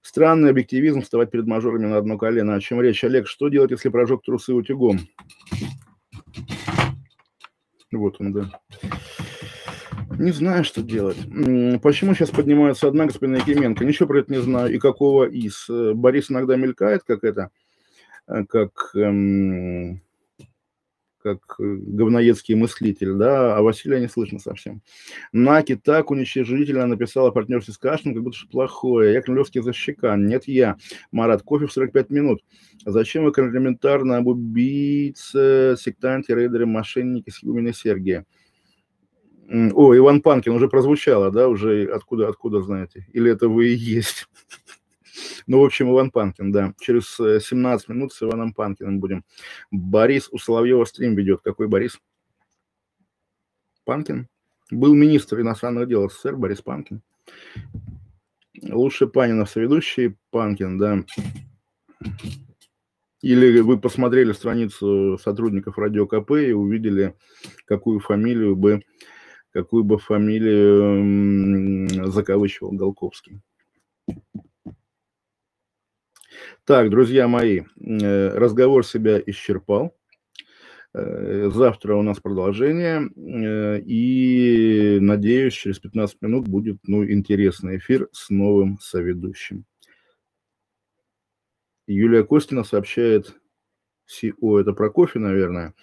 Странный 0.02 0.50
объективизм 0.50 1.02
вставать 1.02 1.30
перед 1.30 1.46
мажорами 1.46 1.86
на 1.86 1.98
одно 1.98 2.18
колено. 2.18 2.56
О 2.56 2.60
чем 2.60 2.82
речь? 2.82 3.04
Олег, 3.04 3.28
что 3.28 3.50
делать, 3.50 3.72
если 3.72 3.90
прожег 3.90 4.24
трусы 4.24 4.54
утюгом? 4.54 5.00
Вот 7.92 8.16
он, 8.20 8.34
да. 8.34 8.50
Не 10.18 10.32
знаю, 10.32 10.64
что 10.64 10.82
делать. 10.82 11.18
Почему 11.82 12.14
сейчас 12.14 12.30
поднимается 12.30 12.88
одна 12.88 13.06
господина 13.06 13.38
Якименко? 13.38 13.86
Ничего 13.86 14.08
про 14.08 14.20
это 14.20 14.32
не 14.32 14.42
знаю. 14.42 14.74
И 14.74 14.80
какого 14.80 15.26
из? 15.26 15.66
Борис 15.70 16.32
иногда 16.32 16.56
мелькает, 16.56 17.04
как 17.04 17.24
это, 17.24 17.50
как 18.26 18.92
эм, 18.96 20.02
как 21.22 21.56
э, 21.60 21.64
говноедский 21.64 22.56
мыслитель, 22.56 23.14
да, 23.14 23.58
а 23.58 23.62
Василия 23.62 24.00
не 24.00 24.08
слышно 24.08 24.40
совсем. 24.40 24.82
Наки 25.32 25.76
так 25.76 26.12
уничижительно 26.12 26.88
написал 26.88 27.28
о 27.28 27.32
партнерстве 27.32 27.74
с 27.74 27.78
Кашиным, 27.78 28.16
как 28.16 28.24
будто 28.24 28.38
что 28.38 28.48
плохое. 28.50 29.14
Я 29.14 29.22
Кремлевский 29.22 29.62
защекан. 29.62 30.28
Нет, 30.28 30.48
я. 30.48 30.78
Марат, 31.12 31.44
кофе 31.44 31.68
в 31.68 31.72
45 31.72 32.10
минут. 32.10 32.44
Зачем 32.86 33.24
вы 33.24 33.32
комплементарно 33.32 34.18
об 34.18 34.28
убийце, 34.28 35.76
сектанте, 35.80 36.36
рейдере, 36.36 36.66
мошеннике 36.66 37.32
с 37.32 37.44
имени 37.44 37.72
Сергия? 37.72 38.26
О, 39.74 39.96
Иван 39.96 40.22
Панкин 40.22 40.54
уже 40.54 40.70
прозвучало, 40.70 41.30
да, 41.30 41.50
уже 41.50 41.86
откуда, 41.86 42.30
откуда 42.30 42.62
знаете? 42.62 43.06
Или 43.12 43.32
это 43.32 43.50
вы 43.50 43.70
и 43.70 43.76
есть? 43.76 44.30
Ну, 45.48 45.62
в 45.62 45.66
общем, 45.66 45.92
Иван 45.92 46.12
Панкин, 46.12 46.52
да. 46.52 46.74
Через 46.80 47.16
17 47.16 47.90
э, 47.90 47.94
минут 47.94 48.14
с 48.14 48.22
Иваном 48.22 48.54
Панкиным 48.54 49.00
будем. 49.00 49.24
Борис 49.72 50.30
у 50.32 50.38
Соловьева 50.38 50.86
стрим 50.86 51.16
ведет. 51.16 51.42
Какой 51.42 51.68
Борис? 51.68 52.00
Панкин? 53.86 54.28
Был 54.72 54.94
министр 54.94 55.42
иностранных 55.42 55.88
дел 55.88 56.10
СССР 56.10 56.36
Борис 56.36 56.62
Панкин. 56.62 57.02
Лучше 58.64 59.08
Панина 59.08 59.46
соведущий 59.46 60.16
Панкин, 60.30 60.78
да. 60.78 61.04
Или 63.22 63.60
вы 63.60 63.80
посмотрели 63.80 64.32
страницу 64.32 65.18
сотрудников 65.22 65.78
Радио 65.78 66.08
КП 66.08 66.32
и 66.32 66.54
увидели, 66.54 67.16
какую 67.66 68.00
фамилию 68.00 68.56
бы, 68.56 68.82
какую 69.52 69.84
бы 69.84 70.00
фамилию 70.00 71.88
закавычивал 72.12 72.72
Голковский. 72.72 73.42
Так, 76.66 76.92
друзья 76.92 77.28
мои, 77.28 77.62
э, 77.80 78.30
разговор 78.38 78.86
себя 78.86 79.20
исчерпал. 79.26 79.98
Э, 80.94 81.50
завтра 81.52 81.96
у 81.96 82.04
нас 82.04 82.20
продолжение, 82.20 83.10
э, 83.16 83.82
и, 83.82 85.00
надеюсь, 85.02 85.54
через 85.54 85.80
15 85.80 86.22
минут 86.22 86.48
будет 86.48 86.78
ну, 86.86 87.04
интересный 87.04 87.78
эфир 87.78 88.10
с 88.12 88.30
новым 88.30 88.78
соведущим. 88.80 89.66
Юлия 91.88 92.24
Костина 92.24 92.64
сообщает, 92.64 93.36
о, 94.40 94.60
это 94.60 94.74
про 94.74 94.92
кофе, 94.92 95.18
наверное. 95.18 95.74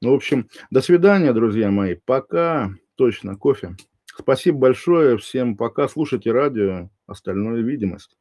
Ну, 0.00 0.10
в 0.10 0.14
общем, 0.14 0.48
до 0.70 0.80
свидания, 0.80 1.32
друзья 1.32 1.70
мои. 1.70 1.94
Пока. 2.04 2.74
Точно, 2.96 3.36
кофе. 3.36 3.76
Спасибо 4.06 4.58
большое. 4.58 5.18
Всем 5.18 5.56
пока. 5.56 5.86
Слушайте 5.86 6.32
радио. 6.32 6.90
Остальное 7.06 7.62
видимость. 7.62 8.16